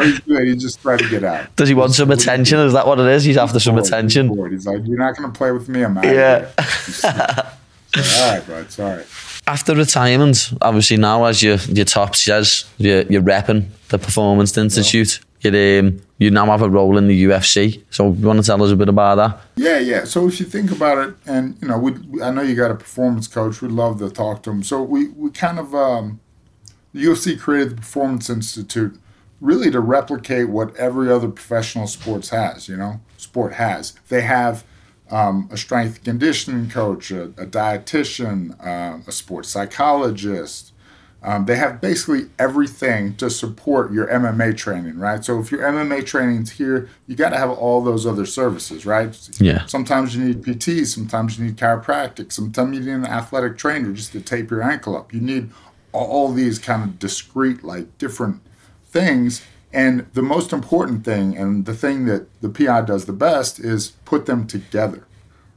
he's 0.00 0.20
good. 0.26 0.46
He 0.46 0.56
just 0.56 0.80
tried 0.82 0.98
to 0.98 1.08
get 1.08 1.24
out. 1.24 1.54
Does 1.56 1.68
he 1.68 1.74
want 1.74 1.94
some 1.94 2.10
attention? 2.10 2.58
Is 2.60 2.72
that 2.74 2.86
what 2.86 2.98
it 3.00 3.06
is? 3.06 3.24
He's 3.24 3.38
after 3.38 3.58
some 3.58 3.74
Bored, 3.76 3.84
he's 3.84 3.88
attention. 3.92 4.28
bored. 4.28 4.52
He's 4.52 4.66
like, 4.66 4.82
you're 4.84 4.98
not 4.98 5.16
going 5.16 5.32
to 5.32 5.36
play 5.38 5.52
with 5.52 5.68
me. 5.68 5.82
I'm 5.82 5.96
out. 5.96 6.04
Yeah. 6.04 6.50
Here. 7.02 7.54
all 7.96 8.30
right, 8.34 8.46
bud. 8.46 8.70
Sorry. 8.70 9.04
After 9.46 9.74
retirement, 9.74 10.52
obviously 10.60 10.96
now 10.98 11.24
as 11.24 11.42
your 11.42 11.56
your 11.68 11.84
top 11.86 12.14
says, 12.14 12.66
you're, 12.78 13.02
you're 13.02 13.22
repping 13.22 13.66
the 13.88 13.98
Performance 13.98 14.56
Institute. 14.56 15.18
You're 15.40 15.80
um, 15.80 16.00
you 16.20 16.30
now 16.30 16.44
have 16.46 16.60
a 16.60 16.68
role 16.68 16.98
in 16.98 17.08
the 17.08 17.24
UFC. 17.24 17.82
So 17.90 18.12
you 18.12 18.26
want 18.26 18.38
to 18.38 18.46
tell 18.46 18.62
us 18.62 18.70
a 18.70 18.76
bit 18.76 18.90
about 18.90 19.14
that? 19.16 19.40
Yeah, 19.56 19.78
yeah. 19.78 20.04
So 20.04 20.28
if 20.28 20.38
you 20.38 20.44
think 20.44 20.70
about 20.70 20.98
it, 20.98 21.14
and 21.26 21.56
you 21.62 21.66
know, 21.66 21.78
we, 21.78 22.22
I 22.22 22.30
know 22.30 22.42
you 22.42 22.54
got 22.54 22.70
a 22.70 22.74
performance 22.74 23.26
coach. 23.26 23.62
We'd 23.62 23.72
love 23.72 23.98
to 24.00 24.10
talk 24.10 24.42
to 24.44 24.50
him. 24.50 24.62
So 24.62 24.82
we 24.82 25.08
we 25.08 25.30
kind 25.30 25.58
of 25.58 25.74
um, 25.74 26.20
the 26.92 27.04
UFC 27.04 27.40
created 27.40 27.70
the 27.70 27.76
Performance 27.76 28.28
Institute 28.28 29.00
really 29.40 29.70
to 29.70 29.80
replicate 29.80 30.50
what 30.50 30.76
every 30.76 31.10
other 31.10 31.28
professional 31.28 31.86
sports 31.86 32.28
has. 32.28 32.68
You 32.68 32.76
know, 32.76 33.00
sport 33.16 33.54
has. 33.54 33.94
They 34.10 34.20
have 34.20 34.62
um, 35.10 35.48
a 35.50 35.56
strength 35.56 36.04
conditioning 36.04 36.68
coach, 36.68 37.10
a, 37.10 37.24
a 37.38 37.46
dietitian, 37.46 38.62
uh, 38.62 38.98
a 39.06 39.12
sports 39.12 39.48
psychologist. 39.48 40.74
Um, 41.22 41.44
they 41.44 41.56
have 41.56 41.82
basically 41.82 42.30
everything 42.38 43.14
to 43.16 43.28
support 43.28 43.92
your 43.92 44.06
MMA 44.06 44.56
training, 44.56 44.98
right? 44.98 45.22
So 45.22 45.38
if 45.38 45.52
your 45.52 45.60
MMA 45.60 46.06
training's 46.06 46.52
here, 46.52 46.88
you 47.06 47.14
got 47.14 47.30
to 47.30 47.36
have 47.36 47.50
all 47.50 47.82
those 47.82 48.06
other 48.06 48.24
services, 48.24 48.86
right? 48.86 49.16
Yeah. 49.38 49.66
Sometimes 49.66 50.16
you 50.16 50.24
need 50.24 50.42
PT, 50.42 50.86
sometimes 50.86 51.38
you 51.38 51.44
need 51.44 51.56
chiropractic, 51.56 52.32
sometimes 52.32 52.78
you 52.78 52.84
need 52.84 52.92
an 52.92 53.06
athletic 53.06 53.58
trainer 53.58 53.92
just 53.92 54.12
to 54.12 54.20
tape 54.20 54.50
your 54.50 54.62
ankle 54.62 54.96
up. 54.96 55.12
You 55.12 55.20
need 55.20 55.50
all 55.92 56.32
these 56.32 56.58
kind 56.58 56.84
of 56.84 56.98
discrete, 56.98 57.62
like 57.62 57.98
different 57.98 58.40
things. 58.86 59.42
And 59.72 60.06
the 60.14 60.22
most 60.22 60.52
important 60.52 61.04
thing, 61.04 61.36
and 61.36 61.66
the 61.66 61.74
thing 61.74 62.06
that 62.06 62.28
the 62.40 62.48
PI 62.48 62.82
does 62.82 63.04
the 63.04 63.12
best, 63.12 63.60
is 63.60 63.90
put 64.04 64.24
them 64.24 64.46
together, 64.46 65.06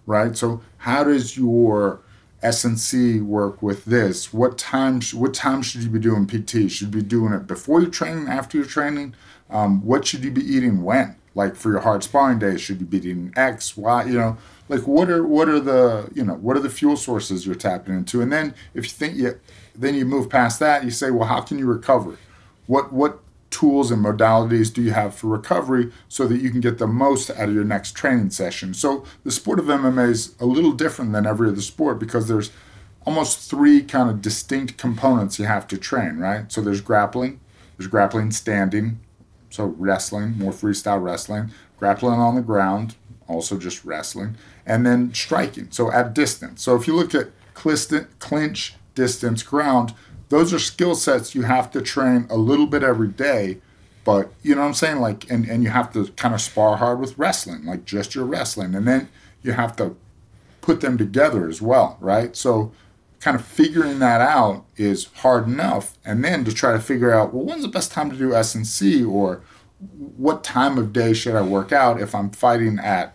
right? 0.06 0.36
So 0.36 0.62
how 0.78 1.06
does 1.06 1.38
your 1.38 2.02
SNC 2.44 3.24
work 3.24 3.62
with 3.62 3.86
this? 3.86 4.34
What 4.34 4.58
time? 4.58 5.02
What 5.14 5.34
time 5.34 5.62
should 5.62 5.84
you 5.84 5.90
be 5.90 6.00
doing 6.00 6.28
PT? 6.28 6.70
Should 6.72 6.82
you 6.82 6.88
be 6.88 7.02
doing 7.02 7.34
it 7.34 7.48
before 7.48 7.82
your 7.82 7.90
training, 7.90 8.28
after 8.28 8.58
your 8.58 8.68
training? 8.68 9.16
Um, 9.50 9.86
what 9.86 10.06
should 10.06 10.24
you 10.24 10.32
be 10.32 10.44
eating 10.44 10.84
when? 10.84 11.16
Like 11.36 11.56
for 11.56 11.72
your 11.72 11.80
hard 11.80 12.04
sparring 12.04 12.40
day, 12.40 12.58
should 12.58 12.80
you 12.80 12.86
be 12.86 12.98
eating 12.98 13.34
X, 13.36 13.76
Y? 13.76 14.04
You 14.06 14.14
know, 14.14 14.38
like 14.70 14.86
what 14.86 15.10
are 15.10 15.26
what 15.26 15.50
are 15.50 15.60
the 15.60 16.10
you 16.14 16.24
know 16.24 16.36
what 16.36 16.58
are 16.58 16.62
the 16.62 16.70
fuel 16.70 16.98
sources 16.98 17.46
you're 17.46 17.56
tapping 17.56 17.96
into? 17.96 18.22
And 18.22 18.32
then 18.32 18.54
if 18.74 18.84
you 18.86 18.92
think 18.92 19.16
you 19.16 19.40
then 19.76 19.96
you 19.96 20.06
move 20.06 20.30
past 20.30 20.60
that, 20.60 20.84
you 20.84 20.92
say, 20.92 21.12
well, 21.12 21.28
how 21.28 21.42
can 21.42 21.58
you 21.58 21.66
recover? 21.66 22.18
What 22.68 22.94
what 22.94 23.20
tools 23.54 23.92
and 23.92 24.04
modalities 24.04 24.74
do 24.74 24.82
you 24.82 24.92
have 24.92 25.14
for 25.14 25.28
recovery 25.28 25.92
so 26.10 26.28
that 26.28 26.42
you 26.42 26.50
can 26.50 26.60
get 26.60 26.80
the 26.80 26.88
most 26.88 27.30
out 27.30 27.50
of 27.50 27.54
your 27.54 27.64
next 27.64 27.92
training 27.92 28.32
session? 28.32 28.74
So 28.74 29.06
the 29.24 29.32
sport 29.32 29.60
of 29.60 29.66
MMA 29.66 30.10
is 30.10 30.36
a 30.40 30.46
little 30.46 30.72
different 30.72 31.14
than 31.14 31.28
every 31.28 31.50
other 31.50 31.62
sport 31.62 32.00
because 32.00 32.28
there's 32.28 32.50
almost 33.06 33.48
three 33.48 33.84
kind 33.84 34.10
of 34.10 34.22
distinct 34.22 34.78
components 34.78 35.38
you 35.38 35.46
have 35.46 35.68
to 35.68 35.78
train, 35.78 36.18
right? 36.18 36.52
So 36.52 36.62
there's 36.62 36.82
grappling, 36.82 37.40
there's 37.78 37.88
grappling 37.88 38.32
standing, 38.32 39.00
so 39.52 39.66
wrestling, 39.66 40.36
more 40.38 40.52
freestyle 40.52 41.02
wrestling, 41.02 41.52
grappling 41.78 42.20
on 42.20 42.34
the 42.34 42.42
ground, 42.42 42.96
also 43.28 43.58
just 43.60 43.86
wrestling, 43.86 44.36
and 44.66 44.84
then 44.84 45.14
striking, 45.14 45.68
so 45.70 45.92
at 45.92 46.16
distance. 46.16 46.64
So 46.64 46.76
if 46.76 46.88
you 46.88 46.96
look 46.96 47.14
at 47.14 47.28
clinch, 47.54 48.76
distance, 48.96 49.44
ground, 49.44 49.94
those 50.34 50.52
are 50.52 50.58
skill 50.58 50.96
sets 50.96 51.36
you 51.36 51.44
have 51.44 51.70
to 51.70 51.80
train 51.80 52.26
a 52.28 52.36
little 52.36 52.66
bit 52.66 52.82
every 52.82 53.08
day. 53.08 53.60
But 54.04 54.34
you 54.42 54.56
know 54.56 54.62
what 54.62 54.68
I'm 54.68 54.74
saying? 54.74 55.00
Like, 55.00 55.30
and, 55.30 55.48
and 55.48 55.62
you 55.62 55.70
have 55.70 55.94
to 55.94 56.08
kind 56.14 56.34
of 56.34 56.42
spar 56.42 56.78
hard 56.78 57.00
with 57.00 57.20
wrestling, 57.20 57.66
like 57.66 57.86
just 57.86 58.16
your 58.16 58.26
wrestling. 58.26 58.74
And 58.74 58.88
then 58.88 59.10
you 59.44 59.52
have 59.52 59.76
to 59.76 59.96
put 60.62 60.82
them 60.82 60.98
together 60.98 61.48
as 61.48 61.62
well, 61.62 61.98
right? 62.02 62.36
So 62.36 62.72
kind 63.20 63.36
of 63.36 63.46
figuring 63.46 64.00
that 64.00 64.22
out 64.22 64.66
is 64.76 65.06
hard 65.18 65.48
enough. 65.48 66.00
And 66.04 66.26
then 66.26 66.44
to 66.46 66.52
try 66.52 66.72
to 66.72 66.80
figure 66.80 67.14
out, 67.14 67.32
well, 67.32 67.46
when's 67.46 67.62
the 67.62 67.68
best 67.68 67.92
time 67.92 68.10
to 68.10 68.18
do 68.18 68.34
S&C 68.34 69.04
or 69.04 69.42
what 70.18 70.44
time 70.44 70.80
of 70.80 70.92
day 70.92 71.14
should 71.14 71.36
I 71.36 71.44
work 71.44 71.72
out 71.72 72.02
if 72.02 72.16
I'm 72.16 72.32
fighting 72.32 72.80
at 72.80 73.14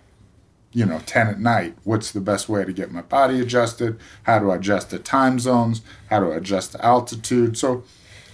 you 0.72 0.85
know 0.85 1.00
10 1.07 1.28
at 1.28 1.40
night 1.40 1.76
what's 1.85 2.12
the 2.12 2.20
best 2.20 2.48
way 2.48 2.64
to 2.64 2.72
get 2.72 2.92
my 2.92 3.02
body 3.02 3.40
adjusted? 3.40 3.98
How 4.24 4.38
to 4.38 4.50
adjust 4.50 4.90
the 4.90 4.98
time 4.98 5.38
zones? 5.38 5.83
How 6.11 6.20
to 6.20 6.31
adjust 6.33 6.72
the 6.72 6.85
altitude? 6.85 7.57
So 7.57 7.85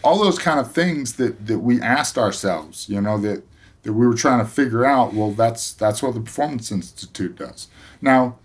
all 0.02 0.22
those 0.22 0.38
kind 0.38 0.60
of 0.60 0.72
things 0.72 1.14
that 1.14 1.46
that 1.46 1.60
we 1.60 1.80
asked 1.80 2.18
ourselves 2.18 2.88
you 2.88 3.00
know 3.00 3.18
that 3.18 3.42
that 3.82 3.92
we 3.92 4.06
were 4.06 4.14
trying 4.14 4.38
to 4.38 4.50
figure 4.50 4.84
out 4.84 5.14
well 5.14 5.30
that's 5.30 5.72
that's 5.72 6.02
what 6.02 6.14
the 6.14 6.20
performance 6.20 6.72
institute 6.72 7.36
does. 7.36 7.68
Now 8.00 8.38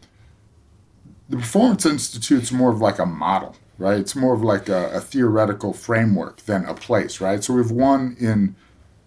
the 1.27 1.37
performance 1.37 1.85
institute's 1.85 2.51
more 2.51 2.71
of 2.71 2.79
like 2.79 2.99
a 2.99 3.05
model 3.05 3.55
right? 3.77 3.97
It's 3.97 4.15
more 4.15 4.33
of 4.33 4.43
like 4.43 4.67
a, 4.67 4.89
a 4.91 4.99
theoretical 4.99 5.71
framework 5.71 6.37
than 6.41 6.65
a 6.65 6.73
place 6.73 7.19
right? 7.19 7.43
So 7.43 7.53
we've 7.53 7.71
one 7.71 8.15
in 8.19 8.55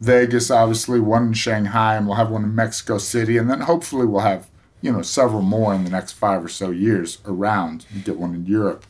vegas 0.01 0.51
obviously 0.51 0.99
one 0.99 1.29
in 1.29 1.33
shanghai 1.33 1.95
and 1.95 2.09
we'll 2.09 2.17
have 2.17 2.29
one 2.29 2.43
in 2.43 2.53
mexico 2.53 2.99
city 2.99 3.39
and 3.39 3.49
then 3.49 3.61
hopefully 3.61 4.05
we'll 4.05 4.21
have 4.21 4.51
you 4.83 4.93
know, 4.93 5.03
several 5.03 5.43
more 5.43 5.73
in 5.73 5.85
the 5.85 5.91
next 5.91 6.13
five 6.13 6.45
or 6.45 6.49
so 6.49 6.71
years 6.71 7.19
around. 7.25 7.87
You 7.95 8.03
get 8.03 8.19
one 8.19 8.35
in 8.35 8.45
Europe. 8.45 8.85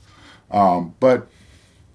Um, 0.51 0.95
but 0.99 1.29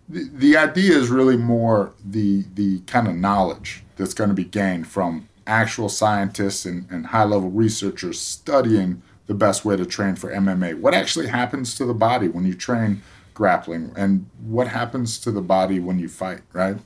the, 0.08 0.30
the 0.32 0.58
idea 0.58 0.96
is 0.96 1.10
really 1.10 1.38
more 1.38 1.94
the, 2.06 2.46
the 2.54 2.80
kind 2.82 3.08
of 3.08 3.16
knowledge 3.16 3.84
that's 3.98 4.14
going 4.14 4.30
to 4.30 4.36
be 4.36 4.46
gained 4.46 4.88
from 4.88 5.28
actual 5.46 5.90
scientists 5.90 6.66
and, 6.66 6.90
and 6.90 7.08
high 7.08 7.24
level 7.24 7.50
researchers 7.50 8.20
studying 8.20 9.02
the 9.26 9.34
best 9.34 9.66
way 9.66 9.76
to 9.76 9.86
train 9.86 10.16
for 10.16 10.32
MMA. 10.32 10.80
What 10.80 10.94
actually 10.94 11.28
happens 11.28 11.76
to 11.76 11.86
the 11.86 11.94
body 11.94 12.28
when 12.28 12.46
you 12.46 12.54
train 12.54 13.02
grappling, 13.34 13.94
and 13.96 14.28
what 14.42 14.68
happens 14.68 15.20
to 15.20 15.32
the 15.32 15.42
body 15.42 15.80
when 15.80 16.00
you 16.00 16.10
fight, 16.10 16.42
right? 16.54 16.78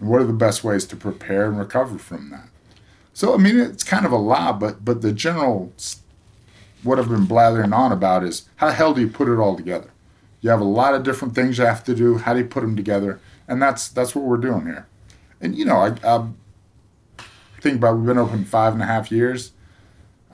And 0.00 0.08
what 0.08 0.20
are 0.20 0.24
the 0.24 0.32
best 0.32 0.64
ways 0.64 0.84
to 0.86 0.96
prepare 0.96 1.46
and 1.46 1.56
recover 1.56 1.98
from 1.98 2.30
that? 2.30 2.48
So, 3.12 3.32
I 3.32 3.36
mean, 3.36 3.60
it's 3.60 3.84
kind 3.84 4.04
of 4.04 4.10
a 4.10 4.16
lot, 4.16 4.58
but 4.58 4.84
but 4.84 5.02
the 5.02 5.12
general 5.12 5.72
what 6.82 6.98
I've 6.98 7.08
been 7.08 7.26
blathering 7.26 7.72
on 7.72 7.92
about 7.92 8.24
is 8.24 8.48
how 8.56 8.68
the 8.68 8.74
hell 8.74 8.94
do 8.94 9.00
you 9.00 9.08
put 9.08 9.28
it 9.28 9.38
all 9.38 9.56
together? 9.56 9.90
You 10.40 10.50
have 10.50 10.60
a 10.60 10.64
lot 10.64 10.94
of 10.94 11.02
different 11.02 11.34
things 11.34 11.58
you 11.58 11.64
have 11.64 11.84
to 11.84 11.94
do. 11.94 12.18
How 12.18 12.32
do 12.32 12.40
you 12.40 12.46
put 12.46 12.62
them 12.62 12.76
together? 12.76 13.20
And 13.46 13.60
that's 13.60 13.88
that's 13.88 14.14
what 14.14 14.24
we're 14.24 14.38
doing 14.38 14.66
here. 14.66 14.86
And 15.40 15.56
you 15.56 15.64
know, 15.64 15.76
I, 15.76 15.94
I 16.02 16.26
think 17.60 17.76
about 17.76 17.96
we've 17.96 18.06
been 18.06 18.18
open 18.18 18.44
five 18.44 18.72
and 18.72 18.82
a 18.82 18.86
half 18.86 19.12
years. 19.12 19.52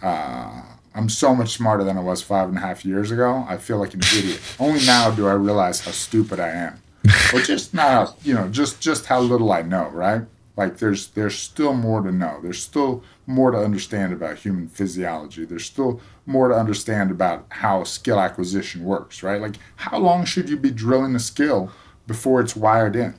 Uh, 0.00 0.62
I'm 0.94 1.08
so 1.08 1.34
much 1.34 1.52
smarter 1.52 1.84
than 1.84 1.98
I 1.98 2.00
was 2.00 2.22
five 2.22 2.48
and 2.48 2.56
a 2.56 2.60
half 2.60 2.84
years 2.84 3.10
ago. 3.10 3.44
I 3.48 3.58
feel 3.58 3.78
like 3.78 3.94
an 3.94 4.00
idiot. 4.16 4.40
Only 4.58 4.84
now 4.86 5.10
do 5.10 5.26
I 5.26 5.32
realize 5.32 5.80
how 5.80 5.90
stupid 5.90 6.40
I 6.40 6.48
am, 6.48 6.82
or 7.34 7.40
just 7.40 7.74
now, 7.74 8.14
you 8.22 8.34
know, 8.34 8.48
just 8.48 8.80
just 8.80 9.06
how 9.06 9.20
little 9.20 9.52
I 9.52 9.62
know, 9.62 9.88
right? 9.88 10.22
Like 10.56 10.78
there's 10.78 11.08
there's 11.08 11.38
still 11.38 11.74
more 11.74 12.00
to 12.00 12.10
know. 12.10 12.40
There's 12.42 12.62
still 12.62 13.02
more 13.26 13.50
to 13.50 13.58
understand 13.58 14.12
about 14.12 14.38
human 14.38 14.68
physiology. 14.68 15.44
There's 15.44 15.66
still 15.66 16.00
more 16.26 16.48
to 16.48 16.54
understand 16.54 17.10
about 17.10 17.46
how 17.50 17.84
skill 17.84 18.20
acquisition 18.20 18.84
works, 18.84 19.22
right? 19.22 19.40
Like 19.40 19.56
how 19.76 19.98
long 19.98 20.24
should 20.24 20.48
you 20.48 20.56
be 20.56 20.70
drilling 20.70 21.14
a 21.14 21.20
skill 21.20 21.70
before 22.06 22.40
it's 22.40 22.56
wired 22.56 22.96
in? 22.96 23.18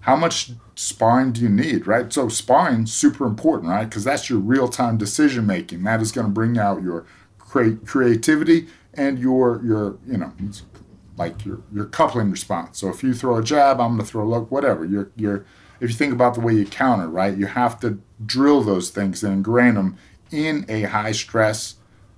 How 0.00 0.16
much 0.16 0.52
sparring 0.76 1.32
do 1.32 1.40
you 1.40 1.48
need, 1.48 1.86
right? 1.86 2.12
So 2.12 2.28
sparring 2.28 2.86
super 2.86 3.26
important, 3.26 3.70
right? 3.70 3.88
Because 3.88 4.04
that's 4.04 4.30
your 4.30 4.38
real-time 4.38 4.98
decision 4.98 5.46
making. 5.46 5.82
That 5.82 6.00
is 6.00 6.12
going 6.12 6.26
to 6.28 6.32
bring 6.32 6.58
out 6.58 6.82
your 6.82 7.06
cre- 7.38 7.84
creativity 7.84 8.68
and 8.94 9.18
your 9.18 9.60
your 9.64 9.98
you 10.06 10.16
know 10.16 10.32
like 11.16 11.44
your 11.44 11.62
your 11.72 11.86
coupling 11.86 12.30
response. 12.30 12.78
So 12.78 12.88
if 12.88 13.02
you 13.02 13.14
throw 13.14 13.36
a 13.36 13.42
jab, 13.42 13.80
I'm 13.80 13.96
going 13.96 14.00
to 14.00 14.06
throw 14.06 14.24
a 14.24 14.28
look, 14.28 14.50
whatever. 14.50 14.84
Your 14.84 15.10
your 15.16 15.44
if 15.80 15.90
you 15.90 15.96
think 15.96 16.12
about 16.12 16.34
the 16.34 16.40
way 16.40 16.54
you 16.54 16.66
counter, 16.66 17.08
right, 17.08 17.36
you 17.36 17.46
have 17.46 17.80
to 17.80 18.00
drill 18.24 18.62
those 18.62 18.90
things 18.90 19.22
and 19.22 19.32
ingrain 19.32 19.74
them 19.74 19.96
in 20.30 20.64
a 20.68 20.82
high 20.82 21.12
stress, 21.12 21.75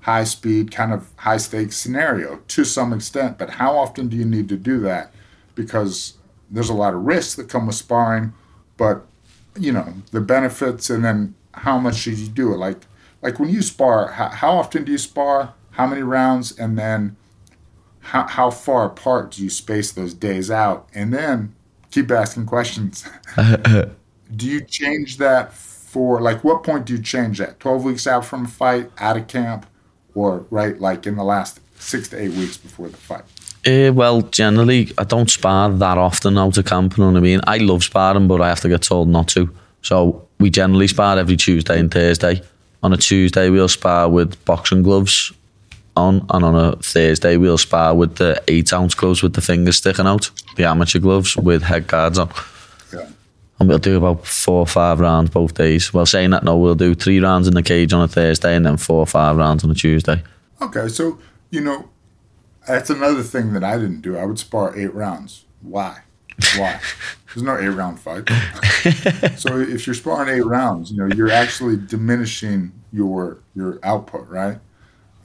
high 0.08 0.24
speed, 0.24 0.70
kind 0.70 0.90
of 0.90 1.10
high 1.16 1.36
stakes 1.36 1.76
scenario 1.76 2.40
to 2.48 2.64
some 2.64 2.94
extent. 2.94 3.36
But 3.36 3.50
how 3.50 3.76
often 3.76 4.08
do 4.08 4.16
you 4.16 4.24
need 4.24 4.48
to 4.48 4.56
do 4.56 4.80
that? 4.80 5.12
Because 5.54 6.14
there's 6.50 6.70
a 6.70 6.74
lot 6.74 6.94
of 6.94 7.02
risks 7.02 7.34
that 7.34 7.50
come 7.50 7.66
with 7.66 7.76
sparring, 7.76 8.32
but 8.78 9.04
you 9.54 9.70
know 9.70 9.92
the 10.12 10.22
benefits, 10.22 10.88
and 10.88 11.04
then 11.04 11.34
how 11.52 11.78
much 11.78 11.96
should 11.96 12.16
you 12.16 12.26
do 12.28 12.54
it? 12.54 12.56
Like, 12.56 12.86
like 13.20 13.38
when 13.38 13.50
you 13.50 13.60
spar, 13.60 14.12
how, 14.12 14.30
how 14.30 14.52
often 14.52 14.84
do 14.84 14.92
you 14.92 14.98
spar? 14.98 15.52
How 15.72 15.86
many 15.86 16.00
rounds? 16.00 16.58
And 16.58 16.78
then 16.78 17.16
how, 18.00 18.26
how 18.28 18.50
far 18.50 18.86
apart 18.86 19.32
do 19.32 19.44
you 19.44 19.50
space 19.50 19.92
those 19.92 20.14
days 20.14 20.50
out? 20.50 20.88
And 20.94 21.12
then 21.12 21.54
keep 21.90 22.10
asking 22.10 22.46
questions. 22.46 23.06
do 23.36 24.46
you 24.46 24.64
change 24.64 25.18
that 25.18 25.52
for 25.52 26.22
like 26.22 26.44
what 26.44 26.64
point 26.64 26.86
do 26.86 26.94
you 26.94 27.02
change 27.02 27.36
that? 27.40 27.60
Twelve 27.60 27.84
weeks 27.84 28.06
out 28.06 28.24
from 28.24 28.46
a 28.46 28.48
fight, 28.48 28.90
out 28.98 29.18
of 29.18 29.26
camp, 29.28 29.66
or 30.14 30.46
right 30.50 30.80
like 30.80 31.06
in 31.06 31.16
the 31.16 31.24
last 31.24 31.60
six 31.78 32.08
to 32.08 32.20
eight 32.20 32.32
weeks 32.32 32.56
before 32.56 32.88
the 32.88 32.96
fight? 32.96 33.24
Uh, 33.66 33.92
well, 33.92 34.22
generally, 34.22 34.92
I 34.96 35.04
don't 35.04 35.30
spar 35.30 35.70
that 35.70 35.98
often 35.98 36.38
out 36.38 36.56
of 36.56 36.64
camp. 36.64 36.96
You 36.96 37.04
know 37.04 37.10
what 37.10 37.18
I 37.18 37.20
mean? 37.20 37.40
I 37.46 37.58
love 37.58 37.82
sparring, 37.84 38.28
but 38.28 38.40
I 38.40 38.48
have 38.48 38.60
to 38.60 38.68
get 38.68 38.82
told 38.82 39.08
not 39.08 39.28
to. 39.28 39.50
So 39.82 40.26
we 40.38 40.50
generally 40.50 40.88
spar 40.88 41.18
every 41.18 41.36
Tuesday 41.36 41.78
and 41.78 41.90
Thursday. 41.90 42.42
On 42.82 42.92
a 42.92 42.96
Tuesday, 42.96 43.50
we'll 43.50 43.68
spar 43.68 44.08
with 44.08 44.42
boxing 44.44 44.82
gloves 44.82 45.32
on, 45.96 46.24
and 46.30 46.44
on 46.44 46.54
a 46.54 46.76
Thursday 46.76 47.36
we'll 47.36 47.58
spar 47.58 47.94
with 47.94 48.16
the 48.16 48.40
eight 48.48 48.72
ounce 48.72 48.94
gloves 48.94 49.22
with 49.22 49.34
the 49.34 49.40
fingers 49.40 49.76
sticking 49.76 50.06
out, 50.06 50.30
the 50.56 50.64
amateur 50.64 51.00
gloves 51.00 51.36
with 51.36 51.62
head 51.62 51.86
guards 51.88 52.18
on. 52.18 52.30
And 53.58 53.68
we'll 53.68 53.78
do 53.78 53.96
about 53.96 54.24
four 54.24 54.60
or 54.60 54.66
five 54.66 55.00
rounds 55.00 55.30
both 55.30 55.54
days. 55.54 55.92
Well, 55.92 56.06
saying 56.06 56.30
that, 56.30 56.44
no, 56.44 56.56
we'll 56.56 56.76
do 56.76 56.94
three 56.94 57.18
rounds 57.18 57.48
in 57.48 57.54
the 57.54 57.62
cage 57.62 57.92
on 57.92 58.02
a 58.02 58.08
Thursday 58.08 58.54
and 58.54 58.64
then 58.64 58.76
four 58.76 59.00
or 59.00 59.06
five 59.06 59.36
rounds 59.36 59.64
on 59.64 59.70
a 59.70 59.74
Tuesday. 59.74 60.22
Okay, 60.62 60.88
so 60.88 61.18
you 61.50 61.60
know, 61.60 61.88
that's 62.66 62.90
another 62.90 63.22
thing 63.22 63.52
that 63.54 63.64
I 63.64 63.76
didn't 63.76 64.02
do. 64.02 64.16
I 64.16 64.26
would 64.26 64.38
spar 64.38 64.78
eight 64.78 64.94
rounds. 64.94 65.44
Why? 65.62 66.02
Why? 66.56 66.80
There's 67.26 67.42
no 67.42 67.58
eight 67.58 67.68
round 67.68 67.98
fight. 68.00 68.28
so 69.38 69.58
if 69.58 69.86
you're 69.86 69.94
sparring 69.94 70.28
eight 70.28 70.46
rounds, 70.46 70.90
you 70.90 70.98
know 70.98 71.14
you're 71.14 71.30
actually 71.30 71.76
diminishing 71.76 72.72
your 72.92 73.38
your 73.54 73.78
output, 73.82 74.28
right? 74.28 74.58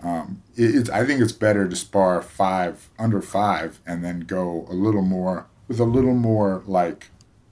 Um, 0.04 0.41
it, 0.56 0.89
I 0.89 1.06
think 1.06 1.22
it's 1.22 1.32
better 1.32 1.67
to 1.67 1.76
spar 1.76 2.22
five 2.22 2.89
under 3.00 3.22
five 3.22 3.80
and 3.88 4.04
then 4.04 4.22
go 4.22 4.67
a 4.69 4.74
little 4.74 5.02
more 5.02 5.48
with 5.67 5.80
a 5.80 5.86
little 5.86 6.13
more 6.13 6.62
like 6.65 7.10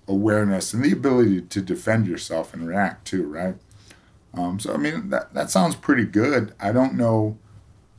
awareness 0.08 0.74
and 0.74 0.84
the 0.84 0.92
ability 0.92 1.42
to 1.42 1.62
defend 1.62 2.08
yourself 2.08 2.54
and 2.54 2.68
react 2.68 3.06
too, 3.06 3.28
right? 3.28 3.56
Um, 4.34 4.60
so 4.60 4.74
I 4.74 4.78
mean 4.78 5.10
that 5.10 5.34
that 5.34 5.50
sounds 5.50 5.76
pretty 5.76 6.06
good. 6.06 6.54
I 6.60 6.72
don't 6.72 6.96
know. 6.96 7.38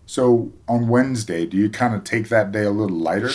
So 0.07 0.53
on 0.68 0.89
Wednesday, 0.89 1.47
do 1.47 1.57
you 1.57 1.70
kind 1.70 1.95
of 1.95 2.05
take 2.05 2.29
that 2.29 2.53
day 2.53 2.64
a 2.64 2.70
little 2.70 2.97
lighter? 2.97 3.31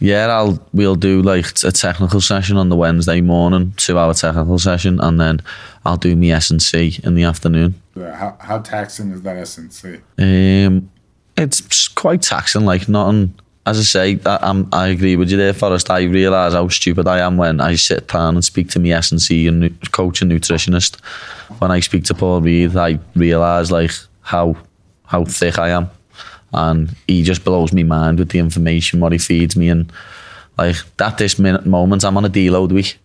Yeah, 0.00 0.26
I'll 0.26 0.62
we'll 0.72 0.94
do 0.94 1.22
like 1.22 1.46
a 1.64 1.72
technical 1.72 2.20
session 2.20 2.56
on 2.56 2.68
the 2.68 2.76
Wednesday 2.76 3.20
morning, 3.20 3.72
two 3.76 3.98
hour 3.98 4.14
technical 4.14 4.58
session, 4.58 5.00
and 5.00 5.20
then 5.20 5.40
I'll 5.84 5.96
do 5.96 6.14
my 6.16 6.28
S 6.28 6.50
and 6.50 6.62
C 6.62 6.98
in 7.02 7.14
the 7.14 7.22
afternoon. 7.22 7.80
Yeah, 7.94 8.14
how 8.14 8.36
how 8.40 8.58
taxing 8.58 9.10
is 9.10 9.22
that 9.22 9.36
S 9.36 9.58
and 9.58 9.72
C? 9.72 9.98
Um, 10.18 10.90
it's 11.36 11.88
quite 11.88 12.22
taxing. 12.22 12.64
Like 12.64 12.88
nothing. 12.88 13.34
As 13.68 13.78
I 13.78 13.82
say, 13.82 14.18
I, 14.24 14.38
I'm, 14.42 14.68
I 14.72 14.88
agree 14.88 15.16
with 15.16 15.30
you 15.30 15.36
there, 15.36 15.52
Forrest. 15.52 15.90
I 15.90 16.02
realise 16.04 16.54
how 16.54 16.68
stupid 16.68 17.06
I 17.06 17.18
am 17.20 17.36
when 17.36 17.60
I 17.60 17.74
sit 17.76 18.08
down 18.08 18.34
and 18.36 18.44
speak 18.44 18.70
to 18.70 18.78
my 18.80 18.88
S&C 18.90 19.46
and 19.46 19.92
coach 19.92 20.22
and 20.22 20.30
nutritionist. 20.32 20.98
When 21.60 21.70
I 21.70 21.80
speak 21.80 22.04
to 22.04 22.14
Paul 22.14 22.40
Reed, 22.40 22.76
I 22.76 22.98
realise 23.14 23.70
like 23.70 23.92
how 24.22 24.56
how 25.06 25.24
thick 25.24 25.58
I 25.58 25.68
am, 25.70 25.90
and 26.52 26.94
he 27.06 27.22
just 27.22 27.44
blows 27.44 27.72
me 27.72 27.82
mind 27.82 28.18
with 28.18 28.30
the 28.30 28.38
information 28.38 29.00
what 29.00 29.12
he 29.12 29.18
feeds 29.18 29.56
me 29.56 29.68
and 29.70 29.90
like 30.58 30.76
at 31.00 31.16
this 31.18 31.38
minute 31.38 31.64
moment 31.66 32.04
I'm 32.04 32.16
on 32.16 32.24
a 32.24 32.30
deload 32.30 32.72
week, 32.72 32.98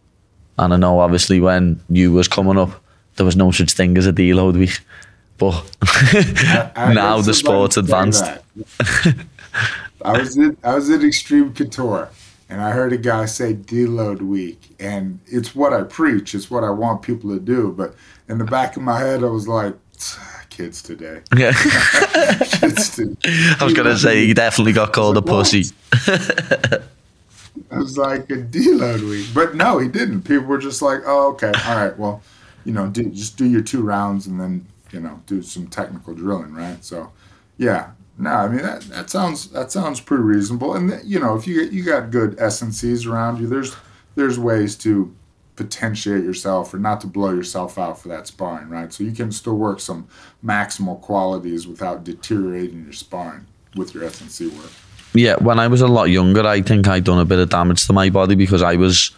and 0.57 0.74
I 0.74 0.78
know 0.78 0.99
obviously 0.99 1.39
when 1.39 1.80
you 1.89 2.11
was 2.11 2.28
coming 2.28 2.57
up, 2.57 2.72
there 3.16 3.26
was 3.26 3.36
no 3.36 3.51
such 3.51 3.72
thing 3.74 3.97
as 3.97 4.05
a 4.07 4.11
deload 4.14 4.57
week, 4.57 4.80
but 5.38 5.53
I- 5.84 6.72
I 6.76 6.93
now 6.93 7.22
the 7.22 7.34
sport's 7.34 7.78
advanced. 7.78 8.26
I 10.04 10.20
was 10.20 10.38
in 10.38 10.58
I 10.64 10.76
was 10.76 10.89
in 10.89 11.06
Extreme 11.06 11.54
Couture, 11.54 12.10
and 12.49 12.62
I 12.62 12.72
heard 12.72 12.93
a 12.93 12.97
guy 12.97 13.26
say 13.26 13.54
deload 13.54 14.22
week, 14.22 14.76
and 14.80 15.20
it's 15.26 15.56
what 15.56 15.74
I 15.74 15.84
preach. 15.84 16.36
It's 16.36 16.51
what 16.51 16.64
I 16.64 16.70
want 16.70 17.01
people 17.01 17.30
to 17.32 17.39
do. 17.39 17.72
But 17.72 17.95
in 18.28 18.38
the 18.38 18.45
back 18.45 18.76
of 18.76 18.84
my 18.84 18.99
head, 18.99 19.24
I 19.24 19.28
was 19.28 19.47
like, 19.47 19.76
ah, 20.18 20.43
kids 20.49 20.82
today, 20.82 21.22
Yeah. 21.36 21.54
kids 22.43 22.95
today. 22.95 23.16
I 23.60 23.64
was 23.64 23.74
gonna 23.74 23.97
say 23.97 24.26
he 24.26 24.34
definitely 24.34 24.74
got 24.74 24.93
called 24.93 25.18
a 25.18 25.22
pussy. 25.22 25.74
I 27.72 27.78
was 27.78 27.97
like 27.97 28.30
a 28.30 28.38
deload 28.38 29.08
week, 29.10 29.28
but 29.34 29.56
no, 29.56 29.80
he 29.80 29.88
didn't. 29.88 30.24
People 30.24 30.45
were 30.45 30.58
just 30.58 30.82
like, 30.82 31.01
"Oh, 31.06 31.30
okay, 31.34 31.51
all 31.66 31.76
right, 31.76 31.97
well, 31.97 32.22
you 32.66 32.74
know, 32.74 32.88
do, 32.88 33.06
just 33.06 33.38
do 33.38 33.45
your 33.45 33.62
two 33.62 33.82
rounds 33.82 34.28
and 34.28 34.39
then 34.39 34.66
you 34.91 34.99
know 34.99 35.22
do 35.28 35.41
some 35.41 35.68
technical 35.68 36.14
drilling, 36.14 36.54
right?" 36.54 36.84
So, 36.84 37.12
yeah, 37.58 37.91
no, 38.18 38.30
I 38.30 38.47
mean 38.47 38.61
that 38.61 38.82
that 38.84 39.09
sounds 39.09 39.49
that 39.49 39.72
sounds 39.72 39.99
pretty 39.99 40.24
reasonable. 40.24 40.76
And 40.76 41.01
you 41.03 41.20
know, 41.20 41.36
if 41.36 41.47
you 41.47 41.64
you 41.64 41.84
got 41.84 42.11
good 42.11 42.38
SNCs 42.38 43.09
around 43.09 43.39
you, 43.39 43.47
there's 43.47 43.76
there's 44.16 44.38
ways 44.38 44.76
to 44.78 45.14
potentiate 45.55 46.24
yourself 46.24 46.74
or 46.74 46.80
not 46.80 47.01
to 47.01 47.07
blow 47.07 47.32
yourself 47.32 47.78
out 47.78 47.99
for 47.99 48.07
that 48.09 48.28
sparring, 48.28 48.70
right? 48.70 48.91
So 48.91 49.03
you 49.03 49.11
can 49.11 49.32
still 49.32 49.55
work 49.55 49.80
some 49.80 50.07
maximal 50.43 50.99
qualities 51.01 51.68
without 51.68 52.03
deteriorating 52.03 52.84
your 52.84 52.93
sparring 52.93 53.45
with 53.76 53.93
your 53.93 54.03
SNC 54.03 54.55
work. 54.57 54.72
Yeah, 55.14 55.36
when 55.36 55.59
I 55.59 55.68
was 55.68 55.82
a 55.82 55.88
lot 55.88 56.05
younger, 56.05 56.45
I 56.45 56.61
think 56.61 56.88
I 56.88 56.99
done 56.99 57.20
a 57.20 57.26
bit 57.26 57.38
of 57.38 57.49
damage 57.49 57.86
to 57.86 57.93
my 57.93 58.09
body 58.09 58.36
because 58.36 58.64
I 58.64 58.76
was 58.76 59.11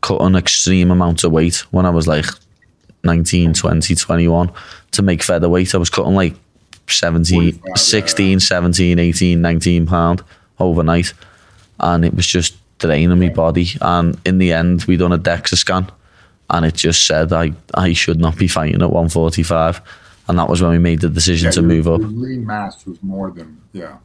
cutting 0.00 0.34
extreme 0.34 0.90
amounts 0.90 1.24
of 1.24 1.32
weight 1.32 1.56
when 1.72 1.84
I 1.84 1.90
was 1.90 2.08
like 2.08 2.26
19, 3.04 3.52
20, 3.52 3.94
21 3.94 4.52
to 4.92 5.02
make 5.02 5.22
featherweight. 5.22 5.74
I 5.74 5.78
was 5.78 5.90
cutting 5.90 6.14
like 6.14 6.34
17, 6.88 7.52
45, 7.52 7.64
yeah. 7.66 7.74
16, 7.74 8.40
17, 8.40 8.98
18, 8.98 9.40
19 9.40 9.86
pound 9.86 10.22
overnight. 10.58 11.12
And 11.80 12.04
it 12.04 12.14
was 12.14 12.26
just 12.26 12.56
draining 12.78 13.18
my 13.18 13.28
body. 13.28 13.68
And 13.80 14.18
in 14.24 14.38
the 14.38 14.52
end, 14.52 14.84
we 14.84 14.96
done 14.96 15.12
a 15.12 15.18
DEXA 15.18 15.56
scan 15.56 15.90
and 16.52 16.66
it 16.66 16.74
just 16.74 17.06
said 17.06 17.32
I, 17.32 17.52
I 17.74 17.94
should 17.94 18.20
not 18.20 18.36
be 18.36 18.46
fighting 18.46 18.82
at 18.82 18.90
145. 18.90 19.80
And 20.28 20.38
that 20.38 20.48
was 20.48 20.62
when 20.62 20.70
we 20.70 20.78
made 20.78 21.00
the 21.00 21.08
decision 21.08 21.50
to 21.52 21.60
your- 21.60 21.68
move 21.68 21.88
up. 21.88 22.00
Your 22.00 22.10
lean 22.10 22.46
mass 22.46 22.86
was 22.86 23.02
more 23.02 23.30
than 23.30 23.60
yeah. 23.72 23.96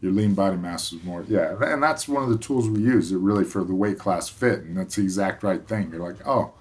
Your 0.00 0.12
lean 0.12 0.34
body 0.34 0.56
mass 0.56 0.92
was 0.92 1.02
more 1.04 1.24
yeah, 1.26 1.56
and 1.60 1.82
that's 1.82 2.06
one 2.06 2.22
of 2.22 2.28
the 2.28 2.38
tools 2.38 2.68
we 2.68 2.80
use. 2.80 3.12
It 3.12 3.16
really 3.16 3.44
for 3.44 3.64
the 3.64 3.74
weight 3.74 3.98
class 3.98 4.28
fit, 4.28 4.60
and 4.60 4.76
that's 4.76 4.96
the 4.96 5.02
exact 5.02 5.42
right 5.42 5.66
thing. 5.66 5.90
You're 5.90 6.06
like, 6.06 6.26
oh, 6.26 6.52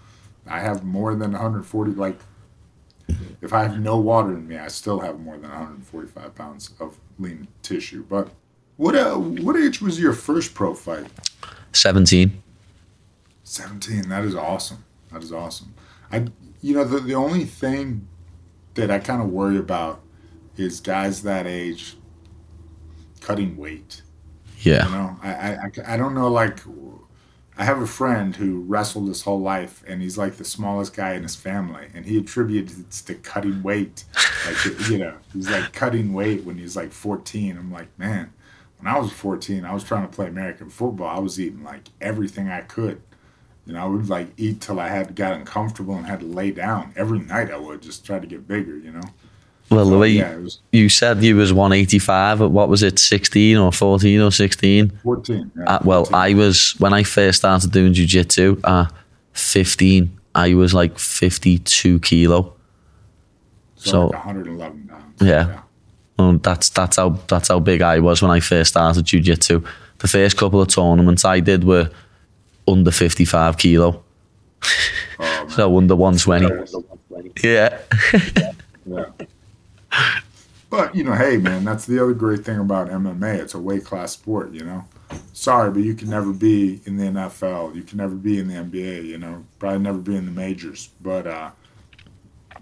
I 0.47 0.61
have 0.61 0.83
more 0.85 1.13
than 1.15 1.33
140. 1.33 1.91
Like, 1.91 2.17
if 3.41 3.53
I 3.53 3.63
have 3.63 3.79
no 3.79 3.97
water 3.97 4.33
in 4.33 4.47
me, 4.47 4.57
I 4.57 4.67
still 4.69 4.99
have 4.99 5.19
more 5.19 5.37
than 5.37 5.49
145 5.49 6.33
pounds 6.35 6.71
of 6.79 6.97
lean 7.19 7.47
tissue. 7.61 8.03
But 8.09 8.29
what 8.77 8.95
uh, 8.95 9.15
what 9.15 9.55
age 9.55 9.81
was 9.81 9.99
your 9.99 10.13
first 10.13 10.53
pro 10.53 10.73
fight? 10.73 11.07
17. 11.73 12.41
17 13.43 14.09
that 14.09 14.23
is 14.25 14.33
awesome 14.35 14.83
that 15.11 15.21
is 15.21 15.31
awesome 15.31 15.73
i 16.11 16.25
you 16.61 16.73
know 16.73 16.83
the, 16.83 16.99
the 16.99 17.13
only 17.13 17.43
thing 17.45 18.07
that 18.73 18.89
i 18.89 18.97
kind 18.97 19.21
of 19.21 19.29
worry 19.29 19.57
about 19.57 20.01
is 20.57 20.79
guys 20.79 21.21
that 21.21 21.45
age 21.45 21.95
cutting 23.21 23.55
weight 23.55 24.01
Yeah. 24.61 24.85
you 24.85 24.91
know 24.91 25.19
I, 25.21 25.29
I 25.33 25.51
I- 25.53 25.93
i 25.93 25.97
don't 25.97 26.15
know 26.15 26.27
like 26.29 26.59
i 27.57 27.63
have 27.63 27.81
a 27.81 27.87
friend 27.87 28.35
who 28.35 28.61
wrestled 28.61 29.07
his 29.07 29.23
whole 29.23 29.39
life 29.39 29.83
and 29.87 30.01
he's 30.01 30.17
like 30.17 30.35
the 30.35 30.45
smallest 30.45 30.95
guy 30.95 31.13
in 31.13 31.23
his 31.23 31.35
family 31.35 31.87
and 31.93 32.05
he 32.05 32.17
attributes 32.17 32.79
it 32.79 32.91
to 32.91 33.15
cutting 33.15 33.61
weight 33.63 34.03
like 34.45 34.65
you 34.89 34.97
know 34.97 35.15
he's 35.33 35.49
like 35.49 35.73
cutting 35.73 36.13
weight 36.13 36.43
when 36.43 36.57
he's 36.57 36.75
like 36.75 36.91
14 36.91 37.57
i'm 37.57 37.71
like 37.71 37.87
man 37.97 38.31
when 38.79 38.93
i 38.93 38.97
was 38.97 39.11
14 39.11 39.65
i 39.65 39.73
was 39.73 39.83
trying 39.83 40.07
to 40.07 40.13
play 40.13 40.27
american 40.27 40.69
football 40.69 41.07
i 41.07 41.19
was 41.19 41.39
eating 41.39 41.63
like 41.63 41.89
everything 42.01 42.49
i 42.49 42.61
could 42.61 43.01
you 43.65 43.73
know, 43.73 43.81
I 43.81 43.85
would 43.85 44.09
like 44.09 44.27
eat 44.37 44.61
till 44.61 44.79
I 44.79 44.89
had 44.89 45.15
got 45.15 45.33
uncomfortable 45.33 45.95
and 45.95 46.05
had 46.05 46.19
to 46.19 46.25
lay 46.25 46.51
down. 46.51 46.93
Every 46.95 47.19
night 47.19 47.51
I 47.51 47.57
would 47.57 47.81
just 47.81 48.05
try 48.05 48.19
to 48.19 48.27
get 48.27 48.47
bigger, 48.47 48.77
you 48.77 48.91
know. 48.91 49.01
Well, 49.69 49.85
the 49.89 49.97
way 49.97 50.09
yeah, 50.09 50.35
was 50.37 50.59
you 50.71 50.89
said 50.89 51.23
you 51.23 51.35
was 51.35 51.51
185 51.51 52.41
at 52.43 52.51
what 52.51 52.69
was 52.69 52.83
it 52.83 52.99
16 52.99 53.57
or 53.57 53.71
14 53.71 54.21
or 54.21 54.31
16 54.31 54.89
14. 55.03 55.51
Yeah, 55.57 55.63
uh, 55.65 55.79
well 55.83 56.05
14. 56.05 56.15
i 56.15 56.33
was 56.35 56.75
when 56.79 56.93
i 56.93 57.01
first 57.03 57.39
started 57.39 57.71
doing 57.71 57.91
jiu-jitsu 57.93 58.61
at 58.63 58.91
15 59.33 60.17
i 60.35 60.53
was 60.53 60.73
like 60.73 60.99
52 60.99 61.99
kilo 62.01 62.53
so, 63.75 63.89
so- 63.91 64.05
like 64.07 64.25
111 64.25 64.87
pounds. 64.87 65.21
Yeah. 65.21 65.61
and 66.19 66.43
that's 66.43 66.69
that's 66.69 66.97
how 66.97 67.09
that's 67.27 67.47
how 67.47 67.59
big 67.59 67.81
i 67.81 67.99
was 67.99 68.21
when 68.21 68.31
i 68.31 68.39
first 68.39 68.69
started 68.71 69.03
jiu-jitsu 69.05 69.61
the 69.99 70.07
first 70.07 70.37
couple 70.37 70.61
of 70.61 70.67
tournaments 70.67 71.25
i 71.25 71.39
did 71.39 71.63
were 71.63 71.89
under 72.67 72.91
55 72.91 73.57
kilo 73.57 74.03
Oh, 75.19 75.47
so 75.49 75.77
under 75.77 75.95
120 75.95 77.31
yeah 77.43 77.79
Yeah. 78.87 79.05
But 80.69 80.95
you 80.95 81.03
know, 81.03 81.13
hey 81.13 81.37
man, 81.37 81.63
that's 81.63 81.85
the 81.85 82.01
other 82.01 82.13
great 82.13 82.43
thing 82.43 82.59
about 82.59 82.89
MMA. 82.89 83.39
It's 83.39 83.53
a 83.53 83.59
weight 83.59 83.85
class 83.85 84.11
sport, 84.11 84.51
you 84.51 84.65
know. 84.65 84.83
Sorry, 85.31 85.69
but 85.71 85.83
you 85.83 85.93
can 85.93 86.09
never 86.09 86.33
be 86.33 86.81
in 86.85 86.97
the 86.97 87.05
NFL. 87.05 87.75
You 87.75 87.83
can 87.83 87.97
never 87.97 88.15
be 88.15 88.39
in 88.39 88.47
the 88.47 88.55
NBA. 88.55 89.05
You 89.05 89.17
know, 89.17 89.45
probably 89.59 89.79
never 89.79 89.99
be 89.99 90.15
in 90.15 90.25
the 90.25 90.31
majors. 90.31 90.89
But 91.01 91.27
uh, 91.27 91.51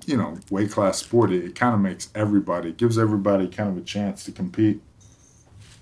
you 0.05 0.17
know, 0.17 0.37
weight 0.49 0.71
class 0.71 0.99
sport. 0.99 1.31
It, 1.31 1.45
it 1.45 1.55
kind 1.55 1.73
of 1.73 1.79
makes 1.79 2.09
everybody, 2.15 2.69
it 2.69 2.77
gives 2.77 2.97
everybody 2.97 3.47
kind 3.47 3.69
of 3.69 3.77
a 3.77 3.81
chance 3.81 4.23
to 4.25 4.31
compete. 4.31 4.81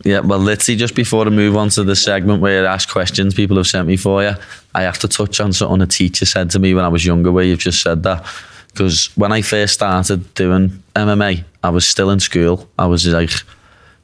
Yeah, 0.04 0.20
well, 0.20 0.40
let's 0.40 0.66
see. 0.66 0.76
Just 0.76 0.96
before 0.96 1.26
we 1.26 1.32
move 1.32 1.56
on 1.56 1.70
to 1.70 1.84
the 1.84 1.96
segment 1.96 2.42
where 2.42 2.68
I 2.68 2.74
ask 2.74 2.90
questions 2.90 3.36
people 3.36 3.58
have 3.58 3.68
sent 3.68 3.88
me 3.88 3.98
for 3.98 4.24
you, 4.24 4.34
I 4.74 4.82
have 4.82 4.98
to 5.00 5.08
touch 5.08 5.40
on 5.40 5.54
something 5.54 5.82
a 5.82 5.88
teacher 5.88 6.26
said 6.26 6.50
to 6.52 6.60
me 6.60 6.74
when 6.74 6.84
I 6.84 6.88
was 6.88 7.06
younger, 7.06 7.32
where 7.32 7.44
you've 7.44 7.60
just 7.60 7.82
said 7.82 8.04
that. 8.04 8.26
Because 8.74 9.10
when 9.18 9.32
I 9.32 9.42
first 9.42 9.74
started 9.74 10.34
doing 10.34 10.84
MMA, 10.96 11.44
I 11.64 11.70
was 11.70 11.88
still 11.88 12.10
in 12.10 12.20
school. 12.20 12.70
I 12.80 12.86
was 12.86 13.06
like 13.06 13.32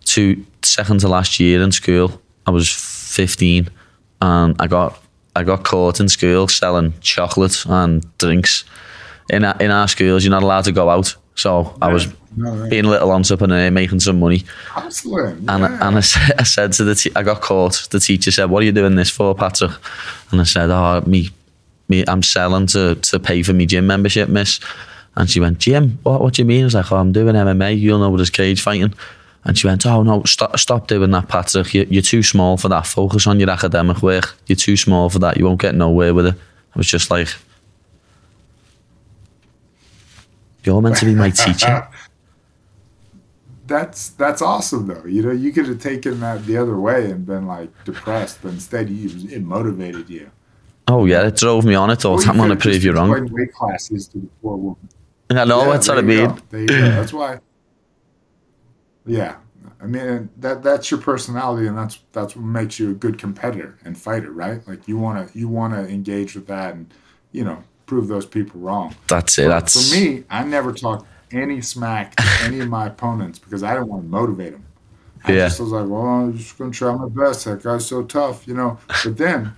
two 0.06 0.46
second 0.62 1.00
to 1.02 1.08
last 1.08 1.40
year 1.40 1.62
in 1.62 1.72
school. 1.72 2.22
I 2.46 2.52
was 2.52 2.70
15, 2.70 3.70
and 4.22 4.56
I 4.60 4.68
got 4.68 5.02
I 5.36 5.44
got 5.44 5.64
caught 5.64 6.00
in 6.00 6.10
school 6.10 6.48
selling 6.48 6.94
chocolate 7.02 7.66
and 7.68 8.06
drinks. 8.18 8.64
In 9.30 9.44
our, 9.44 9.56
in 9.60 9.72
our 9.72 9.88
schools, 9.88 10.24
you're 10.24 10.32
not 10.32 10.44
allowed 10.44 10.64
to 10.64 10.72
go 10.72 10.90
out. 10.90 11.16
So 11.36 11.76
I 11.82 11.94
was 11.94 12.08
right. 12.36 12.70
being 12.70 12.86
a 12.86 12.90
little 12.90 13.12
entrepreneur, 13.12 13.70
making 13.70 14.00
some 14.00 14.20
money. 14.20 14.44
And, 15.48 15.62
yeah. 15.62 15.88
and 15.88 15.98
I, 15.98 16.00
said, 16.00 16.36
I 16.40 16.44
said 16.44 16.74
to 16.74 16.84
the 16.84 16.96
te- 16.96 17.12
I 17.16 17.22
got 17.22 17.42
caught. 17.42 17.88
The 17.92 18.00
teacher 18.00 18.32
said, 18.32 18.50
"What 18.50 18.64
are 18.64 18.66
you 18.66 18.72
doing 18.72 18.96
this 18.96 19.12
for, 19.12 19.36
Patrick?" 19.36 19.72
And 20.32 20.42
I 20.42 20.44
said, 20.46 20.72
"Oh, 20.72 21.04
me, 21.06 21.30
me, 21.90 22.04
I'm 22.08 22.24
selling 22.24 22.68
to 22.68 22.96
to 22.96 23.20
pay 23.20 23.44
for 23.44 23.54
me 23.54 23.66
gym 23.66 23.88
membership, 23.88 24.30
miss." 24.30 24.60
And 25.16 25.30
she 25.30 25.40
went, 25.40 25.60
"Gym? 25.60 26.00
What? 26.04 26.22
What 26.22 26.34
do 26.34 26.42
you 26.42 26.46
mean?" 26.46 26.62
I 26.62 26.66
was 26.66 26.74
like, 26.76 26.92
"Oh, 26.92 26.98
I'm 26.98 27.12
doing 27.12 27.36
MMA. 27.36 27.80
You'll 27.80 28.00
know 28.00 28.10
what 28.10 28.22
is 28.22 28.30
cage 28.30 28.62
fighting." 28.62 28.94
And 29.44 29.58
she 29.58 29.68
went, 29.68 29.86
"Oh 29.86 30.04
no, 30.04 30.24
stop, 30.24 30.58
stop 30.60 30.88
doing 30.88 31.12
that, 31.12 31.28
Patrick. 31.28 31.74
You, 31.74 31.88
you're 31.90 32.02
too 32.02 32.24
small 32.24 32.58
for 32.58 32.70
that. 32.70 32.86
Focus 32.86 33.28
on 33.28 33.40
your 33.40 33.50
academic 33.50 34.02
work. 34.02 34.36
You're 34.48 34.56
too 34.56 34.78
small 34.78 35.10
for 35.10 35.20
that. 35.20 35.38
You 35.38 35.46
won't 35.46 35.62
get 35.62 35.76
nowhere 35.76 36.14
with 36.14 36.28
it." 36.28 36.36
I 36.36 36.78
was 36.78 36.88
just 36.88 37.10
like, 37.10 37.30
"You're 40.64 40.82
meant 40.82 40.98
to 40.98 41.06
be 41.06 41.16
my 41.16 41.30
teacher." 41.30 41.88
that's 43.68 44.10
that's 44.10 44.42
awesome 44.42 44.88
though. 44.88 45.06
You 45.06 45.22
know, 45.22 45.32
you 45.32 45.52
could 45.52 45.68
have 45.68 45.80
taken 45.80 46.20
that 46.22 46.46
the 46.46 46.58
other 46.58 46.80
way 46.80 47.12
and 47.12 47.26
been 47.26 47.46
like 47.46 47.70
depressed, 47.84 48.40
but 48.42 48.54
instead 48.54 48.90
you 48.90 49.30
it 49.30 49.44
motivated 49.44 50.10
you. 50.10 50.32
Oh 50.88 51.06
yeah, 51.06 51.28
it 51.28 51.36
drove 51.36 51.66
me 51.66 51.76
on. 51.76 51.90
It 51.90 52.06
Or 52.06 52.18
"I'm 52.24 52.50
to 52.50 52.56
prove 52.56 52.84
you 52.84 52.94
wrong." 52.94 53.10
Weight 53.32 53.54
classes 53.54 54.08
to 54.10 54.20
the 54.20 54.28
poor 54.42 54.56
woman. 54.56 54.90
I 55.30 55.44
know 55.44 55.66
Yeah, 55.66 55.72
that's 55.74 55.88
what 55.90 55.98
I 55.98 56.02
mean. 56.02 56.30
go. 56.30 56.38
There 56.50 56.62
you 56.62 56.68
go. 56.68 56.76
That's 56.92 57.14
why. 57.14 57.40
Yeah, 59.06 59.38
I 59.82 59.86
mean 59.86 60.30
that 60.38 60.62
that's 60.64 60.92
your 60.92 61.00
personality, 61.00 61.68
and 61.68 61.78
that's 61.78 62.00
that's 62.12 62.36
what 62.36 62.44
makes 62.44 62.78
you 62.78 62.92
a 62.92 62.94
good 62.94 63.18
competitor 63.18 63.78
and 63.86 63.98
fighter, 63.98 64.32
right? 64.32 64.66
Like 64.68 64.86
you 64.88 64.98
want 64.98 65.32
to 65.32 65.38
you 65.40 65.48
want 65.48 65.74
to 65.74 65.88
engage 65.88 66.36
with 66.36 66.48
that, 66.48 66.74
and 66.74 66.94
you 67.32 67.46
know 67.46 67.64
prove 67.86 68.10
those 68.10 68.26
people 68.26 68.60
wrong. 68.60 68.94
That's 69.08 69.38
it. 69.40 69.44
For- 69.44 69.48
That's 69.50 69.90
for 69.90 69.96
me. 69.98 70.26
I 70.30 70.44
never 70.44 70.74
talked 70.74 71.06
any 71.32 71.62
smack 71.62 72.18
to 72.18 72.24
any 72.44 72.60
of 72.60 72.68
my 72.68 72.88
opponents 72.88 73.40
because 73.40 73.64
I 73.64 73.74
didn't 73.74 73.88
want 73.88 74.04
to 74.04 74.10
motivate 74.10 74.52
them. 74.52 74.66
I 75.24 75.32
Yeah. 75.32 75.48
just 75.48 75.62
was 75.62 75.70
like, 75.72 75.88
well, 75.88 76.02
I'm 76.02 76.38
just 76.38 76.58
gonna 76.58 76.72
try 76.72 76.94
my 76.94 77.08
best. 77.08 77.46
That 77.46 77.64
guy's 77.64 77.86
so 77.86 78.04
tough, 78.04 78.46
you 78.46 78.56
know. 78.56 78.78
But 79.06 79.16
then, 79.16 79.54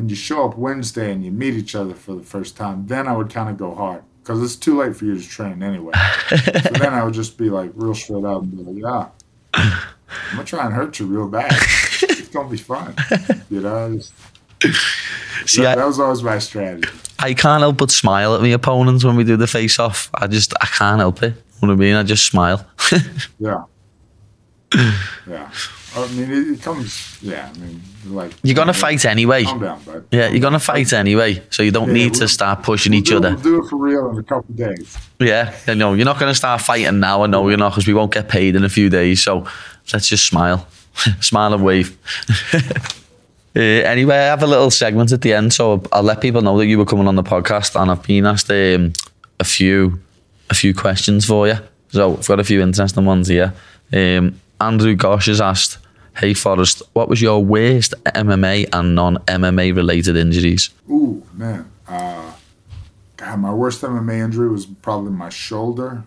when 0.00 0.08
you 0.08 0.16
show 0.16 0.44
up 0.48 0.56
Wednesday 0.56 1.12
and 1.12 1.24
you 1.24 1.30
meet 1.30 1.54
each 1.54 1.74
other 1.74 1.94
for 1.94 2.14
the 2.14 2.22
first 2.22 2.56
time, 2.56 2.86
then 2.86 3.06
I 3.06 3.12
would 3.16 3.30
kind 3.30 3.48
of 3.50 3.56
go 3.58 3.74
hard 3.74 4.02
because 4.22 4.42
it's 4.42 4.56
too 4.56 4.78
late 4.80 4.96
for 4.96 5.04
you 5.04 5.18
to 5.20 5.28
train 5.28 5.62
anyway. 5.62 5.92
so 6.28 6.36
then 6.82 6.94
I 6.94 7.04
would 7.04 7.14
just 7.14 7.36
be 7.38 7.50
like 7.50 7.70
real 7.74 7.94
straight 7.94 8.24
out 8.24 8.42
and 8.42 8.50
be 8.56 8.62
like, 8.64 8.82
yeah, 8.82 9.08
I'm 9.54 9.78
gonna 10.32 10.44
try 10.44 10.64
and 10.64 10.74
hurt 10.74 10.98
you 10.98 11.06
real 11.06 11.28
bad. 11.28 11.52
it's 12.02 12.28
gonna 12.28 12.48
be 12.48 12.56
fun, 12.56 12.94
you 13.50 13.60
know. 13.60 13.96
Just- 13.96 14.12
See, 15.46 15.62
that, 15.62 15.72
I- 15.72 15.80
that 15.80 15.86
was 15.86 15.98
always 16.00 16.22
my 16.22 16.38
strategy. 16.38 16.88
I 17.18 17.34
can't 17.34 17.60
help 17.60 17.76
but 17.76 17.90
smile 17.90 18.34
at 18.34 18.40
my 18.40 18.48
opponents 18.48 19.04
when 19.04 19.14
we 19.16 19.24
do 19.24 19.36
the 19.36 19.46
face 19.46 19.78
off. 19.78 20.08
I 20.14 20.26
just 20.26 20.54
I 20.60 20.66
can't 20.66 20.98
help 21.00 21.22
it. 21.22 21.34
You 21.34 21.68
know 21.68 21.68
what 21.68 21.70
I 21.72 21.76
mean? 21.76 21.94
I 21.94 22.02
just 22.02 22.24
smile. 22.26 22.66
Yeah. 23.38 23.64
Yeah. 25.28 25.50
I 25.96 26.06
mean, 26.08 26.30
it, 26.30 26.48
it 26.54 26.62
comes. 26.62 27.18
Yeah. 27.20 27.50
I 27.54 27.58
mean, 27.58 27.80
like 28.06 28.32
You're 28.42 28.54
gonna 28.54 28.72
fight 28.72 29.04
anyway. 29.04 29.44
Calm 29.44 29.60
down, 29.60 29.82
bud. 29.82 30.04
Yeah, 30.10 30.28
you're 30.28 30.40
gonna 30.40 30.58
fight 30.60 30.92
anyway, 30.92 31.42
so 31.50 31.62
you 31.62 31.70
don't 31.70 31.88
Yeah, 31.88 31.94
need 31.94 32.14
to 32.14 32.28
start 32.28 32.62
pushing 32.62 32.92
We'll 32.92 33.00
each 33.00 33.08
do, 33.08 33.16
other. 33.18 33.30
We'll 33.34 33.42
do 33.42 33.64
it 33.64 33.68
for 33.68 33.76
real 33.76 34.10
in 34.10 34.18
a 34.18 34.22
couple 34.22 34.54
days. 34.54 34.96
Yeah, 35.18 35.54
you 35.66 35.74
know, 35.74 35.94
you're 35.94 36.04
not 36.04 36.18
gonna 36.18 36.34
start 36.34 36.60
fighting 36.62 37.00
now. 37.00 37.22
I 37.22 37.26
know 37.26 37.48
you're 37.48 37.58
not 37.58 37.70
because 37.72 37.86
we 37.86 37.94
won't 37.94 38.12
get 38.12 38.28
paid 38.28 38.56
in 38.56 38.64
a 38.64 38.68
few 38.68 38.88
days. 38.88 39.22
So 39.22 39.46
let's 39.92 40.08
just 40.08 40.26
smile, 40.26 40.66
smile 41.20 41.52
and 41.54 41.62
wave. 41.64 41.96
Uh, 43.54 43.60
anyway, 43.60 44.16
I 44.16 44.26
have 44.26 44.42
a 44.42 44.46
little 44.46 44.70
segment 44.70 45.12
at 45.12 45.22
the 45.22 45.32
end, 45.34 45.52
so 45.52 45.82
I'll 45.92 46.02
let 46.02 46.20
people 46.20 46.40
know 46.42 46.56
that 46.58 46.66
you 46.66 46.78
were 46.78 46.86
coming 46.86 47.08
on 47.08 47.16
the 47.16 47.22
podcast, 47.24 47.80
and 47.80 47.90
I've 47.90 48.02
been 48.02 48.26
asked 48.26 48.50
um, 48.50 48.92
a 49.38 49.44
few, 49.44 50.00
a 50.48 50.54
few 50.54 50.72
questions 50.74 51.26
for 51.26 51.48
you. 51.48 51.58
So 51.90 52.16
I've 52.16 52.26
got 52.26 52.38
a 52.40 52.44
few 52.44 52.62
interesting 52.62 53.04
ones 53.04 53.28
here. 53.28 53.52
Um, 53.92 54.40
Andrew 54.60 54.94
Gosh 54.94 55.26
has 55.26 55.40
asked, 55.40 55.78
"Hey 56.16 56.34
Forrest, 56.34 56.82
what 56.92 57.08
was 57.08 57.20
your 57.22 57.44
worst 57.44 57.94
MMA 58.14 58.68
and 58.72 58.94
non-MMA 58.94 59.74
related 59.74 60.16
injuries?" 60.16 60.70
Ooh, 60.90 61.22
man. 61.34 61.70
Uh, 61.88 62.32
God, 63.16 63.38
my 63.40 63.52
worst 63.52 63.82
MMA 63.82 64.18
injury 64.24 64.48
was 64.48 64.66
probably 64.66 65.12
my 65.12 65.28
shoulder. 65.28 66.04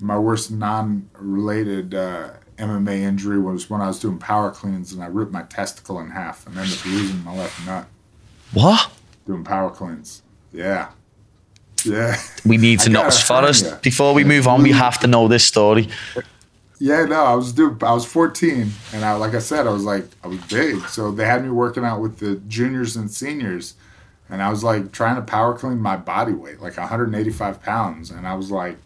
My 0.00 0.18
worst 0.18 0.50
non-related 0.50 1.94
uh, 1.94 2.30
MMA 2.58 2.98
injury 3.00 3.38
was 3.38 3.70
when 3.70 3.80
I 3.80 3.86
was 3.88 4.00
doing 4.00 4.18
power 4.18 4.50
cleans 4.50 4.92
and 4.92 5.02
I 5.02 5.06
ripped 5.06 5.32
my 5.32 5.42
testicle 5.42 5.98
in 6.00 6.10
half 6.10 6.46
and 6.46 6.56
ended 6.58 6.78
up 6.78 6.84
losing 6.84 7.22
my 7.24 7.36
left 7.36 7.66
nut 7.66 7.86
What? 8.52 8.90
doing 9.26 9.44
power 9.44 9.70
cleans. 9.70 10.22
Yeah. 10.52 10.88
Yeah. 11.84 12.16
We 12.44 12.56
need 12.58 12.80
to 12.80 12.90
know, 12.90 13.10
Forrest. 13.10 13.82
Before 13.82 14.14
we 14.14 14.24
move 14.24 14.46
on, 14.46 14.62
we 14.62 14.72
have 14.72 14.98
to 15.00 15.06
know 15.06 15.28
this 15.28 15.44
story. 15.44 15.88
Yeah, 16.82 17.04
no, 17.04 17.22
I 17.22 17.34
was 17.36 17.52
doing. 17.52 17.78
I 17.80 17.92
was 17.92 18.04
14, 18.04 18.68
and 18.92 19.04
I, 19.04 19.12
like 19.12 19.34
I 19.34 19.38
said, 19.38 19.68
I 19.68 19.70
was 19.70 19.84
like, 19.84 20.04
I 20.24 20.26
was 20.26 20.40
big. 20.46 20.80
So 20.88 21.12
they 21.12 21.24
had 21.24 21.44
me 21.44 21.48
working 21.48 21.84
out 21.84 22.00
with 22.00 22.18
the 22.18 22.34
juniors 22.48 22.96
and 22.96 23.08
seniors, 23.08 23.74
and 24.28 24.42
I 24.42 24.50
was 24.50 24.64
like 24.64 24.90
trying 24.90 25.14
to 25.14 25.22
power 25.22 25.56
clean 25.56 25.78
my 25.78 25.96
body 25.96 26.32
weight, 26.32 26.60
like 26.60 26.76
185 26.76 27.62
pounds, 27.62 28.10
and 28.10 28.26
I 28.26 28.34
was 28.34 28.50
like, 28.50 28.78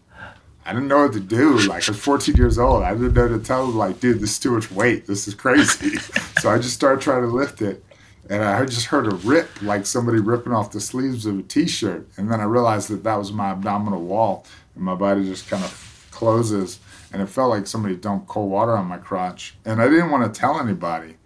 I 0.67 0.75
didn't 0.75 0.89
know 0.89 1.05
what 1.05 1.15
to 1.15 1.21
do. 1.21 1.57
Like 1.61 1.89
I 1.89 1.93
was 1.93 1.99
14 1.99 2.35
years 2.35 2.59
old, 2.59 2.83
I 2.83 2.93
didn't 2.93 3.15
know 3.15 3.29
to 3.29 3.39
tell 3.39 3.67
them 3.67 3.79
like, 3.79 3.99
dude, 3.99 4.21
this 4.21 4.33
is 4.33 4.39
too 4.41 4.51
much 4.51 4.71
weight. 4.71 5.07
This 5.07 5.27
is 5.27 5.35
crazy. 5.35 5.97
so 6.41 6.51
I 6.51 6.59
just 6.59 6.75
started 6.75 7.01
trying 7.01 7.23
to 7.23 7.29
lift 7.29 7.63
it, 7.63 7.83
and 8.29 8.45
I 8.45 8.67
just 8.67 8.85
heard 8.85 9.11
a 9.11 9.17
rip, 9.17 9.49
like 9.63 9.87
somebody 9.87 10.19
ripping 10.19 10.53
off 10.53 10.71
the 10.71 10.83
sleeves 10.83 11.25
of 11.25 11.39
a 11.39 11.43
t-shirt, 11.43 12.07
and 12.19 12.31
then 12.31 12.43
I 12.43 12.45
realized 12.45 12.91
that 12.91 13.05
that 13.05 13.17
was 13.17 13.33
my 13.33 13.53
abdominal 13.53 14.03
wall, 14.03 14.45
and 14.75 14.85
my 14.85 14.95
body 14.95 15.25
just 15.25 15.49
kind 15.49 15.65
of 15.65 16.09
closes 16.11 16.79
and 17.17 17.23
it 17.23 17.31
felt 17.31 17.49
like 17.49 17.67
somebody 17.67 17.97
dumped 17.97 18.29
cold 18.29 18.51
water 18.51 18.77
on 18.77 18.85
my 18.85 18.99
crotch. 18.99 19.57
And 19.65 19.81
I 19.81 19.89
didn't 19.89 20.11
want 20.11 20.35
to 20.35 20.39
tell 20.39 20.61
anybody 20.61 21.17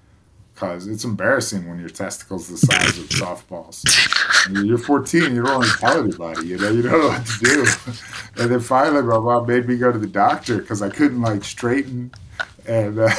because 0.54 0.86
it's 0.86 1.02
embarrassing 1.02 1.68
when 1.68 1.80
your 1.80 1.88
testicles 1.88 2.46
the 2.46 2.58
size 2.58 2.96
of 2.96 3.08
softballs. 3.08 3.82
You're 4.64 4.78
14, 4.78 5.34
you 5.34 5.42
don't 5.42 5.58
want 5.58 5.68
to 5.72 5.78
tell 5.78 5.98
anybody, 5.98 6.46
you 6.46 6.58
know, 6.58 6.70
you 6.70 6.82
don't 6.82 6.92
know 6.92 7.08
what 7.08 7.26
to 7.26 7.38
do. 7.40 7.66
And 8.40 8.52
then 8.52 8.60
finally, 8.60 9.02
my 9.02 9.18
mom 9.18 9.48
made 9.48 9.66
me 9.66 9.78
go 9.78 9.90
to 9.90 9.98
the 9.98 10.06
doctor 10.06 10.58
because 10.58 10.80
I 10.80 10.90
couldn't 10.90 11.22
like 11.22 11.42
straighten, 11.42 12.12
and 12.68 13.00
uh, 13.00 13.10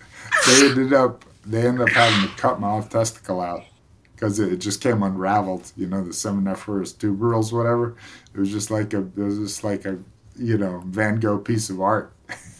they 0.46 0.68
ended 0.68 0.92
up 0.92 1.24
they 1.44 1.66
ended 1.66 1.88
up 1.88 1.88
having 1.88 2.30
to 2.30 2.36
cut 2.36 2.60
my 2.60 2.76
left 2.76 2.92
testicle 2.92 3.40
out 3.40 3.64
because 4.14 4.38
it, 4.38 4.52
it 4.52 4.58
just 4.58 4.80
came 4.80 5.02
unraveled. 5.02 5.72
You 5.76 5.88
know, 5.88 6.04
the 6.04 6.10
seminiferous 6.10 6.94
tubules, 6.94 7.52
whatever. 7.52 7.96
It 8.32 8.38
was 8.38 8.52
just 8.52 8.70
like 8.70 8.94
a 8.94 9.00
it 9.00 9.16
was 9.16 9.38
just 9.38 9.64
like 9.64 9.84
a 9.86 9.98
you 10.38 10.58
know 10.58 10.82
Van 10.86 11.16
Gogh 11.20 11.38
piece 11.38 11.70
of 11.70 11.80
art. 11.80 12.12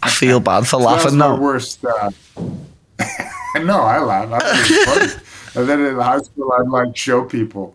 I 0.02 0.10
feel 0.10 0.40
bad 0.40 0.66
for 0.66 0.76
laughing 0.88 1.18
now. 1.18 1.38
worst. 1.40 1.84
Uh, 1.84 2.10
no, 3.62 3.80
I 3.80 3.98
laugh. 4.00 4.30
I 4.32 4.38
think 4.40 4.70
it's 4.70 4.84
funny. 5.14 5.22
and 5.60 5.68
then 5.68 5.80
in 5.92 5.96
high 6.00 6.18
school, 6.20 6.52
I'd 6.52 6.68
like 6.68 6.96
show 6.96 7.24
people. 7.24 7.74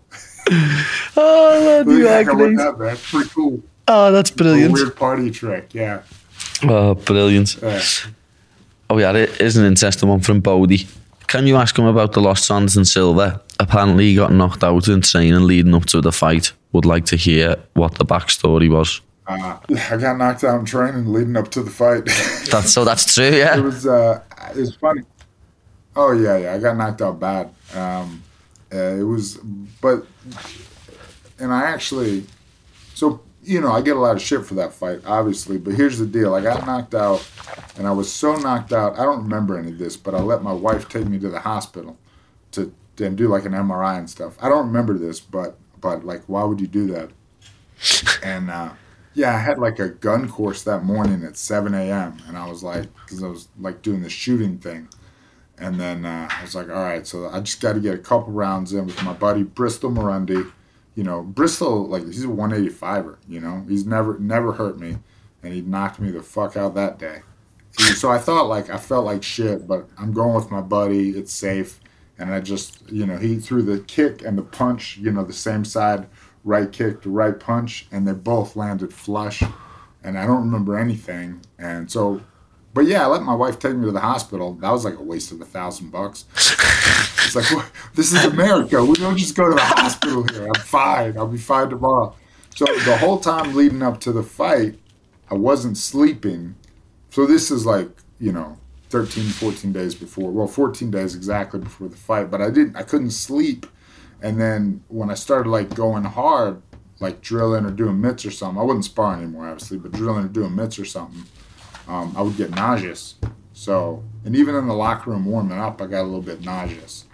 Oh, 1.16 1.84
Look 1.86 1.98
you 1.98 2.08
agony. 2.08 2.56
that, 2.56 2.80
man. 2.80 2.96
Pretty 2.98 3.30
cool. 3.30 3.62
Oh, 3.88 4.12
that's 4.12 4.30
A 4.32 4.36
brilliant. 4.36 4.74
weird 4.74 4.96
party 4.96 5.30
trick. 5.32 5.74
Yeah. 5.74 6.02
Oh, 6.64 6.94
brilliant. 6.96 7.58
Yeah. 7.62 7.82
Oh, 8.90 8.98
yeah, 8.98 9.14
it 9.14 9.42
is 9.42 9.58
an 9.58 9.66
interesting 9.66 10.10
one 10.10 10.22
from 10.22 10.40
Bodie. 10.40 10.88
Can 11.28 11.46
you 11.48 11.58
ask 11.58 11.78
him 11.78 11.86
about 11.86 12.14
the 12.14 12.22
lost 12.22 12.50
Anderson 12.50 12.86
Silva? 12.86 13.42
Apparently, 13.60 14.06
he 14.06 14.16
got 14.16 14.32
knocked 14.32 14.64
out 14.64 14.88
in 14.88 15.02
training 15.02 15.46
leading 15.46 15.76
up 15.76 15.86
to 15.88 16.00
the 16.00 16.12
fight. 16.12 16.54
Would 16.72 16.86
like 16.86 17.06
to 17.08 17.18
hear 17.18 17.58
what 17.74 17.96
the 17.96 18.06
backstory 18.06 18.70
was. 18.72 19.02
Uh, 19.28 19.58
I 19.90 19.98
got 19.98 20.18
knocked 20.18 20.44
out 20.44 20.60
in 20.60 20.66
training 20.66 21.12
leading 21.12 21.36
up 21.36 21.52
to 21.52 21.62
the 21.62 21.70
fight. 21.70 22.06
That's 22.52 22.72
so. 22.72 22.86
That's 22.86 23.14
true. 23.14 23.30
Yeah. 23.30 23.58
it 23.58 23.62
was 23.62 23.86
uh, 23.86 24.24
it 24.52 24.58
was 24.58 24.76
funny. 24.76 25.02
Oh 25.96 26.12
yeah, 26.12 26.38
yeah. 26.38 26.54
I 26.54 26.60
got 26.60 26.78
knocked 26.78 27.02
out 27.02 27.20
bad. 27.20 27.54
Um, 27.76 28.24
uh, 28.74 28.78
it 28.78 29.04
was, 29.04 29.38
but, 29.82 30.06
and 31.40 31.54
I 31.54 31.64
actually, 31.64 32.26
so 32.94 33.22
you 33.44 33.62
know, 33.62 33.72
I 33.72 33.82
get 33.82 33.96
a 33.96 34.00
lot 34.00 34.16
of 34.16 34.22
shit 34.22 34.46
for 34.46 34.56
that 34.56 34.74
fight, 34.74 35.02
obviously. 35.06 35.58
But 35.58 35.74
here's 35.74 35.98
the 35.98 36.06
deal: 36.06 36.34
I 36.34 36.42
got 36.42 36.66
knocked 36.66 36.96
out, 36.96 37.28
and 37.78 37.86
I 37.88 37.92
was 37.92 38.12
so 38.12 38.36
knocked 38.36 38.72
out. 38.72 38.98
I 38.98 39.04
don't 39.04 39.24
remember 39.24 39.58
any 39.58 39.72
of 39.72 39.78
this, 39.78 39.98
but 39.98 40.14
I 40.16 40.22
let 40.22 40.44
my 40.44 40.54
wife 40.54 40.88
take 40.88 41.06
me 41.06 41.20
to 41.20 41.30
the 41.30 41.40
hospital 41.40 41.98
to 42.52 42.72
and 43.00 43.18
do 43.18 43.28
like 43.28 43.46
an 43.46 43.52
MRI 43.52 43.98
and 43.98 44.10
stuff. 44.10 44.38
I 44.42 44.50
don't 44.50 44.68
remember 44.68 44.98
this, 44.98 45.20
but 45.20 45.58
but 45.82 46.06
like, 46.06 46.24
why 46.28 46.44
would 46.44 46.62
you 46.62 46.68
do 46.68 46.88
that? 46.88 47.10
And 48.24 48.50
uh, 48.50 48.72
yeah, 49.18 49.36
I 49.36 49.40
had 49.40 49.58
like 49.58 49.80
a 49.80 49.90
gun 49.90 50.30
course 50.30 50.62
that 50.62 50.84
morning 50.84 51.24
at 51.24 51.38
7 51.38 51.74
a.m. 51.74 52.20
And 52.28 52.38
I 52.38 52.48
was 52.48 52.62
like, 52.62 52.84
because 52.94 53.24
I 53.24 53.28
was 53.28 53.48
like 53.60 53.82
doing 53.82 54.04
the 54.04 54.12
shooting 54.12 54.60
thing. 54.60 54.88
And 55.58 55.80
then 55.80 56.06
uh, 56.06 56.30
I 56.32 56.44
was 56.44 56.54
like, 56.54 56.70
all 56.70 56.76
right, 56.76 57.06
so 57.06 57.28
I 57.28 57.40
just 57.40 57.60
got 57.60 57.74
to 57.74 57.80
get 57.80 57.96
a 57.96 57.98
couple 57.98 58.32
rounds 58.32 58.74
in 58.74 58.86
with 58.86 59.02
my 59.04 59.14
buddy 59.14 59.42
Bristol 59.42 59.90
Marunde. 59.90 60.52
You 60.94 61.04
know, 61.04 61.24
Bristol, 61.24 61.88
like 61.88 62.06
he's 62.06 62.26
a 62.26 62.28
185er. 62.28 63.18
You 63.28 63.40
know, 63.40 63.66
he's 63.68 63.88
never 63.88 64.20
never 64.20 64.54
hurt 64.54 64.80
me, 64.80 64.98
and 65.42 65.52
he 65.52 65.62
knocked 65.62 66.00
me 66.00 66.12
the 66.12 66.22
fuck 66.22 66.56
out 66.56 66.76
that 66.76 67.00
day. 67.00 67.22
So 67.96 68.12
I 68.12 68.20
thought 68.20 68.48
like 68.48 68.70
I 68.70 68.78
felt 68.78 69.06
like 69.06 69.24
shit, 69.24 69.68
but 69.68 69.90
I'm 69.98 70.12
going 70.12 70.36
with 70.36 70.52
my 70.52 70.62
buddy. 70.62 71.10
It's 71.10 71.34
safe, 71.34 71.80
and 72.20 72.32
I 72.32 72.40
just 72.40 72.88
you 72.92 73.08
know 73.08 73.18
he 73.18 73.38
threw 73.38 73.64
the 73.64 73.80
kick 73.80 74.24
and 74.24 74.38
the 74.38 74.44
punch. 74.44 74.98
You 74.98 75.12
know, 75.12 75.24
the 75.24 75.34
same 75.34 75.66
side, 75.66 76.08
right 76.48 76.72
kick 76.72 77.02
to 77.04 77.10
right 77.10 77.40
punch, 77.40 77.88
and 77.92 78.08
they 78.08 78.14
both 78.14 78.56
landed 78.56 78.94
flush. 78.94 79.44
And 80.04 80.18
I 80.18 80.26
don't 80.26 80.42
remember 80.42 80.78
anything. 80.78 81.42
And 81.60 81.92
so 81.92 82.22
but 82.78 82.86
yeah, 82.86 83.06
I 83.06 83.08
let 83.08 83.24
my 83.24 83.34
wife 83.34 83.58
take 83.58 83.76
me 83.76 83.86
to 83.86 83.92
the 83.92 84.00
hospital. 84.00 84.54
That 84.54 84.70
was 84.70 84.86
like 84.86 85.00
a 85.00 85.02
waste 85.02 85.32
of 85.32 85.42
a 85.42 85.46
thousand 85.46 85.90
bucks. 85.90 86.26
It's 86.36 87.36
like, 87.36 87.52
"What? 87.52 87.72
this 87.96 88.14
is 88.14 88.24
America. 88.24 88.86
We 88.86 88.94
don't 88.94 89.18
just 89.18 89.36
go 89.36 89.50
to 89.50 89.56
the 89.56 89.62
hospital 89.62 90.24
here. 90.32 90.48
I'm 90.48 90.62
fine. 90.62 91.18
I'll 91.18 91.28
be 91.28 91.40
fine 91.40 91.72
tomorrow. 91.72 92.16
So 92.56 92.66
the 92.66 92.96
whole 92.96 93.20
time 93.20 93.56
leading 93.56 93.82
up 93.82 94.00
to 94.02 94.12
the 94.12 94.22
fight, 94.22 94.78
I 95.32 95.34
wasn't 95.34 95.76
sleeping. 95.76 96.54
So 97.10 97.26
this 97.26 97.50
is 97.50 97.66
like, 97.66 97.90
you 98.20 98.32
know, 98.32 98.60
13, 98.90 99.24
14 99.24 99.74
days 99.74 99.96
before. 99.96 100.32
Well, 100.32 100.48
14 100.48 100.92
days 100.92 101.16
exactly 101.16 101.60
before 101.60 101.90
the 101.90 101.98
fight. 101.98 102.30
But 102.30 102.44
I 102.44 102.52
didn't, 102.52 102.76
I 102.76 102.84
couldn't 102.84 103.12
sleep. 103.12 103.66
And 104.22 104.40
then 104.40 104.84
when 104.88 105.10
I 105.10 105.14
started 105.14 105.50
like 105.50 105.74
going 105.76 106.04
hard, 106.04 106.62
like 107.00 107.22
drilling 107.22 107.66
or 107.66 107.72
doing 107.72 108.02
mitts 108.02 108.26
or 108.26 108.32
something, 108.32 108.60
I 108.60 108.64
wouldn't 108.64 108.86
spar 108.86 109.14
anymore, 109.14 109.48
obviously, 109.48 109.78
but 109.78 109.92
drilling 109.92 110.26
or 110.26 110.30
doing 110.30 110.56
mitts 110.56 110.80
or 110.80 110.86
something, 110.86 111.24
um, 111.88 112.14
I 112.18 112.22
would 112.22 112.38
get 112.38 112.50
nauseous. 112.52 113.16
So, 113.54 114.04
and 114.26 114.36
even 114.36 114.56
in 114.56 114.68
the 114.68 114.74
locker 114.74 115.12
room 115.12 115.26
warming 115.26 115.60
up, 115.60 115.82
I 115.82 115.88
got 115.88 116.02
a 116.02 116.04
little 116.04 116.22
bit 116.22 116.42
nauseous. 116.42 117.06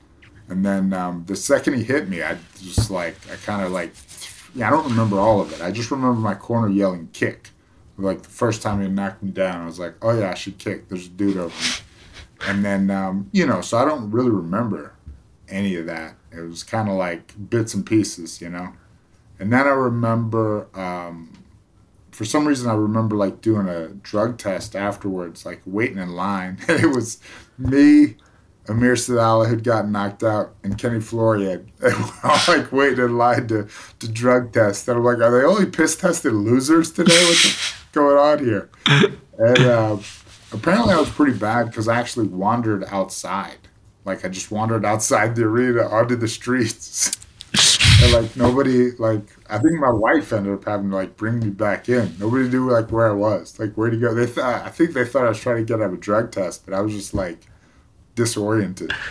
And 0.50 0.66
then 0.66 0.94
um, 0.94 1.24
the 1.26 1.36
second 1.36 1.76
he 1.76 1.84
hit 1.84 2.10
me, 2.10 2.22
I 2.22 2.38
just 2.62 2.92
like, 2.92 3.16
I 3.32 3.36
kind 3.38 3.66
of 3.66 3.72
like, 3.72 3.94
yeah, 4.54 4.68
I 4.68 4.70
don't 4.70 4.90
remember 4.90 5.20
all 5.20 5.42
of 5.42 5.52
it. 5.54 5.62
I 5.62 5.72
just 5.72 5.90
remember 5.92 6.20
my 6.20 6.36
corner 6.36 6.70
yelling 6.70 7.10
kick. 7.14 7.50
Like 7.98 8.24
the 8.24 8.30
first 8.30 8.62
time 8.62 8.82
he 8.82 8.88
knocked 8.88 9.22
me 9.22 9.32
down, 9.32 9.62
I 9.62 9.66
was 9.66 9.80
like, 9.80 9.96
oh 10.02 10.18
yeah, 10.18 10.32
I 10.32 10.34
should 10.34 10.58
kick. 10.58 10.90
There's 10.90 11.08
a 11.08 11.10
dude 11.10 11.38
over 11.38 11.48
me. 11.48 11.70
And 12.48 12.66
then, 12.66 12.90
um, 12.90 13.30
you 13.32 13.46
know, 13.46 13.62
so 13.62 13.78
I 13.78 13.86
don't 13.86 14.12
really 14.12 14.32
remember 14.32 14.94
any 15.50 15.76
of 15.76 15.86
that. 15.86 16.16
It 16.32 16.42
was 16.42 16.64
kind 16.64 16.90
of 16.90 16.96
like 16.96 17.34
bits 17.50 17.74
and 17.74 17.86
pieces, 17.86 18.42
you 18.42 18.50
know. 18.50 18.74
And 19.40 19.52
then 19.52 19.68
I 19.68 19.72
remember 19.72 20.68
um, 20.74 21.44
for 22.12 22.26
some 22.26 22.48
reason 22.48 22.70
I 22.70 22.76
remember 22.76 23.16
like 23.16 23.42
doing 23.42 23.68
a 23.68 23.90
drug 23.90 24.38
test 24.38 24.76
afterwards, 24.76 25.46
like 25.46 25.62
waiting 25.66 25.98
in 25.98 26.10
line. 26.10 26.60
it 26.68 26.96
was 26.96 27.20
me, 27.58 28.16
Amir 28.70 28.94
Sadollah 28.94 29.50
had 29.50 29.64
gotten 29.64 29.92
knocked 29.92 30.24
out, 30.24 30.56
and 30.64 30.78
Kenny 30.78 31.00
Florian. 31.02 31.72
And 31.82 31.94
we're 31.96 32.30
all 32.30 32.40
like 32.48 32.72
waiting 32.72 33.04
in 33.04 33.18
line 33.18 33.48
to, 33.48 33.68
to 34.00 34.08
drug 34.08 34.54
test. 34.54 34.88
And 34.88 34.98
I'm 34.98 35.04
like, 35.04 35.18
are 35.18 35.32
they 35.32 35.46
only 35.46 35.66
piss 35.66 35.96
tested 35.96 36.34
losers 36.34 36.92
today? 36.92 37.24
What's 37.26 37.74
going 37.92 38.18
on 38.18 38.40
here? 38.44 38.70
And 39.36 39.58
uh, 39.58 39.98
apparently 40.52 40.94
I 40.94 41.00
was 41.00 41.10
pretty 41.10 41.36
bad 41.36 41.66
because 41.66 41.88
I 41.88 42.00
actually 42.00 42.28
wandered 42.28 42.84
outside. 42.90 43.58
Like 44.06 44.26
I 44.26 44.30
just 44.30 44.52
wandered 44.52 44.86
outside 44.86 45.36
the 45.36 45.44
arena 45.44 45.88
onto 45.88 46.16
the 46.16 46.28
streets. 46.28 47.12
and 48.04 48.12
like 48.14 48.36
nobody 48.36 48.92
like 48.98 49.22
I 49.50 49.60
think 49.60 49.74
my 49.80 49.92
wife 49.92 50.34
ended 50.34 50.54
up 50.54 50.66
having 50.66 50.90
to 50.90 50.96
like 50.96 51.16
bring 51.18 51.40
me 51.40 51.50
back 51.50 51.88
in. 51.90 52.16
Nobody 52.20 52.50
knew 52.50 52.70
like 52.70 52.92
where 52.92 53.08
I 53.10 53.14
was. 53.14 53.60
Like 53.60 53.74
where 53.76 53.90
to 53.90 53.98
go. 53.98 54.14
They 54.14 54.26
thought 54.26 54.66
I 54.66 54.70
think 54.70 54.94
they 54.94 55.06
thought 55.06 55.26
I 55.26 55.30
was 55.30 55.40
trying 55.40 55.58
to 55.58 55.64
get 55.64 55.80
out 55.82 55.88
of 55.88 55.94
a 55.94 55.98
drug 55.98 56.32
test, 56.32 56.66
but 56.66 56.74
I 56.74 56.82
was 56.82 56.94
just 56.94 57.14
like 57.14 57.40
disoriented. 58.16 58.92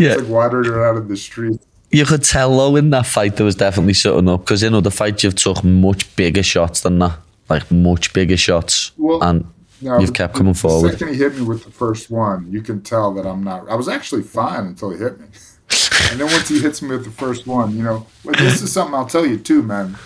Yeah. 0.00 0.16
like 0.16 0.26
wandering 0.28 0.68
around 0.68 0.96
in 0.96 1.06
the 1.06 1.16
street. 1.16 1.60
You 1.92 2.04
could 2.04 2.24
tell 2.24 2.56
though 2.56 2.74
in 2.74 2.90
that 2.90 3.06
fight 3.06 3.36
there 3.36 3.46
was 3.46 3.54
definitely 3.54 3.94
something 3.94 4.28
up 4.28 4.40
because 4.40 4.64
in 4.64 4.74
other 4.74 4.90
fights 4.90 5.22
you've 5.22 5.36
took 5.36 5.62
much 5.62 6.14
bigger 6.16 6.42
shots 6.42 6.80
than 6.80 6.98
that, 6.98 7.18
like 7.48 7.70
much 7.70 8.12
bigger 8.12 8.36
shots, 8.36 8.90
Well, 8.98 9.22
and 9.22 9.46
No, 9.84 10.00
you've 10.00 10.14
kept 10.14 10.34
coming 10.34 10.54
the 10.54 10.58
forward. 10.58 10.92
second 10.92 11.08
he 11.08 11.14
hit 11.16 11.36
me 11.36 11.42
with 11.42 11.64
the 11.64 11.70
first 11.70 12.10
one, 12.10 12.50
you 12.50 12.62
can 12.62 12.80
tell 12.80 13.12
that 13.14 13.26
I'm 13.26 13.44
not. 13.44 13.68
I 13.68 13.74
was 13.74 13.86
actually 13.86 14.22
fine 14.22 14.66
until 14.66 14.90
he 14.90 14.98
hit 14.98 15.20
me, 15.20 15.26
and 16.10 16.18
then 16.18 16.26
once 16.26 16.48
he 16.48 16.58
hits 16.58 16.80
me 16.80 16.88
with 16.88 17.04
the 17.04 17.10
first 17.10 17.46
one, 17.46 17.76
you 17.76 17.82
know, 17.82 18.06
well, 18.24 18.34
this 18.38 18.62
is 18.62 18.72
something 18.72 18.94
I'll 18.94 19.04
tell 19.04 19.26
you 19.26 19.36
too, 19.36 19.62
man. 19.62 19.98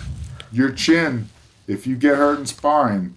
Your 0.51 0.73
chin, 0.73 1.29
if 1.69 1.87
you 1.87 1.95
get 1.95 2.17
hurt 2.17 2.41
in 2.41 2.47
sparring, 2.47 3.17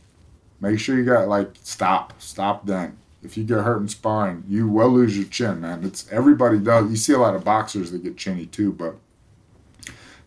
make 0.60 0.80
sure 0.80 0.96
you 0.96 1.04
got 1.04 1.28
like 1.28 1.50
stop, 1.64 2.14
stop. 2.22 2.68
Then, 2.68 2.96
if 3.24 3.38
you 3.38 3.44
get 3.44 3.62
hurt 3.62 3.82
in 3.82 3.88
sparring, 3.88 4.44
you 4.48 4.68
will 4.68 4.90
lose 4.90 5.18
your 5.18 5.28
chin, 5.28 5.62
man. 5.62 5.84
It's 5.84 6.08
everybody 6.12 6.60
does. 6.60 6.92
You 6.92 6.96
see 6.96 7.14
a 7.14 7.18
lot 7.18 7.34
of 7.34 7.44
boxers 7.44 7.90
that 7.90 8.04
get 8.04 8.18
chinny 8.18 8.46
too, 8.46 8.72
but 8.72 8.98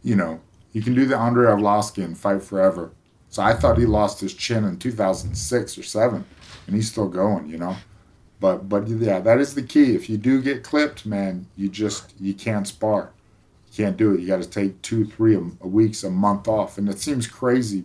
you 0.02 0.16
know, 0.16 0.40
you 0.72 0.82
can 0.82 0.96
do 0.96 1.06
the 1.06 1.16
Andrei 1.16 1.46
Arlovski 1.46 2.02
and 2.02 2.18
fight 2.18 2.42
forever. 2.42 2.90
So 3.34 3.42
I 3.42 3.52
thought 3.52 3.78
he 3.78 3.84
lost 3.84 4.20
his 4.20 4.32
chin 4.32 4.62
in 4.62 4.78
2006 4.78 5.76
or 5.76 5.82
seven, 5.82 6.24
and 6.68 6.76
he's 6.76 6.88
still 6.88 7.08
going, 7.08 7.48
you 7.48 7.58
know. 7.58 7.74
But 8.38 8.68
but 8.68 8.86
yeah, 8.86 9.18
that 9.18 9.40
is 9.40 9.56
the 9.56 9.62
key. 9.64 9.96
If 9.96 10.08
you 10.08 10.18
do 10.18 10.40
get 10.40 10.62
clipped, 10.62 11.04
man, 11.04 11.48
you 11.56 11.68
just 11.68 12.14
you 12.20 12.32
can't 12.32 12.64
spar. 12.64 13.10
You 13.72 13.84
can't 13.84 13.96
do 13.96 14.14
it. 14.14 14.20
You 14.20 14.28
got 14.28 14.40
to 14.40 14.48
take 14.48 14.80
two, 14.82 15.04
three 15.04 15.34
a, 15.34 15.40
a 15.62 15.66
weeks, 15.66 16.04
a 16.04 16.10
month 16.10 16.46
off, 16.46 16.78
and 16.78 16.88
it 16.88 17.00
seems 17.00 17.26
crazy. 17.26 17.82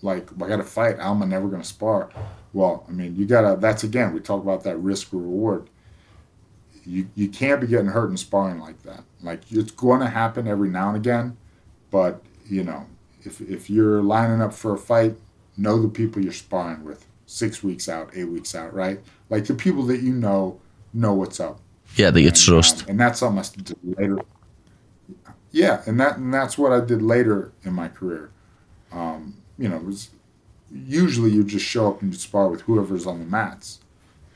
Like 0.00 0.30
I 0.42 0.48
got 0.48 0.56
to 0.56 0.64
fight. 0.64 0.96
Am 0.98 1.22
I 1.22 1.26
never 1.26 1.48
going 1.48 1.60
to 1.60 1.68
spar? 1.68 2.08
Well, 2.54 2.86
I 2.88 2.92
mean, 2.92 3.16
you 3.16 3.26
gotta. 3.26 3.60
That's 3.60 3.84
again, 3.84 4.14
we 4.14 4.20
talk 4.20 4.42
about 4.42 4.64
that 4.64 4.78
risk 4.78 5.12
reward. 5.12 5.68
You 6.86 7.06
you 7.14 7.28
can't 7.28 7.60
be 7.60 7.66
getting 7.66 7.88
hurt 7.88 8.08
in 8.08 8.16
sparring 8.16 8.60
like 8.60 8.82
that. 8.84 9.04
Like 9.22 9.42
it's 9.52 9.72
going 9.72 10.00
to 10.00 10.08
happen 10.08 10.48
every 10.48 10.70
now 10.70 10.88
and 10.88 10.96
again, 10.96 11.36
but 11.90 12.22
you 12.48 12.64
know, 12.64 12.86
if 13.26 13.40
if 13.40 13.68
you're 13.68 14.02
lining 14.02 14.40
up 14.40 14.52
for 14.52 14.74
a 14.74 14.78
fight, 14.78 15.16
know 15.56 15.80
the 15.80 15.88
people 15.88 16.22
you're 16.22 16.32
sparring 16.32 16.84
with. 16.84 17.06
Six 17.26 17.62
weeks 17.62 17.88
out, 17.88 18.10
eight 18.14 18.24
weeks 18.28 18.54
out, 18.54 18.72
right? 18.72 19.00
Like 19.30 19.46
the 19.46 19.54
people 19.54 19.82
that 19.86 20.00
you 20.00 20.12
know 20.12 20.60
know 20.94 21.12
what's 21.12 21.40
up. 21.40 21.60
Yeah, 21.96 22.10
they 22.10 22.22
get 22.22 22.36
trust. 22.36 22.82
um, 22.84 22.90
and 22.90 23.00
that's 23.00 23.18
something 23.20 23.38
I 23.38 23.62
did 23.62 23.98
later. 23.98 24.18
Yeah, 25.50 25.82
and 25.86 25.98
that 26.00 26.18
and 26.18 26.32
that's 26.32 26.56
what 26.58 26.72
I 26.72 26.84
did 26.84 27.02
later 27.02 27.52
in 27.64 27.72
my 27.72 27.88
career. 27.88 28.30
Um, 28.92 29.38
you 29.58 29.68
know, 29.68 29.76
it 29.76 29.84
was 29.84 30.10
usually 30.70 31.30
you 31.30 31.44
just 31.44 31.64
show 31.64 31.88
up 31.88 32.02
and 32.02 32.12
you 32.12 32.18
spar 32.18 32.48
with 32.48 32.62
whoever's 32.62 33.06
on 33.06 33.18
the 33.18 33.24
mats, 33.24 33.80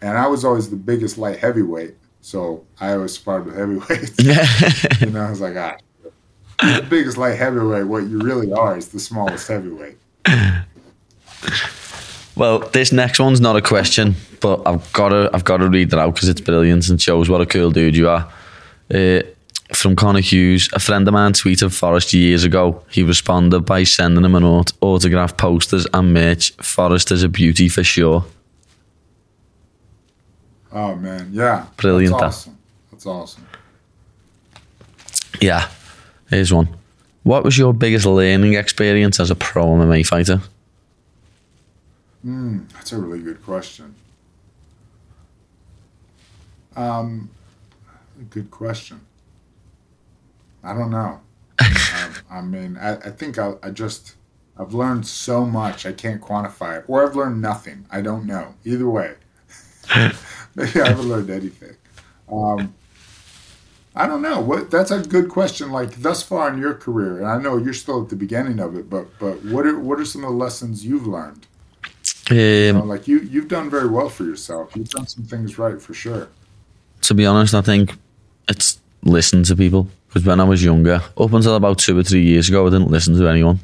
and 0.01 0.16
I 0.16 0.26
was 0.26 0.45
always 0.45 0.70
the 0.70 0.76
biggest 0.76 1.18
light 1.18 1.38
heavyweight, 1.38 1.97
so 2.20 2.64
I 2.80 2.93
always 2.93 3.12
sparred 3.12 3.47
with 3.47 3.57
heavyweights. 3.57 4.18
you 5.01 5.11
know, 5.11 5.22
I 5.22 5.30
was 5.30 5.41
like, 5.41 5.57
ah, 5.57 5.76
the 6.62 6.86
biggest 6.88 7.16
light 7.16 7.36
heavyweight. 7.38 7.86
What 7.86 8.04
you 8.04 8.18
really 8.18 8.52
are 8.52 8.76
is 8.76 8.88
the 8.88 9.00
smallest 9.00 9.48
heavyweight. 9.48 9.96
Well, 12.36 12.61
this 12.61 12.92
next 12.92 13.18
one's 13.18 13.40
not 13.40 13.56
a 13.56 13.62
question, 13.62 14.14
but 14.40 14.62
I've 14.66 14.90
got 14.92 15.11
to 15.11 15.30
I've 15.34 15.44
got 15.44 15.58
to 15.58 15.68
read 15.68 15.90
that 15.90 15.98
out 15.98 16.14
because 16.14 16.28
it's 16.28 16.40
brilliant 16.40 16.88
and 16.88 17.00
shows 17.00 17.28
what 17.28 17.40
a 17.40 17.46
cool 17.46 17.70
dude 17.70 17.96
you 17.96 18.08
are. 18.08 18.32
Uh, 18.92 19.20
from 19.74 19.94
Connor 19.94 20.20
Hughes, 20.20 20.68
a 20.72 20.80
friend 20.80 21.06
of 21.06 21.14
mine 21.14 21.32
tweeted 21.32 21.72
Forrest 21.72 22.12
years 22.12 22.42
ago. 22.44 22.82
He 22.90 23.02
responded 23.02 23.61
by 23.61 23.84
sending 23.84 24.24
him 24.24 24.34
an 24.34 24.42
aut- 24.42 24.72
autograph 24.80 25.36
posters 25.36 25.86
and 25.92 26.12
merch. 26.12 26.52
Forrest 26.56 27.12
is 27.12 27.22
a 27.22 27.28
beauty 27.28 27.68
for 27.68 27.84
sure. 27.84 28.24
Oh 30.72 30.94
man, 30.94 31.28
yeah, 31.32 31.66
Brilliant. 31.76 32.18
That's 32.18 32.36
awesome. 32.36 32.58
That's 32.90 33.06
awesome. 33.06 33.46
Yeah, 35.40 35.68
here's 36.30 36.52
one. 36.52 36.68
What 37.22 37.44
was 37.44 37.58
your 37.58 37.74
biggest 37.74 38.06
learning 38.06 38.54
experience 38.54 39.20
as 39.20 39.30
a 39.30 39.34
pro 39.34 39.66
MMA 39.66 40.06
fighter? 40.06 40.40
That's 42.24 42.92
a 42.92 42.98
really 42.98 43.22
good 43.22 43.42
question. 43.44 43.94
Um, 46.76 47.30
good 48.30 48.50
question. 48.50 49.00
I 50.62 50.74
don't 50.74 50.90
know. 50.90 51.20
um, 51.60 52.14
I 52.30 52.40
mean, 52.40 52.76
I, 52.78 52.96
I 52.96 53.10
think 53.10 53.38
I, 53.38 53.54
I 53.62 53.70
just 53.70 54.14
I've 54.58 54.74
learned 54.74 55.06
so 55.06 55.44
much 55.44 55.86
I 55.86 55.92
can't 55.92 56.20
quantify 56.20 56.78
it, 56.78 56.84
or 56.86 57.06
I've 57.06 57.16
learned 57.16 57.40
nothing. 57.40 57.86
I 57.90 58.00
don't 58.00 58.26
know. 58.26 58.54
Either 58.64 58.88
way, 58.88 59.14
maybe 60.54 60.80
I 60.80 60.88
haven't 60.88 61.08
learned 61.08 61.30
anything. 61.30 61.76
Um, 62.30 62.74
I 63.97 64.07
don't 64.07 64.22
know. 64.22 64.41
What 64.41 64.70
that's 64.70 64.91
a 64.93 65.01
good 65.03 65.28
question. 65.28 65.70
Like 65.72 66.01
thus 66.03 66.22
far 66.22 66.49
in 66.53 66.59
your 66.59 66.74
career, 66.74 67.18
and 67.18 67.26
I 67.26 67.38
know 67.41 67.57
you're 67.57 67.72
still 67.74 68.03
at 68.03 68.09
the 68.09 68.16
beginning 68.16 68.61
of 68.61 68.76
it, 68.76 68.88
but 68.88 69.07
but 69.18 69.45
what 69.45 69.66
are 69.66 69.78
what 69.78 69.99
are 69.99 70.05
some 70.05 70.22
of 70.24 70.30
the 70.30 70.36
lessons 70.36 70.84
you've 70.86 71.07
learned? 71.07 71.47
You 72.30 72.72
know, 72.72 72.80
Um, 72.82 72.88
like 72.88 73.09
you, 73.09 73.18
you've 73.20 73.49
done 73.49 73.68
very 73.68 73.88
well 73.88 74.09
for 74.09 74.22
yourself. 74.24 74.70
You've 74.76 74.88
done 74.91 75.07
some 75.09 75.24
things 75.24 75.59
right 75.59 75.82
for 75.82 75.95
sure. 75.95 76.28
to 77.03 77.14
be 77.14 77.26
honest, 77.26 77.55
I 77.55 77.61
think 77.62 77.97
it's 78.49 78.78
listen 79.03 79.43
to 79.45 79.57
people. 79.57 79.88
Because 80.09 80.24
when 80.26 80.41
I 80.41 80.45
was 80.45 80.62
younger, 80.62 81.03
up 81.18 81.32
until 81.32 81.55
about 81.57 81.78
two 81.78 81.97
or 81.99 82.03
three 82.03 82.22
years 82.22 82.49
ago, 82.49 82.66
I 82.66 82.70
didn't 82.70 82.91
listen 82.91 83.16
to 83.16 83.28
anyone. 83.28 83.61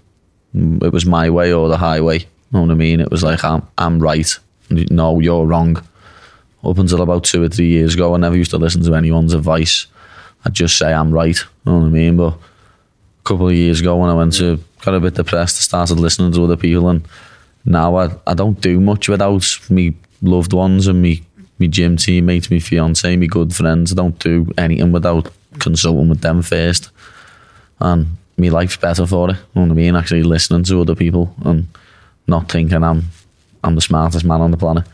Mm, 0.55 0.83
It 0.83 0.93
was 0.93 1.05
my 1.07 1.29
way 1.31 1.53
or 1.53 1.69
the 1.69 1.77
highway. 1.77 2.19
You 2.21 2.27
know 2.53 2.63
what 2.63 2.71
I 2.71 2.75
mean? 2.75 3.01
It 3.01 3.11
was 3.11 3.23
like 3.23 3.45
I'm 3.45 3.63
I'm 3.79 4.01
right. 4.01 4.39
No, 4.91 5.21
you're 5.21 5.47
wrong. 5.47 5.77
Up 6.65 6.79
until 6.79 7.03
about 7.03 7.23
two 7.25 7.43
or 7.45 7.49
three 7.49 7.69
years 7.69 7.95
ago, 7.95 8.15
I 8.15 8.19
never 8.19 8.37
used 8.37 8.51
to 8.51 8.59
listen 8.59 8.83
to 8.85 8.95
anyone's 8.95 9.35
advice. 9.35 9.87
I'd 10.47 10.55
just 10.55 10.79
say 10.79 10.93
I'm 10.93 11.11
right. 11.11 11.37
You 11.37 11.73
know 11.73 11.79
what 11.79 11.87
I 11.87 11.91
mean? 11.91 12.17
But 12.17 12.35
a 12.35 12.39
couple 13.25 13.49
of 13.49 13.55
years 13.55 13.81
ago, 13.81 13.97
when 13.97 14.11
I 14.11 14.15
went 14.15 14.35
to 14.35 14.63
got 14.83 14.95
a 14.95 15.01
bit 15.01 15.15
depressed, 15.15 15.59
I 15.59 15.63
started 15.63 15.99
listening 15.99 16.33
to 16.33 16.45
other 16.45 16.57
people, 16.57 16.89
and 16.89 17.07
now 17.65 17.97
I, 17.97 18.11
I 18.29 18.35
don't 18.35 18.61
do 18.61 18.79
much 18.81 19.09
without 19.09 19.59
me 19.69 19.95
loved 20.23 20.53
ones 20.53 20.87
and 20.87 21.03
me 21.03 21.25
me 21.59 21.67
gym 21.69 21.97
teammates, 21.97 22.51
me 22.51 22.61
fiance, 22.61 23.17
me 23.17 23.27
good 23.27 23.55
friends. 23.55 23.91
I 23.91 23.97
don't 23.97 24.19
do 24.21 24.53
anything 24.57 24.93
without 24.93 25.33
consulting 25.59 26.09
with 26.09 26.21
them 26.21 26.43
first. 26.43 26.91
And 27.81 28.17
my 28.37 28.49
life's 28.49 28.77
better 28.77 29.07
for 29.07 29.31
it. 29.31 29.37
You 29.37 29.43
know 29.55 29.63
what 29.63 29.71
I 29.71 29.75
mean? 29.75 29.97
Actually 29.97 30.23
listening 30.23 30.65
to 30.65 30.81
other 30.81 30.95
people 30.95 31.35
and 31.45 31.67
not 32.27 32.51
thinking 32.51 32.85
I'm 32.85 33.05
I'm 33.65 33.75
the 33.75 33.81
smartest 33.81 34.25
man 34.25 34.41
on 34.41 34.53
the 34.53 34.57
planet. 34.57 34.87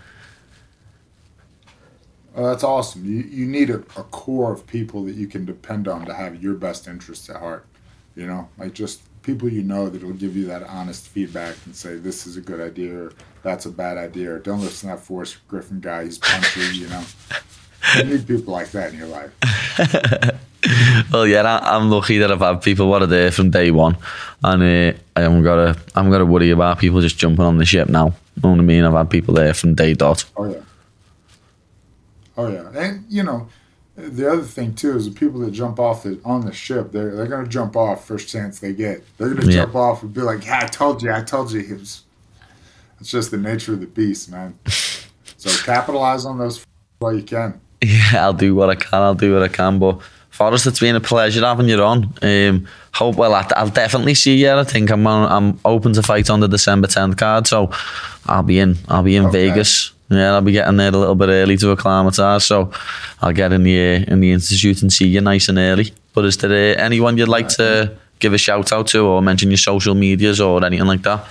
Oh, 2.35 2.47
that's 2.47 2.65
awesome. 2.65 3.05
You, 3.05 3.23
you 3.23 3.47
need 3.47 3.71
a, 3.71 3.79
a 3.97 4.05
core 4.05 4.53
of 4.53 4.67
people 4.67 5.05
that 5.05 5.15
you 5.15 5.27
can 5.27 5.45
depend 5.45 5.89
on 5.89 6.07
to 6.07 6.15
have 6.15 6.43
your 6.43 6.55
best 6.55 6.89
interests 6.89 7.29
at 7.29 7.37
heart. 7.37 7.67
You 8.17 8.27
know, 8.27 8.49
like 8.59 8.75
just 8.75 9.03
people 9.23 9.49
you 9.49 9.63
know 9.63 9.89
that 9.89 10.03
will 10.03 10.13
give 10.13 10.37
you 10.37 10.47
that 10.47 10.63
honest 10.65 11.09
feedback 11.09 11.57
and 11.65 11.75
say, 11.75 11.97
this 11.97 12.27
is 12.27 12.37
a 12.37 12.41
good 12.41 12.61
idea 12.61 12.95
or 12.95 13.13
that's 13.43 13.67
a 13.67 13.71
bad 13.71 13.97
idea 13.97 14.35
or 14.35 14.39
don't 14.39 14.61
listen 14.61 14.89
to 14.89 14.97
that 14.97 15.03
Forrest 15.03 15.37
Griffin 15.49 15.81
guy. 15.81 16.05
He's 16.05 16.19
punchy, 16.19 16.79
you 16.79 16.89
know. 16.89 17.05
You 17.97 18.05
need 18.05 18.27
people 18.27 18.53
like 18.53 18.71
that 18.73 18.93
in 18.93 18.99
your 18.99 19.09
life. 19.09 20.39
Well, 21.13 21.27
yeah, 21.27 21.43
I, 21.43 21.77
I'm 21.77 21.91
lucky 21.91 22.19
that 22.19 22.31
I've 22.31 22.41
had 22.41 22.63
people 22.63 22.89
what 22.89 23.03
are 23.03 23.07
there 23.07 23.31
from 23.31 23.51
day 23.51 23.71
one, 23.71 23.97
and 24.45 24.63
uh, 24.63 24.99
I 25.17 25.21
haven't 25.21 25.43
got 25.43 25.57
to 25.57 25.81
I 25.95 25.99
haven't 25.99 26.13
got 26.13 26.19
to 26.19 26.27
worry 26.27 26.51
about 26.51 26.79
people 26.79 27.01
just 27.01 27.19
jumping 27.19 27.45
on 27.45 27.59
the 27.59 27.65
ship 27.65 27.89
now. 27.89 28.07
You 28.37 28.43
know 28.45 28.51
what 28.51 28.61
I 28.61 28.63
mean? 28.63 28.85
I've 28.85 28.93
had 28.93 29.11
people 29.11 29.35
there 29.35 29.53
from 29.55 29.75
day 29.75 29.95
dot. 29.95 30.25
Oh 30.37 30.45
yeah. 30.45 30.61
Oh 32.37 32.49
yeah, 32.49 32.71
and 32.75 33.05
you 33.09 33.23
know, 33.23 33.49
the 33.97 34.31
other 34.33 34.43
thing 34.43 34.75
too 34.75 34.97
is 34.97 35.05
the 35.05 35.11
people 35.11 35.41
that 35.41 35.51
jump 35.51 35.79
off 35.79 36.03
the, 36.05 36.19
on 36.25 36.47
the 36.47 36.53
ship, 36.53 36.93
they're 36.93 37.15
they're 37.15 37.27
gonna 37.27 37.47
jump 37.49 37.77
off 37.77 38.07
first 38.07 38.29
chance 38.29 38.59
they 38.59 38.73
get. 38.73 39.05
They're 39.19 39.35
gonna 39.35 39.47
Yeah. 39.51 39.63
jump 39.65 39.75
off 39.75 40.03
and 40.03 40.13
be 40.15 40.23
like, 40.23 40.47
"Yeah, 40.47 40.61
I 40.63 40.67
told 40.67 41.03
you, 41.03 41.13
I 41.13 41.23
told 41.23 41.53
you." 41.53 41.61
It 41.61 41.79
was, 41.79 42.03
it's 43.01 43.11
just 43.11 43.31
the 43.31 43.37
nature 43.37 43.73
of 43.75 43.81
the 43.81 43.87
beast, 43.87 44.31
man. 44.31 44.59
So 45.37 45.51
capitalize 45.65 46.25
on 46.25 46.39
those 46.39 46.65
while 47.01 47.15
you 47.15 47.23
can. 47.23 47.61
Yeah, 47.83 48.25
I'll 48.25 48.33
do 48.33 48.55
what 48.55 48.71
I 48.71 48.77
can. 48.77 48.89
I'll 49.03 49.15
do 49.15 49.35
what 49.35 49.43
I 49.43 49.49
can. 49.49 49.79
But 49.79 50.01
Forrest, 50.31 50.67
it's 50.67 50.81
been 50.81 50.97
a 50.97 51.01
pleasure 51.01 51.45
having 51.45 51.69
you 51.69 51.83
on. 51.83 52.15
Um, 52.23 52.67
hope 52.95 53.17
well, 53.17 53.35
I, 53.35 53.47
I'll 53.57 53.69
definitely 53.69 54.15
see 54.15 54.37
you. 54.37 54.53
I 54.53 54.65
think 54.65 54.91
I'm 54.91 55.07
on, 55.07 55.31
I'm 55.31 55.61
open 55.65 55.93
to 55.95 56.03
fight 56.03 56.31
on 56.31 56.41
the 56.41 56.49
December 56.49 56.87
10th 56.87 57.19
card, 57.19 57.47
so 57.47 57.71
I'll 58.27 58.43
be 58.45 58.59
in. 58.59 58.77
I'll 58.89 59.03
be 59.03 59.17
in 59.17 59.27
Okay. 59.27 59.49
Vegas. 59.49 59.92
Yeah, 60.13 60.35
I'll 60.35 60.41
be 60.43 60.53
getting 60.53 60.77
there 60.77 60.89
a 60.89 60.97
little 60.97 61.15
bit 61.15 61.29
early 61.29 61.57
to 61.59 61.71
acclimatise, 61.73 62.45
so 62.45 62.71
I'll 63.21 63.33
get 63.33 63.53
in 63.53 63.63
the 63.63 63.79
uh, 63.79 64.13
in 64.13 64.21
the 64.21 64.33
institute 64.33 64.83
and 64.83 64.93
see 64.93 65.07
you 65.07 65.21
nice 65.21 65.49
and 65.49 65.59
early. 65.59 65.93
But 66.15 66.25
is 66.25 66.37
there 66.37 66.51
uh, 66.79 66.83
anyone 66.83 67.17
you'd 67.19 67.29
like 67.29 67.49
to 67.57 67.97
give 68.19 68.33
a 68.35 68.39
shout 68.39 68.73
out 68.73 68.87
to, 68.89 69.01
or 69.07 69.23
mention 69.23 69.51
your 69.51 69.57
social 69.59 69.95
medias 69.95 70.41
or 70.41 70.65
anything 70.65 70.87
like 70.87 71.03
that? 71.03 71.25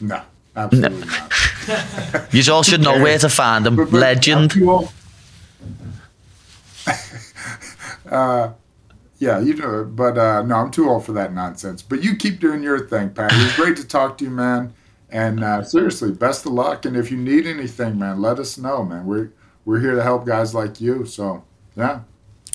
No, 0.00 0.20
absolutely 0.56 1.06
not. 1.06 1.32
You 2.32 2.42
all 2.52 2.64
should 2.64 2.80
know 2.82 3.00
where 3.00 3.18
to 3.18 3.28
find 3.28 3.64
them. 3.64 3.76
But- 3.76 3.90
but 3.92 3.98
Legend. 4.00 4.52
uh, 8.10 8.50
yeah, 9.18 9.38
you 9.38 9.54
know, 9.54 9.84
but 9.84 10.18
uh, 10.18 10.42
no, 10.42 10.56
I'm 10.56 10.70
too 10.72 10.88
old 10.90 11.04
for 11.06 11.12
that 11.12 11.32
nonsense. 11.32 11.82
But 11.82 12.02
you 12.02 12.16
keep 12.16 12.40
doing 12.40 12.62
your 12.62 12.80
thing, 12.88 13.10
Pat. 13.10 13.32
It 13.32 13.38
was 13.38 13.54
great 13.54 13.76
to 13.76 13.86
talk 13.86 14.18
to 14.18 14.24
you, 14.24 14.30
man. 14.30 14.72
And 15.12 15.44
uh, 15.44 15.62
seriously, 15.62 16.10
best 16.10 16.46
of 16.46 16.52
luck. 16.52 16.84
And 16.86 16.96
if 16.96 17.10
you 17.10 17.16
need 17.16 17.46
anything, 17.46 17.98
man, 17.98 18.20
let 18.20 18.38
us 18.38 18.58
know, 18.58 18.82
man. 18.82 19.06
We're 19.06 19.30
we're 19.64 19.78
here 19.78 19.94
to 19.94 20.02
help 20.02 20.26
guys 20.26 20.54
like 20.54 20.80
you. 20.80 21.04
So 21.04 21.44
yeah, 21.76 22.00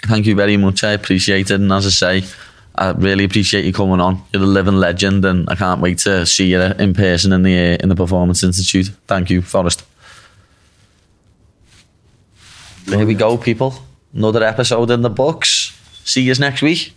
Thank 0.05 0.25
you 0.25 0.35
very 0.35 0.57
much. 0.57 0.83
I 0.83 0.91
appreciate 0.91 1.51
it. 1.51 1.55
And 1.55 1.71
as 1.71 1.85
I 1.85 2.21
say, 2.21 2.27
I 2.75 2.91
really 2.91 3.23
appreciate 3.23 3.65
you 3.65 3.73
coming 3.73 3.99
on. 3.99 4.21
You're 4.31 4.43
a 4.43 4.45
living 4.45 4.75
legend, 4.75 5.25
and 5.25 5.49
I 5.49 5.55
can't 5.55 5.81
wait 5.81 5.97
to 5.99 6.25
see 6.25 6.51
you 6.51 6.61
in 6.61 6.93
person 6.93 7.33
in 7.33 7.43
the 7.43 7.73
uh, 7.73 7.77
in 7.81 7.89
the 7.89 7.95
Performance 7.95 8.43
Institute. 8.43 8.91
Thank 9.07 9.29
you, 9.29 9.41
Forrest. 9.41 9.83
There 12.85 13.05
we 13.05 13.15
go, 13.15 13.37
people. 13.37 13.73
Another 14.13 14.43
episode 14.43 14.91
in 14.91 15.01
the 15.01 15.09
books. 15.09 15.77
See 16.05 16.21
you 16.21 16.33
next 16.35 16.61
week. 16.61 16.93